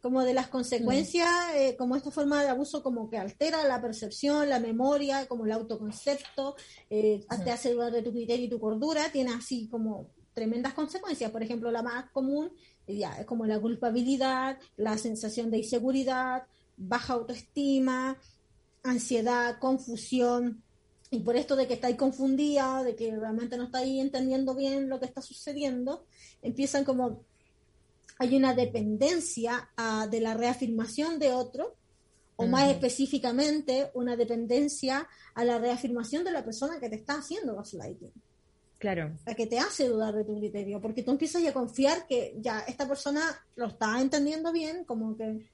como 0.02 0.24
de 0.24 0.34
las 0.34 0.48
consecuencias, 0.48 1.30
eh, 1.56 1.76
como 1.78 1.96
esta 1.96 2.12
forma 2.12 2.42
de 2.42 2.50
abuso 2.50 2.82
como 2.82 3.10
que 3.10 3.18
altera 3.18 3.64
la 3.68 3.82
percepción, 3.82 4.50
la 4.50 4.60
memoria, 4.60 5.28
como 5.28 5.46
el 5.46 5.52
autoconcepto, 5.52 6.56
eh, 6.90 7.26
te 7.44 7.52
hace 7.52 7.74
dudar 7.74 7.92
de 7.92 8.02
tu 8.02 8.12
criterio 8.12 8.46
y 8.46 8.50
tu 8.50 8.60
cordura, 8.60 9.12
tiene 9.12 9.32
así 9.34 9.68
como 9.68 10.10
tremendas 10.34 10.74
consecuencias. 10.74 11.32
Por 11.32 11.44
ejemplo, 11.44 11.72
la 11.72 11.84
más 11.84 12.10
común 12.12 12.52
ya, 12.88 13.20
es 13.20 13.26
como 13.26 13.46
la 13.46 13.60
culpabilidad, 13.60 14.58
la 14.78 14.98
sensación 14.98 15.52
de 15.52 15.60
inseguridad, 15.60 16.44
baja 16.78 17.14
autoestima, 17.14 18.18
ansiedad, 18.84 19.60
confusión, 19.60 20.64
y 21.12 21.20
por 21.20 21.36
esto 21.36 21.56
de 21.56 21.68
que 21.68 21.74
estáis 21.74 21.96
confundida, 21.96 22.84
de 22.84 22.96
que 22.96 23.16
realmente 23.16 23.58
no 23.58 23.64
estáis 23.64 24.00
entendiendo 24.00 24.54
bien 24.54 24.90
lo 24.90 25.00
que 25.00 25.08
está 25.08 25.22
sucediendo, 25.22 26.06
empiezan 26.44 26.84
como 26.84 27.24
hay 28.20 28.36
una 28.36 28.54
dependencia 28.54 29.70
ah, 29.78 30.08
de 30.10 30.20
la 30.22 30.36
reafirmación 30.36 31.18
de 31.18 31.32
otro, 31.32 31.76
o 32.36 32.48
más 32.48 32.70
específicamente, 32.70 33.92
una 33.96 34.16
dependencia 34.16 35.08
a 35.34 35.44
la 35.44 35.58
reafirmación 35.58 36.24
de 36.24 36.32
la 36.32 36.44
persona 36.44 36.80
que 36.80 36.90
te 36.90 36.96
está 36.96 37.16
haciendo 37.16 37.56
gaslighting. 37.56 38.14
Claro. 38.78 39.12
La 39.26 39.36
que 39.36 39.46
te 39.46 39.60
hace 39.60 39.90
dudar 39.90 40.16
de 40.16 40.24
tu 40.24 40.38
criterio, 40.38 40.80
porque 40.80 41.04
tú 41.04 41.12
empiezas 41.12 41.46
a 41.46 41.52
confiar 41.52 42.08
que 42.08 42.36
ya 42.40 42.62
esta 42.62 42.88
persona 42.88 43.22
lo 43.58 43.68
está 43.68 44.00
entendiendo 44.00 44.54
bien, 44.54 44.86
como 44.86 45.18
que 45.18 45.46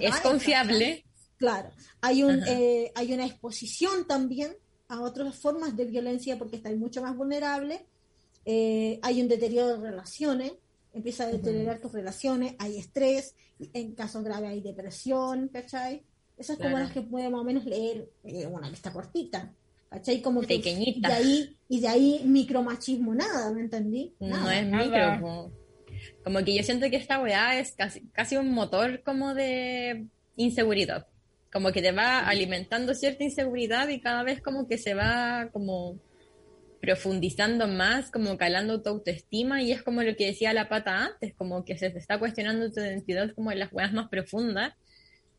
es 0.00 0.20
confiable. 0.20 1.04
Claro. 1.36 1.70
Hay, 2.00 2.22
un, 2.22 2.42
eh, 2.46 2.92
hay 2.94 3.12
una 3.12 3.26
exposición 3.26 4.06
también 4.06 4.56
a 4.88 5.00
otras 5.00 5.36
formas 5.36 5.76
de 5.76 5.84
violencia 5.84 6.36
porque 6.38 6.56
estás 6.56 6.74
mucho 6.76 7.02
más 7.02 7.16
vulnerable. 7.16 7.86
Eh, 8.44 8.98
hay 9.02 9.22
un 9.22 9.28
deterioro 9.28 9.78
de 9.78 9.90
relaciones, 9.90 10.52
empieza 10.92 11.24
a 11.24 11.28
deteriorar 11.28 11.80
tus 11.80 11.92
relaciones, 11.92 12.54
hay 12.58 12.78
estrés, 12.78 13.34
en 13.72 13.94
casos 13.94 14.24
graves 14.24 14.50
hay 14.50 14.60
depresión, 14.60 15.48
¿cachai? 15.48 16.02
Esas 16.36 16.58
es 16.58 16.62
como 16.62 16.78
las 16.78 16.92
que 16.92 17.02
puede 17.02 17.28
más 17.28 17.42
o 17.42 17.44
menos 17.44 17.64
leer 17.64 18.08
eh, 18.24 18.46
una 18.46 18.70
lista 18.70 18.92
cortita, 18.92 19.52
¿cachai? 19.90 20.22
Como 20.22 20.40
que 20.40 20.56
Pequeñita. 20.56 21.08
de 21.08 21.14
ahí, 21.14 21.56
y 21.68 21.80
de 21.80 21.88
ahí 21.88 22.22
micromachismo, 22.24 23.14
nada, 23.14 23.52
¿me 23.52 23.60
entendí? 23.60 24.14
No 24.20 24.50
es 24.50 24.66
micro, 24.66 25.52
como, 26.24 26.42
que 26.44 26.56
yo 26.56 26.62
siento 26.62 26.88
que 26.88 26.96
esta 26.96 27.20
weá 27.20 27.58
es 27.58 27.72
casi, 27.72 28.06
casi 28.08 28.36
un 28.36 28.52
motor 28.52 29.02
como 29.02 29.34
de 29.34 30.06
inseguridad. 30.36 31.06
Como 31.52 31.72
que 31.72 31.82
te 31.82 31.92
va 31.92 32.20
alimentando 32.20 32.94
cierta 32.94 33.24
inseguridad 33.24 33.88
y 33.88 34.00
cada 34.00 34.22
vez 34.22 34.40
como 34.40 34.66
que 34.66 34.78
se 34.78 34.94
va 34.94 35.50
como 35.52 35.98
profundizando 36.80 37.68
más, 37.68 38.10
como 38.10 38.36
calando 38.36 38.82
tu 38.82 38.88
autoestima, 38.88 39.62
y 39.62 39.72
es 39.72 39.82
como 39.82 40.02
lo 40.02 40.16
que 40.16 40.26
decía 40.26 40.52
la 40.52 40.68
pata 40.68 41.04
antes, 41.04 41.34
como 41.34 41.64
que 41.64 41.76
se 41.76 41.90
te 41.90 41.98
está 41.98 42.18
cuestionando 42.18 42.70
tu 42.72 42.80
identidad 42.80 43.32
como 43.34 43.52
en 43.52 43.58
las 43.58 43.72
weas 43.72 43.92
más 43.92 44.08
profundas. 44.08 44.74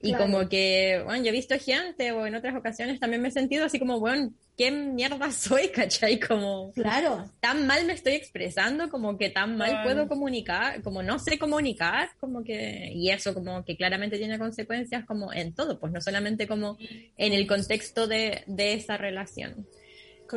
Y 0.04 0.14
como 0.14 0.50
que, 0.50 1.00
bueno, 1.06 1.24
yo 1.24 1.30
he 1.30 1.32
visto 1.32 1.56
gente, 1.60 2.12
o 2.12 2.26
en 2.26 2.34
otras 2.34 2.56
ocasiones 2.56 3.00
también 3.00 3.22
me 3.22 3.28
he 3.28 3.32
sentido 3.32 3.66
así 3.66 3.78
como, 3.78 4.00
bueno, 4.00 4.34
¿qué 4.58 4.72
mierda 4.72 5.32
soy, 5.32 5.68
cachai? 5.76 6.20
Como, 6.20 6.72
claro. 6.74 7.30
tan 7.40 7.68
mal 7.68 7.86
me 7.86 7.94
estoy 7.94 8.14
expresando, 8.14 8.90
como 8.90 9.18
que 9.18 9.30
tan 9.30 9.58
mal 9.58 9.84
puedo 9.84 10.08
comunicar, 10.08 10.82
como 10.82 11.04
no 11.04 11.20
sé 11.20 11.38
comunicar, 11.38 12.10
como 12.20 12.44
que, 12.44 12.92
y 12.94 13.12
eso 13.12 13.36
como 13.36 13.64
que 13.64 13.78
claramente 13.78 14.18
tiene 14.18 14.40
consecuencias 14.40 15.06
como 15.06 15.32
en 15.34 15.54
todo, 15.54 15.80
pues 15.80 15.94
no 15.94 16.02
solamente 16.02 16.48
como 16.48 16.78
en 17.18 17.34
el 17.34 17.46
contexto 17.46 18.08
de, 18.08 18.44
de 18.48 18.74
esa 18.74 18.98
relación. 18.98 19.68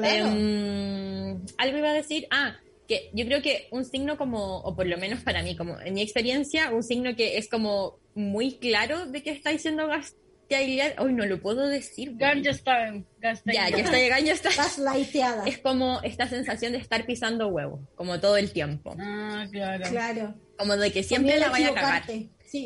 Em, 0.03 1.41
algo 1.59 1.79
iba 1.79 1.91
a 1.91 1.95
decir, 1.95 2.27
ah, 2.31 2.57
que 2.89 3.11
yo 3.13 3.25
creo 3.27 3.43
que 3.43 3.69
un 3.71 3.85
signo 3.85 4.17
como, 4.17 4.59
o 4.59 4.75
por 4.75 4.87
lo 4.87 4.99
menos 4.99 5.23
para 5.23 5.43
mí, 5.43 5.57
como 5.57 5.81
en 5.81 5.95
mi 5.95 6.03
experiencia, 6.03 6.71
un 6.71 6.83
signo 6.83 7.17
que 7.17 7.39
es 7.39 7.49
como 7.49 7.99
muy 8.15 8.57
claro 8.59 9.07
de 9.07 9.23
que 9.23 9.31
está 9.31 9.51
diciendo 9.51 9.89
gaslighted, 9.89 10.99
hoy 10.99 11.13
no 11.13 11.25
lo 11.27 11.41
puedo 11.41 11.67
decir. 11.67 12.15
Ya, 12.19 12.35
ya 12.35 12.51
está 12.51 12.91
llegando, 12.91 14.27
ya 14.27 14.33
está. 14.33 14.51
Gaslighteada. 14.57 15.45
Es 15.47 15.59
como 15.59 16.01
esta 16.03 16.29
sensación 16.29 16.73
de 16.73 16.79
estar 16.79 17.07
pisando 17.07 17.49
huevo, 17.49 17.81
como 17.95 18.21
todo 18.21 18.37
el 18.37 18.53
tiempo. 18.53 18.95
Ah, 18.99 19.47
claro. 19.51 19.85
Claro. 19.89 20.35
Como 20.59 20.77
de 20.77 20.93
que 20.93 21.03
siempre 21.03 21.39
la 21.39 21.49
vaya 21.49 21.71
a 21.71 21.75
cagar. 21.75 22.05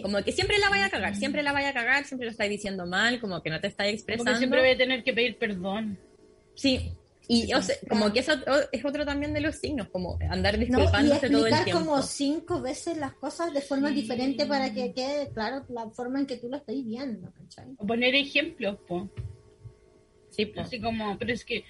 Como 0.03 0.23
que 0.23 0.33
siempre 0.33 0.59
la 0.59 0.69
vaya 0.69 0.87
a 0.87 0.91
cagar, 0.91 1.17
siempre 1.17 1.43
la 1.43 1.53
vaya 1.53 1.71
a 1.71 1.73
cagar, 1.73 2.05
siempre 2.05 2.27
lo 2.27 2.33
estáis 2.33 2.51
diciendo 2.51 2.87
mal, 2.87 3.21
como 3.21 3.43
que 3.43 3.49
no 3.49 3.61
te 3.61 3.69
estáis 3.69 3.95
expresando. 3.95 4.25
Como 4.25 4.35
que 4.35 4.39
siempre 4.39 4.61
voy 4.61 4.71
a 4.71 4.77
tener 4.77 5.03
que 5.03 5.15
pedir 5.15 5.39
perdón. 5.39 5.99
Sí, 6.55 6.93
y 7.31 7.53
o 7.53 7.61
sea, 7.61 7.77
como 7.91 8.11
que 8.11 8.21
eso 8.21 8.33
es 8.73 8.85
otro 8.87 9.05
también 9.05 9.35
de 9.35 9.43
los 9.43 9.57
signos, 9.57 9.89
como 9.91 10.19
andar 10.31 10.59
disculpándose 10.59 11.29
todo 11.29 11.47
el 11.47 11.63
tiempo. 11.63 11.85
como 11.85 12.03
cinco 12.03 12.63
veces 12.63 12.97
las 12.97 13.13
cosas 13.13 13.53
de 13.53 13.61
forma 13.61 13.91
diferente 13.91 14.47
para 14.47 14.73
que 14.73 14.95
quede 14.95 15.31
claro 15.35 15.63
la 15.69 15.91
forma 15.91 16.21
en 16.21 16.27
que 16.27 16.39
tú 16.39 16.49
lo 16.49 16.57
estás 16.57 16.75
viendo, 16.83 17.31
¿cachai? 17.33 17.67
O 17.77 17.87
poner 17.87 18.15
ejemplos, 18.15 18.79
po. 18.89 19.11
Sí, 20.31 20.47
po. 20.47 20.63
Así 20.63 20.81
como, 20.81 21.19
pero 21.19 21.35
es 21.35 21.45
que, 21.45 21.65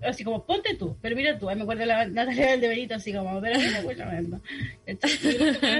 así 0.00 0.22
como, 0.22 0.46
ponte 0.46 0.76
tú, 0.76 0.96
pero 1.02 1.16
mira 1.16 1.36
tú, 1.36 1.46
me 1.46 1.60
acuerdo 1.60 1.86
la 1.86 2.06
Natalia 2.06 2.52
del 2.52 2.60
de 2.60 2.68
Benito, 2.68 2.94
así 2.94 3.12
como, 3.12 3.40
pero 3.40 3.58
no 3.58 4.40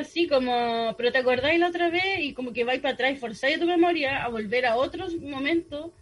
así 0.01 0.27
como, 0.27 0.93
pero 0.97 1.13
te 1.13 1.19
acordáis 1.19 1.61
la 1.61 1.69
otra 1.69 1.89
vez 1.89 2.19
y 2.19 2.35
como 2.35 2.53
que 2.53 2.65
vais 2.65 2.81
para 2.81 2.95
atrás 2.95 3.13
y 3.13 3.17
forzáis 3.17 3.61
tu 3.61 3.67
memoria 3.67 4.25
a 4.25 4.29
volver 4.29 4.67
a 4.67 4.75
otros 4.75 5.15
momentos, 5.21 5.93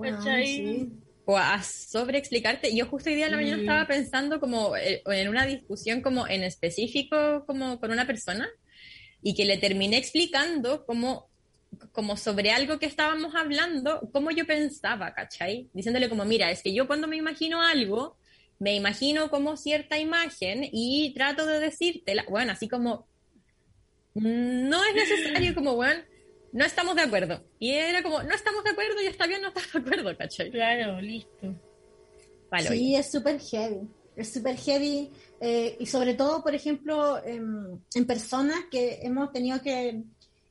¿cachai? 0.00 0.46
sí 0.46 0.92
o 1.30 1.36
a 1.36 1.62
sobreexplicarte. 1.62 2.74
Yo 2.74 2.86
justo 2.86 3.10
hoy 3.10 3.16
día 3.16 3.26
en 3.26 3.32
la 3.32 3.36
mañana 3.36 3.60
estaba 3.60 3.84
mm. 3.84 3.86
pensando 3.86 4.40
como 4.40 4.74
eh, 4.78 5.02
en 5.04 5.28
una 5.28 5.44
discusión 5.44 6.00
como 6.00 6.26
en 6.26 6.42
específico 6.42 7.44
como 7.46 7.78
con 7.78 7.90
una 7.90 8.06
persona 8.06 8.48
y 9.22 9.34
que 9.34 9.44
le 9.44 9.58
terminé 9.58 9.98
explicando 9.98 10.86
como, 10.86 11.28
como 11.92 12.16
sobre 12.16 12.50
algo 12.50 12.78
que 12.78 12.86
estábamos 12.86 13.34
hablando, 13.34 14.08
cómo 14.10 14.30
yo 14.30 14.46
pensaba, 14.46 15.12
¿cachai? 15.12 15.68
Diciéndole 15.74 16.08
como, 16.08 16.24
mira, 16.24 16.50
es 16.50 16.62
que 16.62 16.72
yo 16.72 16.86
cuando 16.86 17.06
me 17.06 17.16
imagino 17.16 17.60
algo, 17.60 18.16
me 18.58 18.74
imagino 18.74 19.28
como 19.28 19.58
cierta 19.58 19.98
imagen 19.98 20.66
y 20.72 21.12
trato 21.12 21.44
de 21.44 21.60
decírtela, 21.60 22.24
bueno, 22.30 22.52
así 22.52 22.68
como, 22.68 23.06
no 24.14 24.82
es 24.82 24.94
necesario 24.94 25.54
como, 25.54 25.74
bueno, 25.74 26.00
no 26.52 26.64
estamos 26.64 26.96
de 26.96 27.02
acuerdo. 27.02 27.42
Y 27.58 27.72
era 27.72 28.02
como, 28.02 28.22
no 28.22 28.34
estamos 28.34 28.64
de 28.64 28.70
acuerdo 28.70 29.02
y 29.02 29.06
está 29.06 29.26
bien 29.26 29.42
no 29.42 29.48
estar 29.48 29.64
de 29.70 29.78
acuerdo, 29.78 30.16
¿cachai? 30.16 30.50
Claro, 30.50 31.00
listo. 31.00 31.54
sí, 32.68 32.96
es 32.96 33.10
súper 33.10 33.40
heavy. 33.40 33.88
Es 34.16 34.32
súper 34.32 34.56
heavy. 34.56 35.10
Eh, 35.40 35.76
y 35.78 35.86
sobre 35.86 36.14
todo, 36.14 36.42
por 36.42 36.54
ejemplo, 36.54 37.22
en, 37.24 37.80
personas 38.06 38.64
que 38.70 39.00
hemos 39.02 39.32
tenido 39.32 39.60
que 39.62 40.02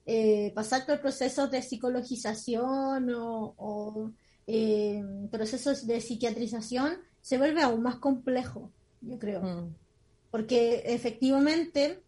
eh, 0.05 0.51
pasar 0.55 0.85
por 0.85 1.01
procesos 1.01 1.51
de 1.51 1.61
psicologización 1.61 3.09
o, 3.13 4.13
eh, 4.45 5.03
procesos 5.31 5.85
de 5.85 5.99
psiquiatrización, 5.99 6.99
se 7.21 7.37
vuelve 7.37 7.61
aún 7.61 7.81
más 7.81 7.95
complejo, 7.95 8.71
yo 9.01 9.19
creo. 9.19 9.41
Mm. 9.41 9.75
Porque 10.31 10.83
efectivamente 10.85 12.01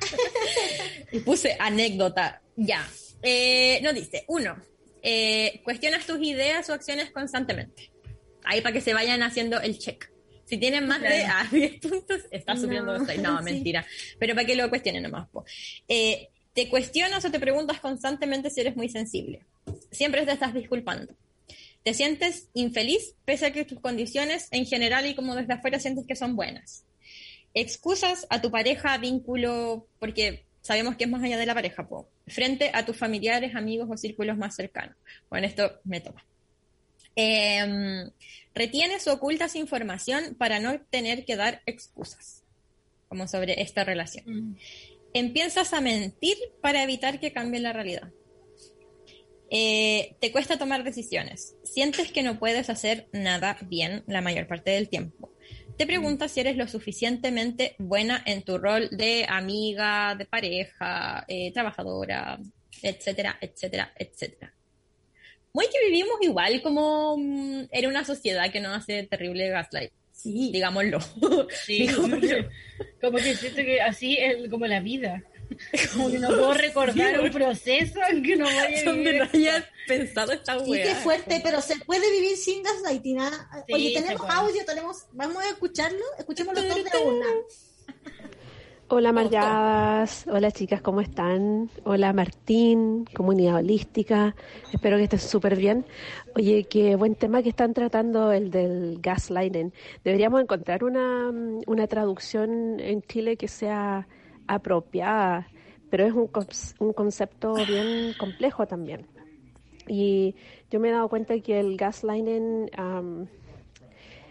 y 1.12 1.18
puse 1.20 1.56
anécdota. 1.58 2.40
Ya. 2.54 2.88
Eh, 3.20 3.80
nos 3.82 3.94
dice, 3.94 4.24
uno, 4.28 4.56
eh, 5.02 5.60
cuestionas 5.64 6.06
tus 6.06 6.20
ideas 6.22 6.68
o 6.70 6.74
acciones 6.74 7.10
constantemente. 7.10 7.90
Ahí 8.44 8.60
para 8.60 8.72
que 8.72 8.80
se 8.80 8.94
vayan 8.94 9.22
haciendo 9.22 9.60
el 9.60 9.78
check. 9.78 10.10
Si 10.44 10.58
tienen 10.58 10.86
más 10.86 11.00
de 11.00 11.24
ah, 11.24 11.46
10 11.52 11.80
puntos, 11.80 12.20
está 12.30 12.56
subiendo. 12.56 12.98
No, 12.98 13.04
no 13.04 13.38
sí. 13.38 13.44
mentira. 13.44 13.86
Pero 14.18 14.34
para 14.34 14.46
que 14.46 14.56
lo 14.56 14.68
cuestionen 14.68 15.02
nomás. 15.02 15.28
Eh, 15.88 16.28
te 16.52 16.68
cuestionas 16.68 17.24
o 17.24 17.30
te 17.30 17.40
preguntas 17.40 17.80
constantemente 17.80 18.50
si 18.50 18.60
eres 18.60 18.76
muy 18.76 18.88
sensible. 18.88 19.44
Siempre 19.90 20.24
te 20.24 20.32
estás 20.32 20.54
disculpando. 20.54 21.14
Te 21.82 21.94
sientes 21.94 22.48
infeliz 22.54 23.14
pese 23.24 23.46
a 23.46 23.52
que 23.52 23.64
tus 23.64 23.80
condiciones 23.80 24.48
en 24.50 24.66
general 24.66 25.06
y 25.06 25.14
como 25.14 25.34
desde 25.34 25.54
afuera 25.54 25.80
sientes 25.80 26.06
que 26.06 26.14
son 26.14 26.36
buenas. 26.36 26.84
Excusas 27.54 28.26
a 28.30 28.40
tu 28.40 28.50
pareja, 28.50 28.96
vínculo, 28.98 29.88
porque 29.98 30.44
sabemos 30.62 30.96
que 30.96 31.04
es 31.04 31.10
más 31.10 31.22
allá 31.22 31.36
de 31.36 31.46
la 31.46 31.54
pareja, 31.54 31.86
po, 31.86 32.08
frente 32.26 32.70
a 32.72 32.86
tus 32.86 32.96
familiares, 32.96 33.54
amigos 33.54 33.88
o 33.90 33.96
círculos 33.96 34.38
más 34.38 34.56
cercanos. 34.56 34.96
Bueno, 35.28 35.46
esto 35.46 35.80
me 35.84 36.00
toma. 36.00 36.24
Em, 37.14 38.10
retienes 38.54 39.06
o 39.06 39.12
ocultas 39.12 39.56
información 39.56 40.34
para 40.38 40.60
no 40.60 40.80
tener 40.80 41.24
que 41.26 41.36
dar 41.36 41.60
excusas, 41.66 42.44
como 43.08 43.28
sobre 43.28 43.60
esta 43.60 43.84
relación. 43.84 44.24
Mm. 44.26 44.56
Empiezas 45.12 45.74
a 45.74 45.82
mentir 45.82 46.38
para 46.62 46.82
evitar 46.82 47.20
que 47.20 47.32
cambie 47.32 47.60
la 47.60 47.74
realidad. 47.74 48.10
Eh, 49.50 50.16
te 50.20 50.32
cuesta 50.32 50.58
tomar 50.58 50.82
decisiones. 50.82 51.56
Sientes 51.64 52.10
que 52.10 52.22
no 52.22 52.38
puedes 52.38 52.70
hacer 52.70 53.08
nada 53.12 53.58
bien 53.68 54.02
la 54.06 54.22
mayor 54.22 54.46
parte 54.46 54.70
del 54.70 54.88
tiempo. 54.88 55.30
Te 55.82 55.86
preguntas 55.86 56.30
si 56.30 56.38
eres 56.38 56.56
lo 56.56 56.68
suficientemente 56.68 57.74
buena 57.76 58.22
en 58.24 58.44
tu 58.44 58.56
rol 58.56 58.88
de 58.92 59.26
amiga, 59.28 60.14
de 60.14 60.26
pareja, 60.26 61.24
eh, 61.26 61.52
trabajadora, 61.52 62.38
etcétera, 62.80 63.36
etcétera, 63.40 63.92
etcétera. 63.98 64.54
Muy 65.52 65.64
que 65.66 65.84
vivimos 65.84 66.18
igual 66.20 66.62
como 66.62 67.16
mm, 67.18 67.64
en 67.72 67.86
una 67.88 68.04
sociedad 68.04 68.52
que 68.52 68.60
nos 68.60 68.76
hace 68.76 69.08
terrible 69.08 69.48
gaslight. 69.48 69.90
Sí. 70.12 70.50
Digámoslo. 70.52 71.00
Sí, 71.66 71.88
como 73.00 73.16
que 73.16 73.34
siento 73.34 73.62
que 73.62 73.80
así 73.80 74.16
es 74.18 74.48
como 74.50 74.68
la 74.68 74.78
vida. 74.78 75.24
Como 75.94 76.10
que 76.10 76.18
no 76.18 76.28
puedo 76.28 76.54
recordar 76.54 77.20
un 77.20 77.30
proceso 77.30 78.00
en 78.10 78.22
que 78.22 78.36
no 78.36 78.44
vaya 78.44 78.62
a 78.80 78.84
Donde 78.84 79.12
vivir. 79.12 79.22
no 79.22 79.28
hayas 79.32 79.64
pensado 79.86 80.32
esta 80.32 80.58
Sí, 80.64 80.70
wea. 80.70 80.84
qué 80.84 80.94
fuerte, 80.96 81.40
pero 81.42 81.60
se 81.60 81.76
puede 81.80 82.10
vivir 82.12 82.36
sin 82.36 82.62
gaslighting. 82.62 83.20
¿ah? 83.20 83.64
Sí, 83.66 83.72
Oye, 83.74 83.92
tenemos 83.94 84.28
audio, 84.30 84.64
tenemos, 84.64 85.06
vamos 85.12 85.42
a 85.44 85.48
escucharlo, 85.48 86.04
escuchémoslo 86.18 86.62
todos 86.62 86.76
de 86.84 86.98
una. 87.08 87.26
Hola 88.88 89.10
Marjadas, 89.10 90.26
hola 90.30 90.50
chicas, 90.50 90.82
¿cómo 90.82 91.00
están? 91.00 91.70
Hola 91.84 92.12
Martín, 92.12 93.06
comunidad 93.14 93.54
holística, 93.56 94.36
espero 94.70 94.98
que 94.98 95.04
estén 95.04 95.18
súper 95.18 95.56
bien. 95.56 95.86
Oye, 96.36 96.64
qué 96.64 96.94
buen 96.96 97.14
tema 97.14 97.42
que 97.42 97.48
están 97.48 97.72
tratando 97.72 98.32
el 98.32 98.50
del 98.50 98.98
gaslighting. 99.00 99.72
Deberíamos 100.04 100.42
encontrar 100.42 100.84
una, 100.84 101.30
una 101.66 101.86
traducción 101.86 102.80
en 102.80 103.00
Chile 103.02 103.38
que 103.38 103.48
sea 103.48 104.06
apropiada, 104.46 105.48
pero 105.90 106.06
es 106.06 106.12
un, 106.12 106.30
un 106.78 106.92
concepto 106.92 107.54
bien 107.54 108.14
complejo 108.18 108.66
también. 108.66 109.06
Y 109.86 110.34
yo 110.70 110.80
me 110.80 110.88
he 110.88 110.92
dado 110.92 111.08
cuenta 111.08 111.38
que 111.40 111.58
el 111.58 111.76
gaslighting 111.76 112.70
am, 112.76 113.26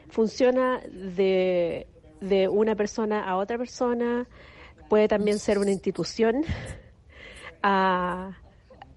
funciona 0.09 0.79
de, 0.89 1.87
de 2.21 2.47
una 2.47 2.75
persona 2.75 3.23
a 3.23 3.37
otra 3.37 3.57
persona, 3.57 4.27
puede 4.89 5.07
también 5.07 5.39
ser 5.39 5.57
una 5.59 5.71
institución 5.71 6.43
a, 7.63 8.37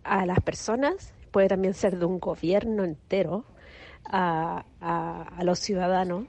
a 0.05 0.27
las 0.27 0.41
personas, 0.41 1.13
puede 1.31 1.49
también 1.49 1.75
ser 1.75 1.99
de 1.99 2.05
un 2.05 2.21
gobierno 2.21 2.85
entero 2.85 3.45
a, 4.05 4.65
a, 4.81 5.23
a 5.37 5.45
los 5.45 5.59
ciudadanos. 5.59 6.27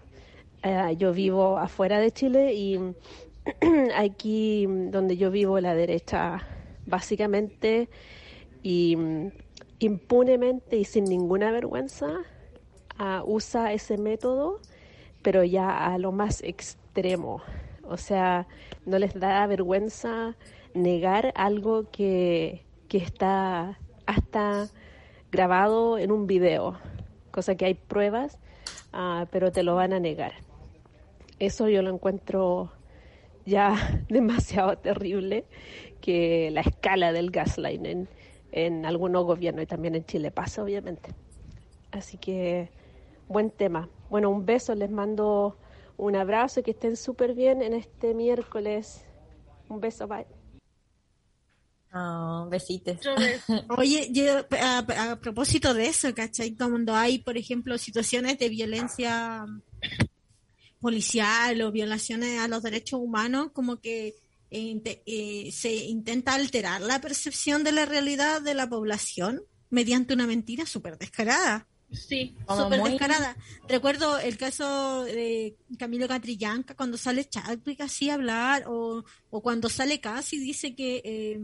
Eh, 0.64 0.96
yo 0.98 1.14
vivo 1.14 1.58
afuera 1.58 2.00
de 2.00 2.12
Chile 2.12 2.54
y 2.54 2.80
aquí 3.96 4.66
donde 4.68 5.18
yo 5.18 5.32
vivo 5.32 5.60
la 5.60 5.76
derecha 5.76 6.48
básicamente 6.86 7.90
y 8.64 8.96
mm, 8.96 9.32
impunemente 9.80 10.78
y 10.78 10.86
sin 10.86 11.06
ninguna 11.06 11.52
vergüenza 11.52 12.20
ah, 12.98 13.24
usa 13.26 13.74
ese 13.74 13.98
método 13.98 14.60
pero 15.26 15.44
ya 15.44 15.88
a 15.88 15.98
lo 15.98 16.12
más 16.12 16.44
extremo. 16.44 17.42
O 17.82 17.98
sea, 17.98 18.46
no 18.86 19.00
les 19.00 19.20
da 19.20 19.48
vergüenza 19.48 20.36
negar 20.76 21.34
algo 21.36 21.90
que, 21.90 22.64
que 22.88 22.98
está 23.00 23.80
hasta 24.06 24.68
grabado 25.32 25.98
en 25.98 26.12
un 26.12 26.28
video, 26.28 26.78
cosa 27.32 27.56
que 27.56 27.66
hay 27.66 27.74
pruebas, 27.74 28.38
ah, 28.94 29.26
pero 29.32 29.52
te 29.52 29.64
lo 29.64 29.74
van 29.74 29.94
a 29.94 30.00
negar. 30.00 30.34
Eso 31.40 31.70
yo 31.70 31.82
lo 31.82 31.90
encuentro 31.90 32.72
ya 33.46 34.04
demasiado 34.10 34.78
terrible 34.78 35.46
que 36.02 36.50
la 36.52 36.62
escala 36.62 37.12
del 37.12 37.32
gaslighting 37.32 38.08
en 38.52 38.86
algunos 38.86 39.26
gobiernos 39.26 39.64
y 39.64 39.68
también 39.68 39.96
en 39.96 40.06
Chile 40.06 40.32
pasa, 40.32 40.64
obviamente. 40.64 41.10
Así 41.92 42.18
que 42.18 42.70
buen 43.28 43.52
tema. 43.52 43.90
Bueno, 44.10 44.30
un 44.30 44.46
beso, 44.46 44.76
les 44.76 44.90
mando 44.90 45.58
un 45.98 46.16
abrazo 46.16 46.60
y 46.60 46.64
que 46.64 46.72
estén 46.72 46.96
súper 46.96 47.34
bien 47.34 47.62
en 47.62 47.74
este 47.74 48.14
miércoles. 48.14 49.04
Un 49.70 49.80
beso, 49.80 50.08
bye. 50.08 50.26
Oh, 51.94 52.48
besitos. 52.50 52.98
Oye, 53.78 54.10
yo, 54.12 54.46
a, 54.62 55.12
a 55.12 55.16
propósito 55.16 55.74
de 55.74 55.88
eso, 55.88 56.14
¿cachai? 56.14 56.56
Cuando 56.56 56.94
hay, 56.94 57.20
por 57.20 57.38
ejemplo, 57.38 57.78
situaciones 57.78 58.38
de 58.38 58.50
violencia 58.50 59.46
policial 60.86 61.60
o 61.64 61.72
violaciones 61.72 62.40
a 62.40 62.48
los 62.48 62.62
derechos 62.62 63.00
humanos, 63.00 63.50
como 63.54 63.82
que 63.82 64.14
eh, 64.52 65.02
eh, 65.08 65.50
se 65.52 65.74
intenta 65.74 66.36
alterar 66.36 66.80
la 66.82 67.02
percepción 67.02 67.64
de 67.64 67.72
la 67.72 67.86
realidad 67.86 68.42
de 68.44 68.54
la 68.54 68.70
población 68.70 69.42
mediante 69.72 70.14
una 70.14 70.28
mentira 70.28 70.68
súper 70.68 71.00
descarada. 71.00 71.68
Sí. 71.92 72.36
Súper 72.48 72.80
muy- 72.80 72.92
descarada. 72.92 73.36
Recuerdo 73.68 74.20
el 74.20 74.38
caso 74.38 75.04
de 75.06 75.56
Camilo 75.80 76.08
Catrillanca 76.08 76.76
cuando 76.76 76.98
sale 76.98 77.26
Chadwick 77.28 77.82
así 77.82 78.10
a 78.10 78.14
hablar 78.14 78.66
o, 78.68 79.04
o 79.32 79.42
cuando 79.42 79.70
sale 79.70 80.00
casi 80.00 80.38
dice 80.38 80.76
que 80.76 81.02
eh, 81.04 81.40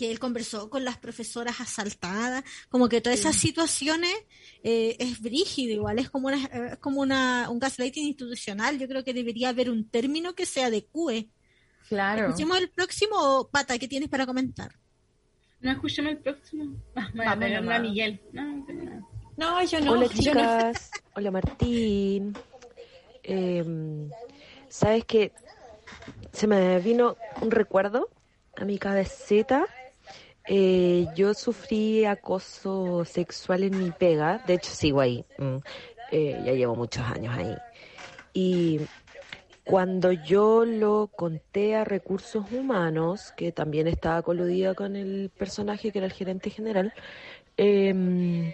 que 0.00 0.10
él 0.10 0.18
conversó 0.18 0.70
con 0.70 0.82
las 0.82 0.96
profesoras 0.96 1.60
asaltadas, 1.60 2.42
como 2.70 2.88
que 2.88 3.02
todas 3.02 3.20
esas 3.20 3.36
situaciones 3.36 4.10
eh, 4.62 4.96
es 4.98 5.20
brígido, 5.20 5.74
igual 5.74 5.98
es 5.98 6.08
como 6.08 6.28
una, 6.28 6.42
es 6.46 6.78
como 6.78 7.02
una 7.02 7.50
un 7.50 7.58
gaslighting 7.58 8.06
institucional. 8.06 8.78
Yo 8.78 8.88
creo 8.88 9.04
que 9.04 9.12
debería 9.12 9.50
haber 9.50 9.68
un 9.68 9.86
término 9.90 10.34
que 10.34 10.46
se 10.46 10.64
adecue. 10.64 11.28
Claro. 11.86 12.28
Escuchemos 12.28 12.56
el 12.60 12.70
próximo, 12.70 13.50
Pata, 13.52 13.78
¿qué 13.78 13.88
tienes 13.88 14.08
para 14.08 14.24
comentar? 14.24 14.72
No 15.60 15.70
escuchemos 15.70 16.12
el 16.12 16.18
próximo. 16.18 16.76
Ah, 16.94 17.10
Vamos 17.14 17.34
pegarle 17.36 17.60
nomás. 17.60 17.78
a 17.78 17.82
Miguel. 17.82 18.20
No, 18.32 18.42
no. 18.56 19.08
No, 19.36 19.64
yo 19.64 19.80
no. 19.82 19.92
Hola 19.92 20.06
no. 20.06 20.08
chicas, 20.08 20.90
hola 21.14 21.30
Martín. 21.30 22.32
Em, 23.22 24.08
Sabes 24.70 25.04
que 25.04 25.32
se 26.32 26.46
me 26.46 26.78
vino 26.80 27.18
un 27.42 27.50
recuerdo 27.50 28.08
a 28.56 28.64
mi 28.64 28.78
cabecita. 28.78 29.66
Eh, 30.52 31.06
yo 31.14 31.32
sufrí 31.32 32.04
acoso 32.04 33.04
sexual 33.04 33.62
en 33.62 33.78
mi 33.78 33.92
pega, 33.92 34.42
de 34.48 34.54
hecho 34.54 34.72
sigo 34.72 35.00
ahí, 35.00 35.24
mm, 35.38 35.56
eh, 36.10 36.42
ya 36.44 36.52
llevo 36.54 36.74
muchos 36.74 37.04
años 37.04 37.32
ahí. 37.38 37.56
Y 38.32 38.80
cuando 39.62 40.10
yo 40.10 40.64
lo 40.64 41.08
conté 41.14 41.76
a 41.76 41.84
recursos 41.84 42.50
humanos, 42.50 43.32
que 43.36 43.52
también 43.52 43.86
estaba 43.86 44.22
coludida 44.22 44.74
con 44.74 44.96
el 44.96 45.30
personaje 45.30 45.92
que 45.92 45.98
era 45.98 46.06
el 46.06 46.12
gerente 46.12 46.50
general, 46.50 46.92
em, 47.56 48.52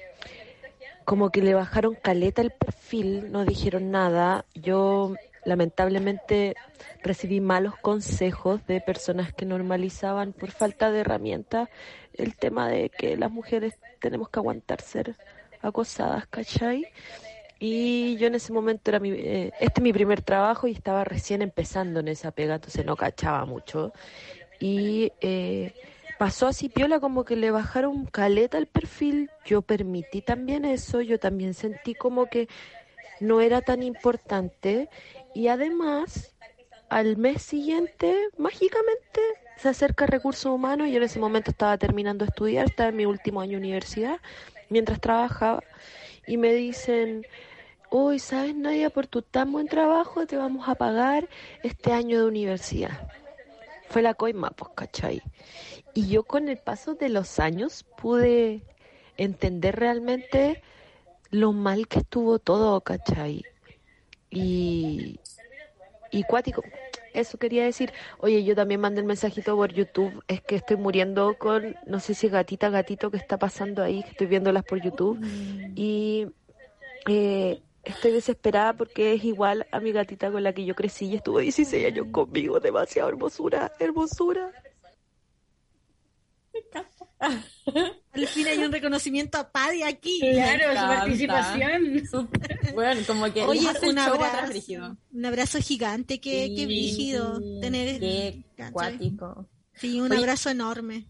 como 1.07 1.31
que 1.31 1.41
le 1.41 1.55
bajaron 1.55 1.95
caleta 1.95 2.43
el 2.43 2.51
perfil, 2.51 3.33
no 3.33 3.47
dijeron 3.47 3.91
nada. 3.91 4.45
Yo 4.55 5.15
lamentablemente 5.47 6.57
recibí 7.03 7.41
malos 7.41 7.77
consejos 7.77 8.67
de 8.67 8.81
personas 8.81 9.33
que 9.33 9.47
normalizaban 9.47 10.33
por 10.33 10.51
falta 10.51 10.91
de 10.91 11.01
herramientas 11.01 11.69
el 12.15 12.37
tema 12.37 12.69
de 12.69 12.91
que 12.91 13.17
las 13.17 13.31
mujeres 13.31 13.75
tenemos 14.01 14.29
que 14.29 14.41
aguantar 14.41 14.81
ser 14.81 15.17
acosadas, 15.63 16.27
¿cachai? 16.27 16.87
Y 17.59 18.17
yo 18.17 18.27
en 18.27 18.35
ese 18.35 18.53
momento 18.53 18.91
era 18.91 18.99
mi, 18.99 19.11
eh, 19.11 19.53
este 19.61 19.81
es 19.81 19.83
mi 19.83 19.93
primer 19.93 20.21
trabajo 20.21 20.67
y 20.67 20.73
estaba 20.73 21.05
recién 21.05 21.41
empezando 21.41 22.01
en 22.01 22.09
esa 22.09 22.31
pega, 22.33 22.57
entonces 22.57 22.85
no 22.85 22.97
cachaba 22.97 23.45
mucho. 23.47 23.93
Y 24.61 25.13
eh, 25.21 25.73
pasó 26.19 26.49
así 26.49 26.69
piola 26.69 27.01
como 27.01 27.25
que 27.25 27.37
le 27.37 27.51
bajaron 27.51 28.05
caleta 28.07 28.59
al 28.59 28.67
perfil, 28.67 29.31
yo 29.45 29.63
permití 29.63 30.21
también 30.23 30.65
eso, 30.65 31.01
yo 31.01 31.19
también 31.19 31.55
sentí 31.55 31.95
como 31.95 32.27
que 32.27 32.49
no 33.21 33.41
era 33.41 33.63
tan 33.63 33.83
importante 33.83 34.89
y 35.37 35.49
además 35.49 36.34
al 36.89 37.18
mes 37.18 37.43
siguiente, 37.43 38.28
mágicamente, 38.39 39.20
se 39.59 39.68
acerca 39.68 40.07
recursos 40.07 40.47
humanos. 40.47 40.89
Yo 40.89 40.97
en 40.97 41.03
ese 41.03 41.18
momento 41.18 41.51
estaba 41.51 41.76
terminando 41.76 42.24
de 42.24 42.30
estudiar, 42.30 42.64
estaba 42.64 42.89
en 42.89 42.97
mi 42.97 43.05
último 43.05 43.43
año 43.43 43.53
de 43.53 43.59
universidad, 43.59 44.18
mientras 44.70 44.99
trabajaba, 44.99 45.62
y 46.26 46.39
me 46.39 46.55
dicen, 46.55 47.26
uy, 47.91 48.18
¿sabes, 48.18 48.55
Nadia? 48.55 48.89
Por 48.89 49.09
tu 49.09 49.20
tan 49.20 49.53
buen 49.53 49.68
trabajo 49.68 50.26
te 50.26 50.39
vamos 50.39 50.66
a 50.70 50.74
pagar 50.74 51.28
este 51.62 51.93
año 51.93 52.18
de 52.18 52.24
universidad. 52.24 53.07
Fue 53.91 54.01
la 54.01 54.14
coima, 54.14 54.53
pues, 54.53 54.70
¿cachai? 54.74 55.22
Y 55.93 56.09
yo 56.09 56.22
con 56.22 56.49
el 56.49 56.57
paso 56.57 56.95
de 56.95 57.11
los 57.11 57.41
años 57.41 57.84
pude 57.99 58.62
entender 59.18 59.76
realmente 59.76 60.62
lo 61.30 61.53
mal 61.53 61.89
que 61.89 61.99
estuvo 61.99 62.39
todo, 62.39 62.80
¿cachai? 62.80 63.45
Y, 64.30 65.20
y 66.11 66.25
cuático, 66.25 66.63
eso 67.13 67.39
quería 67.39 67.65
decir. 67.65 67.93
Oye, 68.19 68.45
yo 68.45 68.55
también 68.55 68.81
mandé 68.81 69.01
el 69.01 69.07
mensajito 69.07 69.57
por 69.57 69.73
YouTube, 69.73 70.23
es 70.29 70.41
que 70.41 70.57
estoy 70.57 70.77
muriendo 70.77 71.37
con, 71.39 71.77
no 71.87 72.01
sé 72.01 72.15
si 72.15 72.29
gatita, 72.29 72.71
gatito, 72.71 73.11
que 73.11 73.17
está 73.17 73.39
pasando 73.39 73.83
ahí, 73.83 74.03
que 74.03 74.11
estoy 74.11 74.27
viéndolas 74.27 74.65
por 74.65 74.81
YouTube. 74.81 75.19
Y 75.75 76.27
eh, 77.09 77.63
estoy 77.85 78.13
desesperada 78.13 78.75
porque 78.75 79.15
es 79.15 79.25
igual 79.25 79.67
a 79.71 79.81
mi 79.81 79.93
gatita 79.93 80.31
con 80.31 80.43
la 80.43 80.53
que 80.53 80.65
yo 80.65 80.75
crecí 80.75 81.07
y 81.07 81.17
estuvo 81.17 81.39
16 81.39 81.87
años 81.87 82.07
conmigo, 82.11 82.61
demasiado 82.61 83.09
hermosura, 83.09 83.73
hermosura. 83.79 84.53
Al 87.19 88.27
fin 88.29 88.47
hay 88.47 88.59
un 88.59 88.73
reconocimiento 88.73 89.39
a 89.39 89.51
Paddy 89.51 89.83
aquí. 89.83 90.21
Claro, 90.21 90.69
su 90.69 90.87
participación. 90.87 92.03
Bueno, 92.75 93.01
como 93.07 93.33
que 93.33 93.43
Oye, 93.43 93.61
un 93.61 93.99
abrazo, 93.99 94.99
un 95.12 95.25
abrazo 95.25 95.59
gigante, 95.61 96.21
qué, 96.21 96.53
qué 96.55 96.62
Sí, 96.62 96.67
brígido 96.67 97.41
tener 97.61 98.01
Qué 98.01 98.45
cuático. 98.73 99.49
Sí, 99.75 100.01
un 100.01 100.12
Oye, 100.12 100.21
abrazo 100.21 100.51
enorme. 100.51 101.07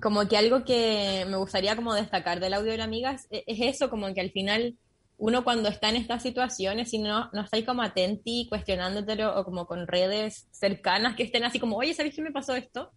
Como 0.00 0.26
que 0.28 0.36
algo 0.36 0.64
que 0.64 1.26
me 1.28 1.36
gustaría 1.36 1.74
como 1.76 1.94
destacar 1.94 2.38
del 2.40 2.54
audio 2.54 2.70
de 2.72 2.78
la 2.78 2.84
amiga 2.84 3.12
es, 3.12 3.26
es 3.30 3.74
eso, 3.74 3.90
como 3.90 4.12
que 4.14 4.20
al 4.20 4.30
final 4.30 4.76
uno 5.18 5.44
cuando 5.44 5.68
está 5.68 5.90
en 5.90 5.96
estas 5.96 6.22
situaciones 6.22 6.92
y 6.94 6.98
no, 6.98 7.28
no 7.32 7.42
estáis 7.42 7.66
como 7.66 7.82
atenti, 7.82 8.46
cuestionándotelo 8.48 9.38
o 9.38 9.44
como 9.44 9.66
con 9.66 9.86
redes 9.86 10.48
cercanas 10.50 11.14
que 11.14 11.24
estén 11.24 11.44
así 11.44 11.60
como, 11.60 11.76
oye, 11.76 11.92
¿sabes 11.92 12.14
qué 12.14 12.22
me 12.22 12.32
pasó 12.32 12.54
esto? 12.56 12.92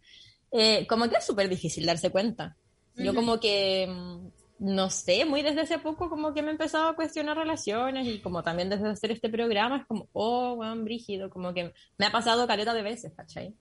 Eh, 0.53 0.85
como 0.87 1.09
que 1.09 1.17
es 1.17 1.25
súper 1.25 1.49
difícil 1.49 1.85
darse 1.85 2.11
cuenta. 2.11 2.55
Yo 2.95 3.11
Ujú. 3.11 3.15
como 3.15 3.39
que, 3.39 3.87
mm, 3.89 4.27
no 4.59 4.89
sé, 4.89 5.25
muy 5.25 5.41
desde 5.41 5.61
hace 5.61 5.79
poco 5.79 6.09
como 6.09 6.33
que 6.33 6.41
me 6.43 6.49
he 6.49 6.51
empezado 6.51 6.87
a 6.89 6.95
cuestionar 6.95 7.35
relaciones 7.37 8.07
y 8.07 8.21
como 8.21 8.43
también 8.43 8.69
desde 8.69 8.87
hacer 8.87 9.11
este 9.11 9.29
programa 9.29 9.77
es 9.77 9.85
como, 9.87 10.07
oh, 10.13 10.53
weón, 10.53 10.85
brígido, 10.85 11.29
como 11.29 11.53
que 11.53 11.73
me 11.97 12.05
ha 12.05 12.11
pasado 12.11 12.45
caleta 12.47 12.73
de 12.73 12.83
veces, 12.83 13.13
¿cachai? 13.15 13.55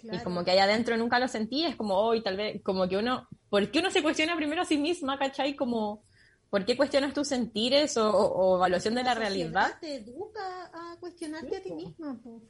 Y 0.00 0.08
como 0.24 0.42
que 0.44 0.52
allá 0.52 0.64
adentro 0.64 0.96
nunca 0.96 1.18
lo 1.18 1.28
sentí, 1.28 1.64
es 1.64 1.76
como 1.76 1.96
hoy 1.96 2.22
tal 2.22 2.36
vez, 2.36 2.62
como 2.62 2.88
que 2.88 2.96
uno, 2.96 3.28
¿por 3.50 3.70
qué 3.70 3.80
uno 3.80 3.90
se 3.90 4.02
cuestiona 4.02 4.36
primero 4.36 4.62
a 4.62 4.64
sí 4.64 4.78
misma, 4.78 5.18
cachai? 5.18 5.54
Como, 5.54 6.04
¿por 6.48 6.64
qué 6.64 6.76
cuestionas 6.78 7.12
tus 7.12 7.28
sentires 7.28 7.96
o, 7.98 8.08
o- 8.10 8.32
o 8.52 8.56
evaluación 8.56 8.94
de 8.94 9.02
la 9.02 9.14
realidad? 9.14 9.78
te 9.80 9.96
educa 9.96 10.70
a 10.72 10.96
cuestionarte 10.98 11.56
a 11.56 11.62
ti 11.62 11.72
misma. 11.72 12.18
po. 12.22 12.40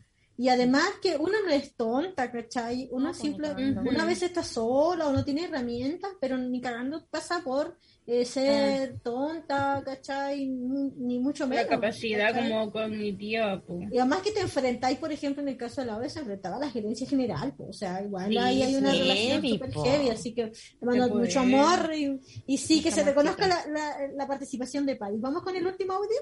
Y 0.41 0.49
además 0.51 0.89
que 1.03 1.17
uno 1.17 1.33
no 1.45 1.51
es 1.51 1.75
tonta, 1.75 2.31
¿cachai? 2.31 2.89
Uno 2.93 3.07
No, 3.07 3.11
pues, 3.11 3.19
simple, 3.19 3.53
una 3.77 4.05
vez 4.05 4.23
está 4.23 4.45
sola 4.45 5.09
o 5.09 5.13
no 5.13 5.25
tiene 5.25 5.45
herramientas, 5.45 6.13
pero 6.21 6.39
ni 6.39 6.61
cagando 6.61 7.05
pasa 7.11 7.43
por 7.43 7.77
eh, 8.07 8.25
ser 8.25 9.01
tonta, 9.01 9.83
¿cachai? 9.85 10.47
Ni, 10.47 10.93
ni 10.97 11.19
mucho 11.19 11.49
menos. 11.49 11.65
La 11.65 11.71
capacidad 11.71 12.33
¿cachai? 12.33 12.51
como 12.51 12.71
cognitiva. 12.71 13.61
po. 13.61 13.81
Y 13.91 13.99
además 13.99 14.21
que 14.23 14.31
te 14.31 14.41
enfrentáis, 14.41 14.97
por 14.99 15.11
ejemplo, 15.11 15.43
en 15.43 15.49
el 15.49 15.57
caso 15.57 15.81
de 15.81 15.89
la 15.89 15.97
OVE, 15.97 16.09
se 16.09 16.21
enfrentaba 16.21 16.55
a 16.55 16.61
la 16.61 16.71
gerencia 16.71 17.09
general, 17.09 17.53
po. 17.57 17.67
o 17.71 17.73
sea, 17.73 18.01
igual 18.01 18.29
Sí, 18.31 18.39
ahí 18.39 18.63
hay 18.63 18.77
una 18.77 18.93
sí, 18.93 18.99
relación 19.01 19.49
súper 19.49 19.73
heavy, 19.73 20.09
así 20.11 20.35
que 20.35 20.45
le 20.45 20.87
mando 20.87 21.17
mucho 21.17 21.41
amor 21.41 21.93
y, 21.93 22.21
y 22.47 22.59
sí, 22.59 22.81
que 22.81 22.93
se 22.93 23.03
reconozca 23.03 23.49
la, 23.49 23.57
mágica. 23.57 23.73
la, 23.73 24.09
la 24.15 24.27
participación 24.29 24.87
de 24.87 24.95
Pai. 24.95 25.17
¿Vamos 25.19 25.43
con 25.43 25.57
el 25.57 25.67
último 25.67 25.95
audio? 25.95 26.17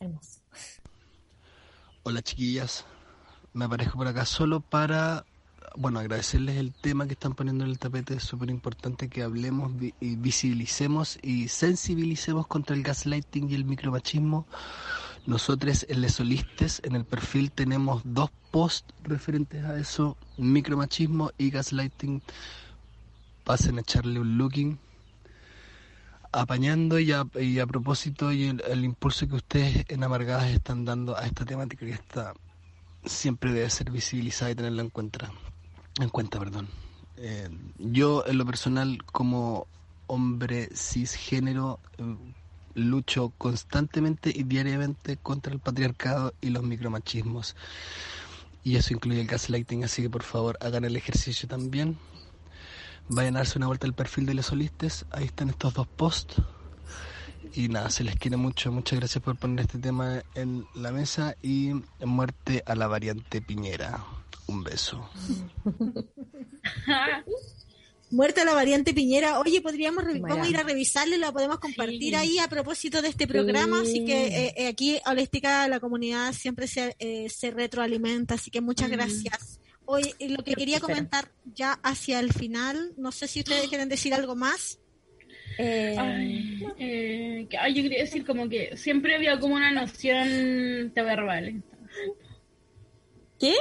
Hermoso. 0.00 0.40
Hola 2.02 2.22
chiquillas, 2.22 2.84
me 3.56 3.64
aparezco 3.64 3.96
por 3.96 4.06
acá 4.06 4.26
solo 4.26 4.60
para, 4.60 5.24
bueno, 5.76 5.98
agradecerles 5.98 6.56
el 6.58 6.74
tema 6.74 7.06
que 7.06 7.14
están 7.14 7.32
poniendo 7.34 7.64
en 7.64 7.70
el 7.70 7.78
tapete, 7.78 8.14
es 8.14 8.22
súper 8.22 8.50
importante 8.50 9.08
que 9.08 9.22
hablemos, 9.22 9.74
vi- 9.74 9.94
visibilicemos 10.00 11.18
y 11.22 11.48
sensibilicemos 11.48 12.46
contra 12.46 12.76
el 12.76 12.82
gaslighting 12.82 13.48
y 13.50 13.54
el 13.54 13.64
micromachismo. 13.64 14.46
Nosotros 15.26 15.86
en 15.88 16.02
Les 16.02 16.14
Solistes, 16.14 16.82
en 16.84 16.96
el 16.96 17.06
perfil, 17.06 17.50
tenemos 17.50 18.02
dos 18.04 18.30
posts 18.50 18.92
referentes 19.02 19.64
a 19.64 19.78
eso, 19.78 20.18
micromachismo 20.36 21.30
y 21.38 21.48
gaslighting. 21.48 22.20
Pasen 23.42 23.78
a 23.78 23.80
echarle 23.80 24.20
un 24.20 24.36
looking. 24.36 24.78
Apañando 26.30 26.98
y 26.98 27.12
a, 27.12 27.24
y 27.40 27.58
a 27.58 27.66
propósito 27.66 28.30
y 28.32 28.44
el, 28.44 28.62
el 28.68 28.84
impulso 28.84 29.26
que 29.26 29.36
ustedes 29.36 29.86
en 29.88 30.04
Amargadas 30.04 30.50
están 30.50 30.84
dando 30.84 31.16
a 31.16 31.24
esta 31.24 31.46
temática 31.46 31.86
que 31.86 31.92
está 31.92 32.34
siempre 33.06 33.52
debe 33.52 33.70
ser 33.70 33.90
visibilizada 33.90 34.50
y 34.50 34.54
tenerla 34.54 34.82
en 34.82 34.90
cuenta. 34.90 35.32
En 36.00 36.08
cuenta, 36.10 36.38
perdón. 36.38 36.68
Eh, 37.16 37.48
yo 37.78 38.24
en 38.26 38.36
lo 38.36 38.44
personal 38.44 39.02
como 39.04 39.66
hombre 40.06 40.68
cisgénero 40.74 41.80
eh, 41.98 42.16
lucho 42.74 43.32
constantemente 43.38 44.30
y 44.34 44.42
diariamente 44.42 45.16
contra 45.16 45.52
el 45.52 45.60
patriarcado 45.60 46.34
y 46.40 46.50
los 46.50 46.62
micromachismos. 46.62 47.56
Y 48.62 48.76
eso 48.76 48.92
incluye 48.92 49.20
el 49.20 49.26
gaslighting, 49.26 49.84
así 49.84 50.02
que 50.02 50.10
por 50.10 50.22
favor 50.22 50.58
hagan 50.60 50.84
el 50.84 50.96
ejercicio 50.96 51.48
también. 51.48 51.98
Vayan 53.08 53.36
a 53.36 53.40
darse 53.40 53.58
una 53.58 53.68
vuelta 53.68 53.86
al 53.86 53.94
perfil 53.94 54.26
de 54.26 54.34
los 54.34 54.46
solistes, 54.46 55.06
ahí 55.10 55.24
están 55.24 55.48
estos 55.48 55.72
dos 55.72 55.86
posts. 55.86 56.42
Y 57.54 57.68
nada, 57.68 57.90
se 57.90 58.04
les 58.04 58.16
quiere 58.16 58.36
mucho, 58.36 58.70
muchas 58.72 58.98
gracias 58.98 59.22
por 59.22 59.36
poner 59.38 59.60
este 59.66 59.78
tema 59.78 60.22
en 60.34 60.66
la 60.74 60.90
mesa 60.92 61.36
y 61.42 61.70
muerte 62.04 62.62
a 62.66 62.74
la 62.74 62.86
variante 62.86 63.40
Piñera. 63.40 64.04
Un 64.46 64.62
beso. 64.62 65.08
Muerte 68.10 68.40
a 68.42 68.44
la 68.44 68.54
variante 68.54 68.94
Piñera. 68.94 69.40
Oye, 69.40 69.60
podríamos 69.60 70.04
vamos 70.20 70.46
a 70.46 70.50
ir 70.50 70.56
a 70.56 70.62
revisarla 70.62 71.16
y 71.16 71.18
la 71.18 71.32
podemos 71.32 71.58
compartir 71.58 72.00
Sí. 72.10 72.14
ahí 72.14 72.38
a 72.38 72.48
propósito 72.48 73.02
de 73.02 73.08
este 73.08 73.26
programa. 73.26 73.80
Sí. 73.82 73.88
Así 73.90 74.04
que 74.04 74.26
eh, 74.46 74.54
eh, 74.56 74.66
aquí 74.68 74.98
Holística, 75.06 75.66
la 75.68 75.80
comunidad 75.80 76.32
siempre 76.32 76.68
se, 76.68 76.94
eh, 77.00 77.28
se 77.28 77.50
retroalimenta. 77.50 78.34
Así 78.34 78.50
que 78.50 78.60
muchas 78.60 78.88
Mm. 78.88 78.92
gracias. 78.92 79.60
Hoy 79.86 80.14
lo 80.20 80.42
que 80.44 80.54
quería 80.54 80.80
comentar 80.80 81.30
ya 81.54 81.72
hacia 81.82 82.20
el 82.20 82.32
final, 82.32 82.92
no 82.96 83.10
sé 83.12 83.26
si 83.28 83.40
ustedes 83.40 83.68
quieren 83.68 83.88
decir 83.88 84.14
algo 84.14 84.34
más. 84.36 84.78
Eh, 85.58 85.96
Ay, 85.98 86.66
eh, 86.78 87.46
que- 87.48 87.56
ay, 87.58 87.74
yo 87.74 87.82
quería 87.82 88.00
decir 88.00 88.24
como 88.26 88.48
que 88.48 88.76
siempre 88.76 89.14
había 89.14 89.38
como 89.40 89.54
una 89.54 89.70
noción 89.72 90.92
de 90.92 91.02
verbal. 91.02 91.62
¿Qué? 93.38 93.54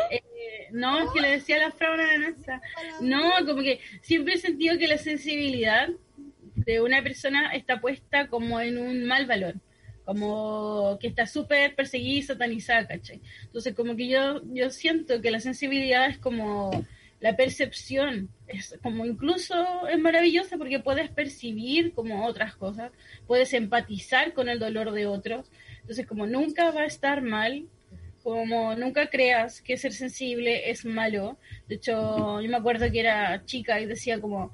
No, 0.71 0.99
es 0.99 1.11
que 1.13 1.21
le 1.21 1.31
decía 1.31 1.57
la 1.57 1.67
a 1.67 1.97
la 1.97 2.17
Nanza. 2.17 2.61
No, 3.01 3.31
como 3.45 3.61
que 3.61 3.79
siempre 4.01 4.33
he 4.33 4.37
sentido 4.37 4.77
que 4.77 4.87
la 4.87 4.97
sensibilidad 4.97 5.89
de 6.55 6.81
una 6.81 7.01
persona 7.03 7.53
está 7.53 7.79
puesta 7.81 8.27
como 8.27 8.59
en 8.61 8.77
un 8.77 9.05
mal 9.05 9.25
valor, 9.25 9.55
como 10.05 10.97
que 10.99 11.07
está 11.07 11.25
súper 11.27 11.75
perseguida 11.75 12.19
y 12.19 12.21
satanizada, 12.23 12.87
¿cachai? 12.87 13.21
Entonces, 13.43 13.73
como 13.75 13.95
que 13.95 14.07
yo, 14.07 14.41
yo 14.53 14.69
siento 14.69 15.21
que 15.21 15.31
la 15.31 15.39
sensibilidad 15.39 16.09
es 16.09 16.17
como 16.17 16.71
la 17.19 17.35
percepción, 17.35 18.29
es 18.47 18.77
como 18.83 19.05
incluso 19.05 19.87
es 19.87 19.97
maravillosa 19.97 20.57
porque 20.57 20.79
puedes 20.79 21.09
percibir 21.09 21.93
como 21.93 22.25
otras 22.25 22.55
cosas, 22.55 22.91
puedes 23.25 23.53
empatizar 23.53 24.33
con 24.33 24.49
el 24.49 24.59
dolor 24.59 24.91
de 24.91 25.07
otros, 25.07 25.49
entonces 25.81 26.05
como 26.05 26.27
nunca 26.27 26.71
va 26.71 26.81
a 26.81 26.85
estar 26.85 27.21
mal 27.21 27.67
como 28.25 28.73
nunca 28.73 29.07
creas 29.11 29.61
que 29.61 29.77
ser 29.77 29.93
sensible 29.93 30.71
es 30.71 30.83
malo. 30.83 31.37
De 31.67 31.75
hecho, 31.75 32.41
yo 32.41 32.49
me 32.49 32.57
acuerdo 32.57 32.91
que 32.91 33.01
era 33.01 33.45
chica 33.45 33.79
y 33.79 33.85
decía 33.85 34.19
como, 34.19 34.51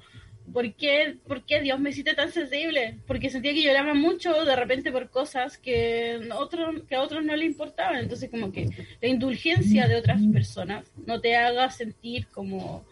¿por 0.52 0.72
qué, 0.74 1.16
¿por 1.26 1.44
qué 1.44 1.60
Dios 1.60 1.78
me 1.78 1.90
hiciste 1.90 2.14
tan 2.14 2.30
sensible? 2.32 2.98
Porque 3.06 3.30
sentía 3.30 3.52
que 3.52 3.62
lloraba 3.62 3.94
mucho 3.94 4.44
de 4.44 4.56
repente 4.56 4.90
por 4.92 5.10
cosas 5.10 5.58
que, 5.58 6.20
otro, 6.36 6.86
que 6.86 6.94
a 6.94 7.02
otros 7.02 7.24
no 7.24 7.36
le 7.36 7.44
importaban. 7.44 7.96
Entonces, 7.98 8.30
como 8.30 8.50
que 8.52 8.68
la 9.00 9.08
indulgencia 9.08 9.86
de 9.88 9.96
otras 9.96 10.20
personas 10.32 10.90
no 11.06 11.20
te 11.20 11.36
haga 11.36 11.70
sentir 11.70 12.26
como, 12.28 12.84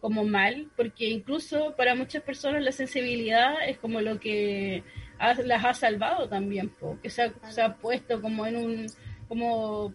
como 0.00 0.24
mal, 0.24 0.68
porque 0.76 1.08
incluso 1.08 1.74
para 1.76 1.94
muchas 1.94 2.22
personas 2.22 2.62
la 2.62 2.72
sensibilidad 2.72 3.54
es 3.66 3.78
como 3.78 4.00
lo 4.00 4.18
que 4.20 4.82
ha- 5.18 5.34
las 5.42 5.64
ha 5.64 5.74
salvado 5.74 6.28
también, 6.28 6.68
po, 6.68 6.98
que 7.02 7.10
se 7.10 7.22
ha, 7.22 7.32
se 7.50 7.62
ha 7.62 7.74
puesto 7.76 8.20
como 8.20 8.46
en 8.46 8.56
un... 8.56 8.86
como 9.28 9.94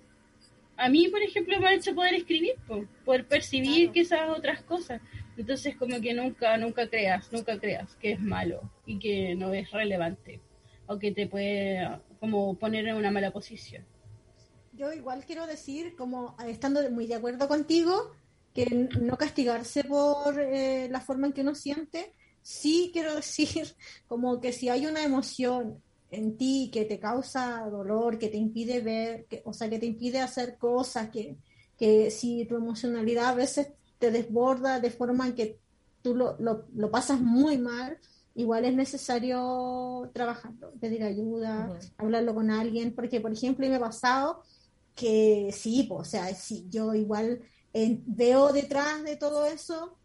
a 0.76 0.90
mí, 0.90 1.08
por 1.08 1.22
ejemplo, 1.22 1.60
me 1.60 1.68
ha 1.68 1.74
hecho 1.76 1.94
poder 1.94 2.16
escribir, 2.16 2.56
po, 2.68 2.84
poder 3.06 3.26
percibir 3.26 3.92
quizás 3.92 4.28
otras 4.30 4.62
cosas. 4.64 5.00
Entonces, 5.38 5.76
como 5.76 6.00
que 6.00 6.14
nunca, 6.14 6.58
nunca 6.58 6.88
creas, 6.88 7.32
nunca 7.32 7.60
creas 7.60 7.96
que 7.96 8.12
es 8.12 8.20
malo 8.20 8.62
y 8.86 9.00
que 9.00 9.36
no 9.36 9.54
es 9.54 9.72
relevante 9.72 10.40
o 10.86 11.00
que 11.00 11.12
te 11.12 11.28
puede 11.28 11.88
como 12.20 12.56
poner 12.56 12.88
en 12.88 12.96
una 12.96 13.12
mala 13.12 13.32
posición. 13.32 13.84
yo 14.74 14.92
igual 14.94 15.24
quiero 15.26 15.46
decir, 15.46 15.96
como 15.96 16.36
estando 16.48 16.90
muy 16.92 17.08
de 17.08 17.16
acuerdo 17.16 17.48
contigo, 17.48 18.12
que 18.54 18.66
no 19.00 19.18
castigarse 19.18 19.84
por 19.84 20.40
eh, 20.40 20.88
la 20.90 21.02
forma 21.02 21.28
en 21.28 21.34
que 21.34 21.42
uno 21.42 21.56
siente, 21.56 22.14
sí 22.42 22.92
quiero 22.94 23.16
decir 23.24 23.76
como 24.08 24.40
que 24.40 24.52
si 24.52 24.70
hay 24.70 24.86
una 24.86 25.04
emoción 25.04 25.82
en 26.12 26.38
ti 26.38 26.70
que 26.72 26.86
te 26.86 27.00
causa 27.00 27.68
dolor, 27.72 28.20
que 28.20 28.30
te 28.30 28.38
impide 28.38 28.82
ver, 28.82 29.26
que, 29.26 29.42
o 29.46 29.54
sea, 29.54 29.68
que 29.68 29.80
te 29.80 29.88
impide 29.88 30.20
hacer 30.20 30.58
cosas, 30.60 31.10
que, 31.10 31.38
que 31.76 32.12
si 32.12 32.46
tu 32.46 32.56
emocionalidad 32.56 33.30
a 33.30 33.36
veces 33.36 33.70
te 34.04 34.12
desborda 34.12 34.82
de 34.82 34.92
forma 34.92 35.28
en 35.28 35.34
que 35.34 35.62
tú 36.02 36.14
lo, 36.14 36.36
lo, 36.38 36.66
lo 36.76 36.92
pasas 36.92 37.22
muy 37.22 37.58
mal, 37.58 37.98
igual 38.36 38.66
es 38.66 38.76
necesario 38.76 40.12
trabajarlo, 40.14 40.74
pedir 40.74 41.04
ayuda, 41.04 41.80
hablarlo 41.98 42.36
con 42.36 42.52
alguien, 42.52 42.94
porque 42.94 43.22
por 43.22 43.32
ejemplo 43.32 43.66
me 43.70 43.76
ha 43.76 43.80
pasado 43.80 44.44
que 44.94 45.52
sí, 45.54 45.88
o 45.90 46.04
sea, 46.04 46.36
si 46.36 46.68
yo 46.70 46.94
igual 46.94 47.44
eh, 47.74 48.02
veo 48.06 48.52
detrás 48.52 49.06
de 49.06 49.16
todo 49.16 49.46
eso, 49.46 49.98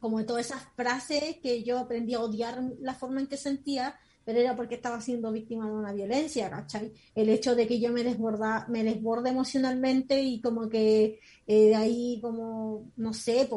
como 0.00 0.24
todas 0.24 0.46
esas 0.46 0.62
frases 0.74 1.36
que 1.42 1.62
yo 1.62 1.78
aprendí 1.78 2.14
a 2.14 2.20
odiar 2.20 2.62
la 2.80 2.94
forma 2.94 3.20
en 3.20 3.26
que 3.26 3.36
sentía, 3.36 3.94
pero 4.28 4.40
era 4.40 4.54
porque 4.54 4.74
estaba 4.74 5.00
siendo 5.00 5.32
víctima 5.32 5.64
de 5.64 5.72
una 5.72 5.90
violencia, 5.90 6.50
¿cachai? 6.50 6.92
El 7.14 7.30
hecho 7.30 7.54
de 7.54 7.66
que 7.66 7.80
yo 7.80 7.90
me 7.90 8.04
desborda, 8.04 8.66
me 8.68 8.84
desborde 8.84 9.30
emocionalmente 9.30 10.20
y 10.20 10.42
como 10.42 10.68
que 10.68 11.18
eh, 11.46 11.68
de 11.68 11.74
ahí 11.74 12.18
como, 12.20 12.92
no 12.98 13.14
sé, 13.14 13.48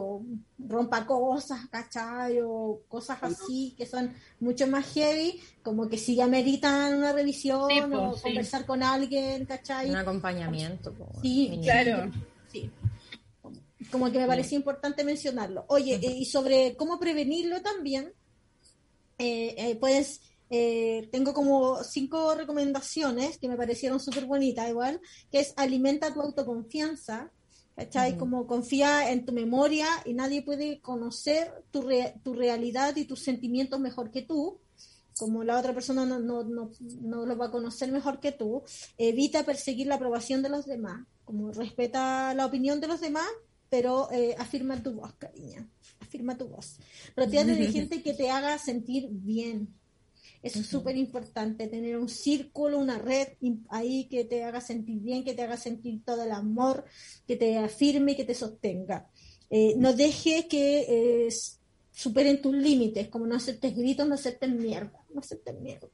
rompa 0.57 1.05
cosas, 1.05 1.67
¿cachai? 1.69 2.39
O 2.41 2.83
cosas 2.87 3.21
así 3.21 3.75
que 3.77 3.85
son 3.85 4.13
mucho 4.39 4.65
más 4.65 4.85
heavy, 4.93 5.41
como 5.61 5.89
que 5.89 5.97
sí 5.97 6.21
ameritan 6.21 6.99
una 6.99 7.11
revisión 7.11 7.93
o 7.93 8.15
conversar 8.15 8.65
con 8.65 8.81
alguien, 8.81 9.43
¿cachai? 9.43 9.89
Un 9.89 9.97
acompañamiento. 9.97 10.95
sí, 11.21 11.59
claro. 11.61 12.09
Sí. 12.47 12.71
Como 13.91 14.09
que 14.09 14.19
me 14.19 14.25
parecía 14.25 14.57
importante 14.57 15.03
mencionarlo. 15.03 15.65
Oye, 15.67 15.95
eh, 15.95 16.15
y 16.19 16.23
sobre 16.23 16.77
cómo 16.77 16.97
prevenirlo 16.97 17.61
también, 17.61 18.13
eh, 19.17 19.77
puedes 19.77 20.30
eh, 20.51 21.07
tengo 21.13 21.33
como 21.33 21.81
cinco 21.83 22.35
recomendaciones 22.35 23.37
que 23.37 23.47
me 23.47 23.55
parecieron 23.55 24.01
súper 24.01 24.25
bonitas 24.25 24.69
igual, 24.69 24.99
que 25.31 25.39
es 25.39 25.53
alimenta 25.55 26.13
tu 26.13 26.21
autoconfianza, 26.21 27.31
¿cachai? 27.75 28.17
Como 28.17 28.47
confía 28.47 29.11
en 29.11 29.25
tu 29.25 29.31
memoria 29.31 29.87
y 30.03 30.13
nadie 30.13 30.41
puede 30.41 30.81
conocer 30.81 31.63
tu, 31.71 31.87
tu 32.21 32.33
realidad 32.33 32.97
y 32.97 33.05
tus 33.05 33.23
sentimientos 33.23 33.79
mejor 33.79 34.11
que 34.11 34.23
tú, 34.23 34.59
como 35.17 35.45
la 35.45 35.57
otra 35.57 35.73
persona 35.73 36.05
no, 36.05 36.19
no, 36.19 36.43
no, 36.43 36.71
no 36.99 37.25
lo 37.25 37.37
va 37.37 37.45
a 37.45 37.51
conocer 37.51 37.89
mejor 37.91 38.19
que 38.19 38.33
tú. 38.33 38.63
Evita 38.97 39.45
perseguir 39.45 39.87
la 39.87 39.95
aprobación 39.95 40.41
de 40.41 40.49
los 40.49 40.65
demás, 40.65 41.07
como 41.23 41.51
respeta 41.53 42.33
la 42.33 42.45
opinión 42.45 42.81
de 42.81 42.87
los 42.87 42.99
demás, 42.99 43.29
pero 43.69 44.11
eh, 44.11 44.35
afirma 44.37 44.83
tu 44.83 44.91
voz, 44.95 45.13
cariño, 45.13 45.69
afirma 46.01 46.37
tu 46.37 46.49
voz. 46.49 46.77
Rodeate 47.15 47.55
de 47.55 47.67
gente 47.71 48.03
que 48.03 48.13
te 48.13 48.29
haga 48.29 48.57
sentir 48.57 49.07
bien, 49.09 49.73
eso 50.43 50.59
es 50.59 50.67
súper 50.67 50.97
importante, 50.97 51.67
tener 51.67 51.97
un 51.97 52.09
círculo, 52.09 52.79
una 52.79 52.97
red 52.97 53.27
ahí 53.69 54.05
que 54.05 54.25
te 54.25 54.43
haga 54.43 54.59
sentir 54.59 54.99
bien, 54.99 55.23
que 55.23 55.33
te 55.33 55.43
haga 55.43 55.57
sentir 55.57 56.03
todo 56.03 56.23
el 56.23 56.31
amor, 56.31 56.85
que 57.27 57.35
te 57.35 57.57
afirme, 57.57 58.15
que 58.15 58.25
te 58.25 58.33
sostenga. 58.33 59.07
Eh, 59.49 59.75
no 59.77 59.93
dejes 59.93 60.45
que 60.45 61.25
eh, 61.27 61.29
superen 61.91 62.41
tus 62.41 62.55
límites, 62.55 63.09
como 63.09 63.27
no 63.27 63.35
aceptes 63.35 63.75
gritos, 63.75 64.07
no 64.07 64.15
aceptes 64.15 64.49
mierda, 64.49 65.05
no 65.13 65.19
aceptes 65.19 65.59
mierda. 65.59 65.89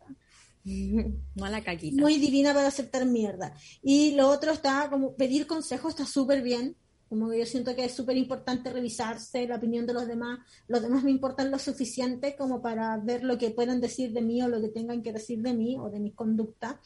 Mala 1.36 1.64
caquita. 1.64 2.02
Muy 2.02 2.18
divina 2.18 2.54
para 2.54 2.68
aceptar 2.68 3.06
mierda. 3.06 3.54
Y 3.82 4.12
lo 4.12 4.30
otro 4.30 4.52
está 4.52 4.90
como 4.90 5.16
pedir 5.16 5.48
consejo, 5.48 5.90
está 5.90 6.06
súper 6.06 6.42
bien 6.42 6.76
como 7.10 7.30
que 7.30 7.40
yo 7.40 7.46
siento 7.46 7.76
que 7.76 7.86
es 7.86 7.94
súper 7.94 8.18
importante 8.18 8.72
revisarse 8.72 9.48
la 9.48 9.56
opinión 9.56 9.86
de 9.86 9.94
los 9.94 10.08
demás. 10.08 10.40
Los 10.68 10.82
demás 10.82 11.04
me 11.04 11.12
importan 11.12 11.52
lo 11.52 11.60
suficiente 11.60 12.36
como 12.36 12.62
para 12.62 12.98
ver 12.98 13.24
lo 13.24 13.38
que 13.38 13.52
puedan 13.52 13.80
decir 13.80 14.12
de 14.12 14.22
mí 14.22 14.42
o 14.42 14.48
lo 14.48 14.60
que 14.62 14.70
tengan 14.70 15.02
que 15.02 15.14
decir 15.14 15.42
de 15.42 15.54
mí 15.54 15.78
o 15.80 15.90
de 15.90 16.00
mi 16.00 16.12
conducta. 16.12 16.82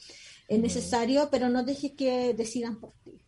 Es 0.47 0.59
necesario, 0.59 1.29
pero 1.31 1.49
no 1.49 1.63
dejes 1.63 1.93
que 1.93 2.33
decidan 2.33 2.79
por 2.79 2.93
ti. 3.03 3.19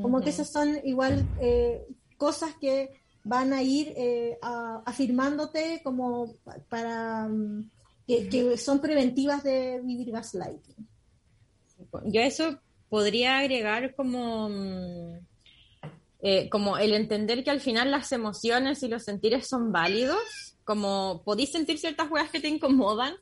Como 0.00 0.20
que 0.20 0.30
esas 0.30 0.50
son 0.50 0.78
igual 0.84 1.26
eh, 1.40 1.84
cosas 2.16 2.54
que 2.60 2.90
van 3.24 3.52
a 3.52 3.62
ir 3.62 3.92
eh, 3.96 4.38
afirmándote 4.40 5.80
como 5.82 6.34
para 6.68 7.28
mm, 7.28 7.68
que, 8.06 8.56
son 8.56 8.80
preventivas 8.80 9.42
de 9.42 9.80
vivir 9.82 10.12
gaslighting. 10.12 10.88
Yo 12.04 12.20
eso 12.20 12.58
podría 12.88 13.38
agregar 13.38 13.94
como 13.94 14.48
mm, 14.48 15.27
eh, 16.20 16.48
como 16.48 16.78
el 16.78 16.92
entender 16.92 17.44
que 17.44 17.50
al 17.50 17.60
final 17.60 17.90
las 17.90 18.10
emociones 18.12 18.82
y 18.82 18.88
los 18.88 19.04
sentires 19.04 19.48
son 19.48 19.72
válidos, 19.72 20.56
como 20.64 21.22
podéis 21.24 21.52
sentir 21.52 21.78
ciertas 21.78 22.08
cosas 22.08 22.30
que 22.30 22.40
te 22.40 22.48
incomodan, 22.48 23.14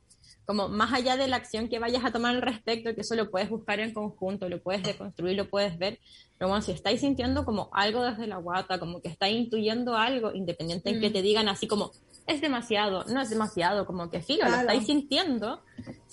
como 0.46 0.68
más 0.68 0.92
allá 0.92 1.16
de 1.16 1.26
la 1.26 1.36
acción 1.36 1.68
que 1.68 1.80
vayas 1.80 2.04
a 2.04 2.12
tomar 2.12 2.34
al 2.34 2.42
respecto, 2.42 2.94
que 2.94 3.00
eso 3.00 3.16
lo 3.16 3.30
puedes 3.30 3.50
buscar 3.50 3.80
en 3.80 3.92
conjunto, 3.92 4.48
lo 4.48 4.62
puedes 4.62 4.82
deconstruir, 4.84 5.36
lo 5.36 5.50
puedes 5.50 5.76
ver, 5.76 5.98
pero 6.38 6.48
bueno, 6.48 6.62
si 6.62 6.70
estáis 6.70 7.00
sintiendo 7.00 7.44
como 7.44 7.68
algo 7.72 8.04
desde 8.04 8.28
la 8.28 8.36
guata, 8.36 8.78
como 8.78 9.02
que 9.02 9.08
estáis 9.08 9.36
intuyendo 9.36 9.96
algo, 9.96 10.32
independiente 10.32 10.90
en 10.90 11.00
que 11.00 11.10
mm. 11.10 11.12
te 11.12 11.22
digan 11.22 11.48
así 11.48 11.66
como, 11.66 11.90
es 12.26 12.40
demasiado, 12.40 13.04
no 13.04 13.20
es 13.20 13.28
demasiado, 13.28 13.86
como 13.86 14.08
que 14.08 14.22
filo, 14.22 14.48
lo 14.48 14.56
estáis 14.56 14.86
sintiendo, 14.86 15.62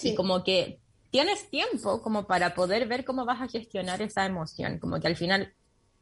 y 0.01 0.15
como 0.15 0.43
que 0.43 0.79
tienes 1.11 1.47
tiempo 1.49 2.01
como 2.01 2.25
para 2.25 2.55
poder 2.55 2.87
ver 2.87 3.05
cómo 3.05 3.25
vas 3.25 3.39
a 3.39 3.47
gestionar 3.47 4.01
esa 4.01 4.25
emoción, 4.25 4.79
como 4.79 4.99
que 4.99 5.07
al 5.07 5.15
final 5.15 5.53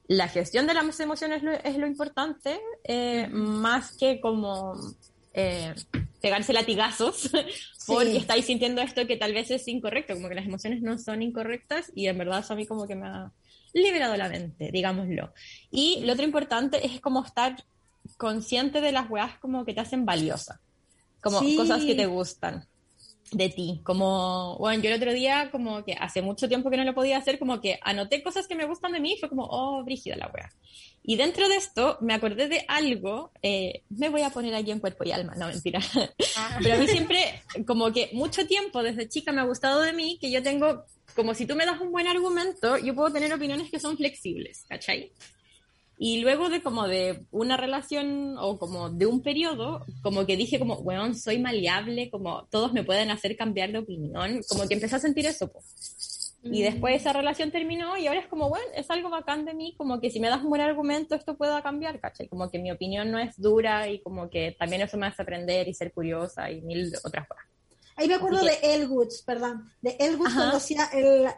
la 0.07 0.27
gestión 0.27 0.67
de 0.67 0.73
las 0.73 0.99
emociones 0.99 1.41
es 1.63 1.77
lo 1.77 1.87
importante, 1.87 2.59
eh, 2.83 3.27
más 3.31 3.95
que 3.95 4.19
como 4.19 4.75
eh, 5.33 5.73
pegarse 6.21 6.53
latigazos 6.53 7.31
porque 7.87 8.17
estáis 8.17 8.45
sintiendo 8.45 8.81
esto 8.81 9.07
que 9.07 9.17
tal 9.17 9.33
vez 9.33 9.51
es 9.51 9.67
incorrecto, 9.67 10.13
como 10.13 10.29
que 10.29 10.35
las 10.35 10.45
emociones 10.45 10.81
no 10.81 10.97
son 10.97 11.21
incorrectas 11.21 11.91
y 11.95 12.07
en 12.07 12.17
verdad 12.17 12.39
eso 12.39 12.53
a 12.53 12.55
mí 12.55 12.65
como 12.65 12.87
que 12.87 12.95
me 12.95 13.07
ha 13.07 13.31
liberado 13.73 14.17
la 14.17 14.27
mente, 14.27 14.69
digámoslo. 14.71 15.33
Y 15.71 16.01
lo 16.01 16.13
otro 16.13 16.25
importante 16.25 16.85
es 16.85 16.99
como 16.99 17.23
estar 17.23 17.63
consciente 18.17 18.81
de 18.81 18.91
las 18.91 19.09
weas 19.09 19.37
como 19.39 19.63
que 19.63 19.73
te 19.73 19.79
hacen 19.79 20.05
valiosa, 20.05 20.59
como 21.21 21.39
cosas 21.55 21.83
que 21.83 21.95
te 21.95 22.05
gustan 22.05 22.67
de 23.31 23.49
ti. 23.49 23.81
Como, 23.83 24.57
bueno, 24.57 24.83
yo 24.83 24.89
el 24.89 24.97
otro 24.97 25.13
día, 25.13 25.49
como 25.51 25.83
que 25.83 25.93
hace 25.93 26.21
mucho 26.21 26.47
tiempo 26.47 26.69
que 26.69 26.77
no 26.77 26.83
lo 26.83 26.93
podía 26.93 27.17
hacer, 27.17 27.39
como 27.39 27.61
que 27.61 27.79
anoté 27.81 28.21
cosas 28.21 28.47
que 28.47 28.55
me 28.55 28.65
gustan 28.65 28.91
de 28.91 28.99
mí 28.99 29.13
y 29.13 29.17
fue 29.17 29.29
como, 29.29 29.47
oh, 29.49 29.83
brígida 29.83 30.17
la 30.17 30.31
wea. 30.33 30.51
Y 31.03 31.15
dentro 31.15 31.47
de 31.49 31.55
esto 31.55 31.97
me 32.01 32.13
acordé 32.13 32.47
de 32.47 32.63
algo, 32.67 33.31
eh, 33.41 33.83
me 33.89 34.09
voy 34.09 34.21
a 34.21 34.29
poner 34.29 34.53
aquí 34.53 34.71
en 34.71 34.79
cuerpo 34.79 35.03
y 35.03 35.11
alma, 35.11 35.33
no 35.35 35.47
mentira. 35.47 35.79
Ah. 36.37 36.59
Pero 36.61 36.75
a 36.75 36.77
mí 36.77 36.87
siempre, 36.87 37.41
como 37.65 37.91
que 37.91 38.09
mucho 38.13 38.45
tiempo 38.45 38.83
desde 38.83 39.09
chica 39.09 39.31
me 39.31 39.41
ha 39.41 39.45
gustado 39.45 39.81
de 39.81 39.93
mí 39.93 40.17
que 40.19 40.29
yo 40.29 40.43
tengo, 40.43 40.85
como 41.15 41.33
si 41.33 41.45
tú 41.45 41.55
me 41.55 41.65
das 41.65 41.81
un 41.81 41.91
buen 41.91 42.07
argumento, 42.07 42.77
yo 42.77 42.93
puedo 42.93 43.11
tener 43.11 43.33
opiniones 43.33 43.71
que 43.71 43.79
son 43.79 43.97
flexibles, 43.97 44.65
¿cachai? 44.67 45.11
Y 46.03 46.19
luego 46.21 46.49
de 46.49 46.63
como 46.63 46.87
de 46.87 47.27
una 47.29 47.57
relación 47.57 48.35
o 48.39 48.57
como 48.57 48.89
de 48.89 49.05
un 49.05 49.21
periodo, 49.21 49.85
como 50.01 50.25
que 50.25 50.35
dije 50.35 50.57
como, 50.57 50.79
weón, 50.79 51.13
soy 51.13 51.37
maleable, 51.37 52.09
como 52.09 52.47
todos 52.49 52.73
me 52.73 52.83
pueden 52.83 53.11
hacer 53.11 53.37
cambiar 53.37 53.71
de 53.71 53.77
opinión, 53.77 54.41
como 54.49 54.67
que 54.67 54.73
empecé 54.73 54.95
a 54.95 54.99
sentir 54.99 55.27
eso. 55.27 55.51
Y 56.41 56.61
mm. 56.61 56.63
después 56.63 56.95
esa 56.95 57.13
relación 57.13 57.51
terminó 57.51 57.99
y 57.99 58.07
ahora 58.07 58.19
es 58.19 58.27
como, 58.27 58.49
bueno, 58.49 58.65
es 58.75 58.89
algo 58.89 59.11
bacán 59.11 59.45
de 59.45 59.53
mí, 59.53 59.75
como 59.77 60.01
que 60.01 60.09
si 60.09 60.19
me 60.19 60.29
das 60.29 60.41
un 60.41 60.49
buen 60.49 60.63
argumento 60.63 61.13
esto 61.13 61.37
pueda 61.37 61.61
cambiar, 61.61 61.99
¿cachai? 61.99 62.27
Como 62.27 62.49
que 62.49 62.57
mi 62.57 62.71
opinión 62.71 63.11
no 63.11 63.19
es 63.19 63.39
dura 63.39 63.87
y 63.87 64.01
como 64.01 64.27
que 64.27 64.55
también 64.57 64.81
eso 64.81 64.97
me 64.97 65.05
hace 65.05 65.21
aprender 65.21 65.67
y 65.67 65.75
ser 65.75 65.93
curiosa 65.93 66.49
y 66.49 66.63
mil 66.63 66.91
otras 67.03 67.27
cosas. 67.27 67.50
Ahí 67.95 68.07
me 68.07 68.15
acuerdo 68.15 68.43
de 68.43 68.57
Elwoods, 68.61 69.21
perdón. 69.23 69.71
De 69.81 69.95
Elwoods 69.99 70.33
cuando 70.33 70.57
hacía 70.57 70.89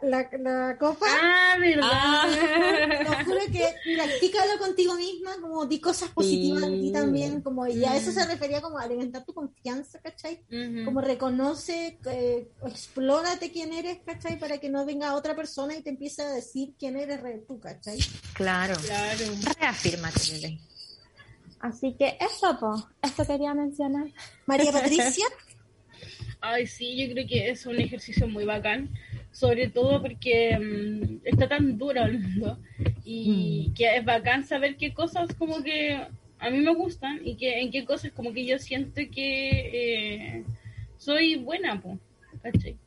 la, 0.02 0.28
la, 0.38 0.78
copa. 0.78 1.06
Ah, 1.08 1.56
verdad. 1.58 1.88
Ah, 1.90 3.24
juro 3.24 3.40
que 3.52 3.74
practícalo 3.96 4.58
contigo 4.58 4.94
misma, 4.94 5.36
como 5.40 5.66
di 5.66 5.80
cosas 5.80 6.10
positivas 6.10 6.62
de 6.62 6.78
ti 6.78 6.92
también, 6.92 7.40
como 7.42 7.66
y 7.66 7.84
a 7.84 7.96
eso 7.96 8.12
se 8.12 8.24
refería 8.26 8.60
como 8.60 8.78
a 8.78 8.84
alimentar 8.84 9.24
tu 9.24 9.34
confianza, 9.34 10.00
¿cachai? 10.00 10.44
Como 10.84 11.00
reconoce, 11.00 11.98
eh, 12.06 12.48
explórate 12.66 13.50
quién 13.50 13.72
eres, 13.72 13.98
¿cachai? 14.04 14.38
Para 14.38 14.58
que 14.58 14.70
no 14.70 14.86
venga 14.86 15.14
otra 15.14 15.34
persona 15.34 15.76
y 15.76 15.82
te 15.82 15.90
empiece 15.90 16.22
a 16.22 16.30
decir 16.30 16.74
quién 16.78 16.96
eres 16.96 17.20
tú, 17.46 17.58
¿cachai? 17.60 17.98
Claro. 18.34 18.74
Claro. 18.84 19.24
Reafírmate, 19.58 20.20
bebé. 20.32 20.60
Así 21.60 21.94
que 21.98 22.18
eso, 22.20 22.58
po, 22.60 22.88
esto 23.00 23.26
quería 23.26 23.54
mencionar. 23.54 24.06
María 24.46 24.70
Patricia. 24.72 25.24
Ay, 26.46 26.66
sí, 26.66 26.94
yo 26.96 27.10
creo 27.10 27.26
que 27.26 27.48
es 27.48 27.64
un 27.64 27.80
ejercicio 27.80 28.28
muy 28.28 28.44
bacán, 28.44 28.90
sobre 29.32 29.68
todo 29.68 30.02
porque 30.02 30.58
mm, 30.58 31.26
está 31.26 31.48
tan 31.48 31.78
duro 31.78 32.02
el 32.02 32.18
mundo 32.18 32.58
y 33.02 33.68
mm. 33.70 33.74
que 33.74 33.96
es 33.96 34.04
bacán 34.04 34.44
saber 34.44 34.76
qué 34.76 34.92
cosas 34.92 35.34
como 35.34 35.62
que 35.62 35.98
a 36.38 36.50
mí 36.50 36.58
me 36.58 36.74
gustan 36.74 37.22
y 37.24 37.36
que 37.36 37.60
en 37.62 37.70
qué 37.70 37.86
cosas 37.86 38.12
como 38.12 38.34
que 38.34 38.44
yo 38.44 38.58
siento 38.58 39.00
que 39.10 39.48
eh, 39.72 40.44
soy 40.98 41.36
buena, 41.36 41.80
po, 41.80 41.98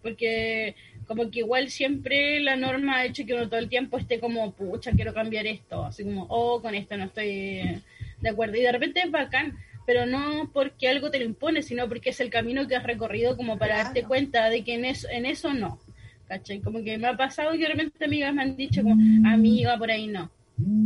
Porque 0.03 0.75
Como 1.07 1.31
que 1.31 1.39
igual 1.39 1.71
siempre 1.71 2.39
la 2.41 2.57
norma 2.57 2.97
ha 2.97 3.05
hecho 3.05 3.25
que 3.25 3.33
uno 3.33 3.49
todo 3.49 3.59
el 3.59 3.69
tiempo 3.69 3.97
esté 3.97 4.19
como, 4.19 4.51
pucha, 4.51 4.91
quiero 4.91 5.15
cambiar 5.15 5.47
esto, 5.47 5.83
así 5.83 6.03
como, 6.03 6.27
oh, 6.29 6.61
con 6.61 6.75
esto 6.75 6.95
no 6.95 7.05
estoy 7.05 7.81
de 8.21 8.29
acuerdo. 8.29 8.55
Y 8.57 8.61
de 8.61 8.71
repente 8.71 9.01
es 9.03 9.09
bacán, 9.09 9.57
pero 9.87 10.05
no 10.05 10.51
porque 10.51 10.89
algo 10.89 11.09
te 11.09 11.17
lo 11.17 11.23
impone, 11.23 11.63
sino 11.63 11.87
porque 11.87 12.09
es 12.09 12.19
el 12.19 12.29
camino 12.29 12.67
que 12.67 12.75
has 12.75 12.83
recorrido 12.83 13.37
como 13.37 13.57
para 13.57 13.77
darte 13.77 14.03
cuenta 14.03 14.49
de 14.49 14.65
que 14.65 14.73
en 14.73 14.83
eso, 14.83 15.07
en 15.09 15.25
eso 15.25 15.53
no. 15.53 15.79
¿Cachai? 16.27 16.59
Como 16.59 16.83
que 16.83 16.97
me 16.97 17.07
ha 17.07 17.15
pasado 17.15 17.53
que 17.53 17.59
de 17.59 17.69
repente 17.69 18.03
amigas 18.03 18.33
me 18.33 18.41
han 18.41 18.57
dicho 18.57 18.83
como, 18.83 18.97
amiga, 19.25 19.77
por 19.77 19.89
ahí 19.89 20.07
no. 20.07 20.29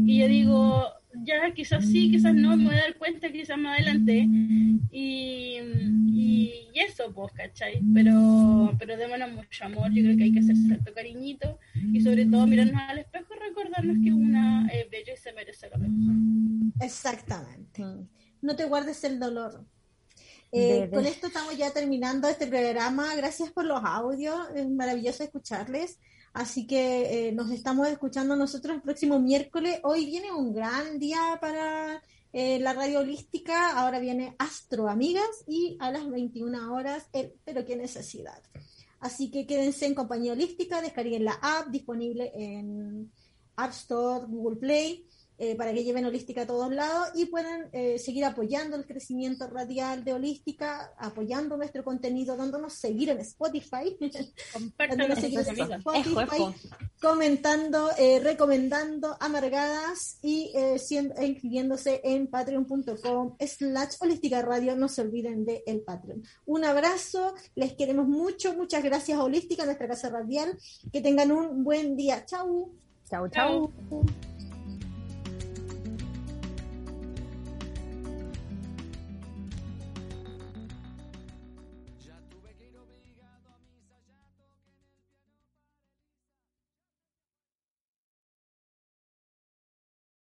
Y 0.06 0.20
yo 0.20 0.28
digo, 0.28 0.86
ya 1.24 1.52
quizás 1.52 1.84
sí, 1.84 2.12
quizás 2.12 2.36
no, 2.36 2.56
me 2.56 2.66
voy 2.66 2.76
a 2.76 2.82
dar 2.82 2.96
cuenta 2.96 3.32
quizás 3.32 3.58
más 3.58 3.80
adelante. 3.80 4.28
Y, 4.92 5.58
y, 6.14 6.70
eso, 6.76 7.12
pues, 7.12 7.34
¿cachai? 7.34 7.82
Pero, 7.96 8.76
pero 8.78 8.98
démonos 8.98 9.32
mucho 9.32 9.66
amor, 9.66 9.92
yo 9.92 10.04
creo 10.04 10.16
que 10.16 10.26
hay 10.26 10.32
que 10.32 10.42
hacer 10.42 10.56
cierto 10.56 10.94
cariñito 10.94 11.58
y 11.92 12.02
sobre 12.02 12.28
todo 12.28 12.46
mirarnos 12.46 12.80
al 12.88 13.00
espejo 13.00 13.34
y 13.36 13.50
recordarnos 13.50 13.98
que 14.04 14.14
una 14.14 14.68
es 14.68 14.88
bella 14.92 15.14
y 15.14 15.18
se 15.18 15.34
merece 15.34 15.70
lo 15.72 15.80
mejor. 15.80 16.16
Exactamente. 16.82 17.84
No 18.42 18.56
te 18.56 18.66
guardes 18.66 19.04
el 19.04 19.20
dolor. 19.20 19.66
Eh, 20.52 20.90
con 20.92 21.06
esto 21.06 21.28
estamos 21.28 21.58
ya 21.58 21.72
terminando 21.72 22.28
este 22.28 22.48
programa. 22.48 23.16
Gracias 23.16 23.52
por 23.52 23.66
los 23.66 23.82
audios, 23.84 24.38
es 24.56 24.70
maravilloso 24.70 25.24
escucharles. 25.24 25.98
Así 26.34 26.66
que 26.66 27.28
eh, 27.28 27.32
nos 27.32 27.52
estamos 27.52 27.88
escuchando 27.88 28.36
nosotros 28.36 28.76
el 28.76 28.82
próximo 28.82 29.20
miércoles. 29.20 29.80
Hoy 29.84 30.06
viene 30.06 30.32
un 30.32 30.54
gran 30.54 30.98
día 30.98 31.38
para 31.40 32.02
eh, 32.34 32.60
la 32.60 32.74
radio 32.74 33.00
holística. 33.00 33.78
Ahora 33.78 34.00
viene 34.00 34.36
Astro 34.40 34.90
Amigas 34.90 35.44
y 35.48 35.78
a 35.80 35.92
las 35.92 36.10
21 36.10 36.74
horas, 36.74 37.08
el, 37.14 37.34
pero 37.46 37.66
qué 37.66 37.76
necesidad. 37.76 38.42
Así 39.00 39.32
que 39.32 39.46
quédense 39.46 39.86
en 39.86 39.96
compañía 39.96 40.34
holística, 40.34 40.82
descarguen 40.82 41.26
la 41.26 41.40
app 41.42 41.68
disponible 41.68 42.32
en 42.36 43.12
App 43.56 43.72
Store, 43.72 44.26
Google 44.28 44.60
Play 44.60 45.08
eh, 45.44 45.56
para 45.56 45.74
que 45.74 45.84
lleven 45.84 46.06
Holística 46.06 46.44
a 46.44 46.46
todos 46.46 46.72
lados 46.72 47.10
y 47.16 47.26
puedan 47.26 47.68
eh, 47.74 47.98
seguir 47.98 48.26
apoyando 48.26 48.78
el 48.78 48.86
crecimiento 48.86 49.48
radial 49.48 50.04
de 50.04 50.14
Holística, 50.14 50.94
apoyando 51.00 51.58
nuestro 51.58 51.84
contenido, 51.84 52.38
dándonos 52.38 52.76
seguir 52.76 53.10
en 53.10 53.18
Spotify, 53.22 53.98
comentando, 57.02 57.90
eh, 57.98 58.20
recomendando 58.20 59.18
amargadas 59.20 60.20
y 60.22 60.52
inscribiéndose 61.20 62.02
en 62.04 62.28
patreon.com 62.28 63.36
slash 63.40 63.96
holística 64.00 64.44
radio. 64.44 64.76
No 64.76 64.90
se 64.90 65.02
olviden 65.02 65.44
de 65.44 65.64
el 65.66 65.82
Patreon. 65.82 66.22
Un 66.46 66.66
abrazo, 66.66 67.34
les 67.56 67.74
queremos 67.74 68.08
mucho, 68.08 68.54
muchas 68.54 68.84
gracias 68.84 69.18
a 69.18 69.24
Holística, 69.24 69.66
nuestra 69.66 69.88
casa 69.88 70.10
radial. 70.10 70.56
Que 70.94 71.02
tengan 71.02 71.32
un 71.32 71.64
buen 71.64 71.98
día. 71.98 72.28
Chau. 72.28 72.76
Chau, 73.10 73.28
chau. 73.30 73.72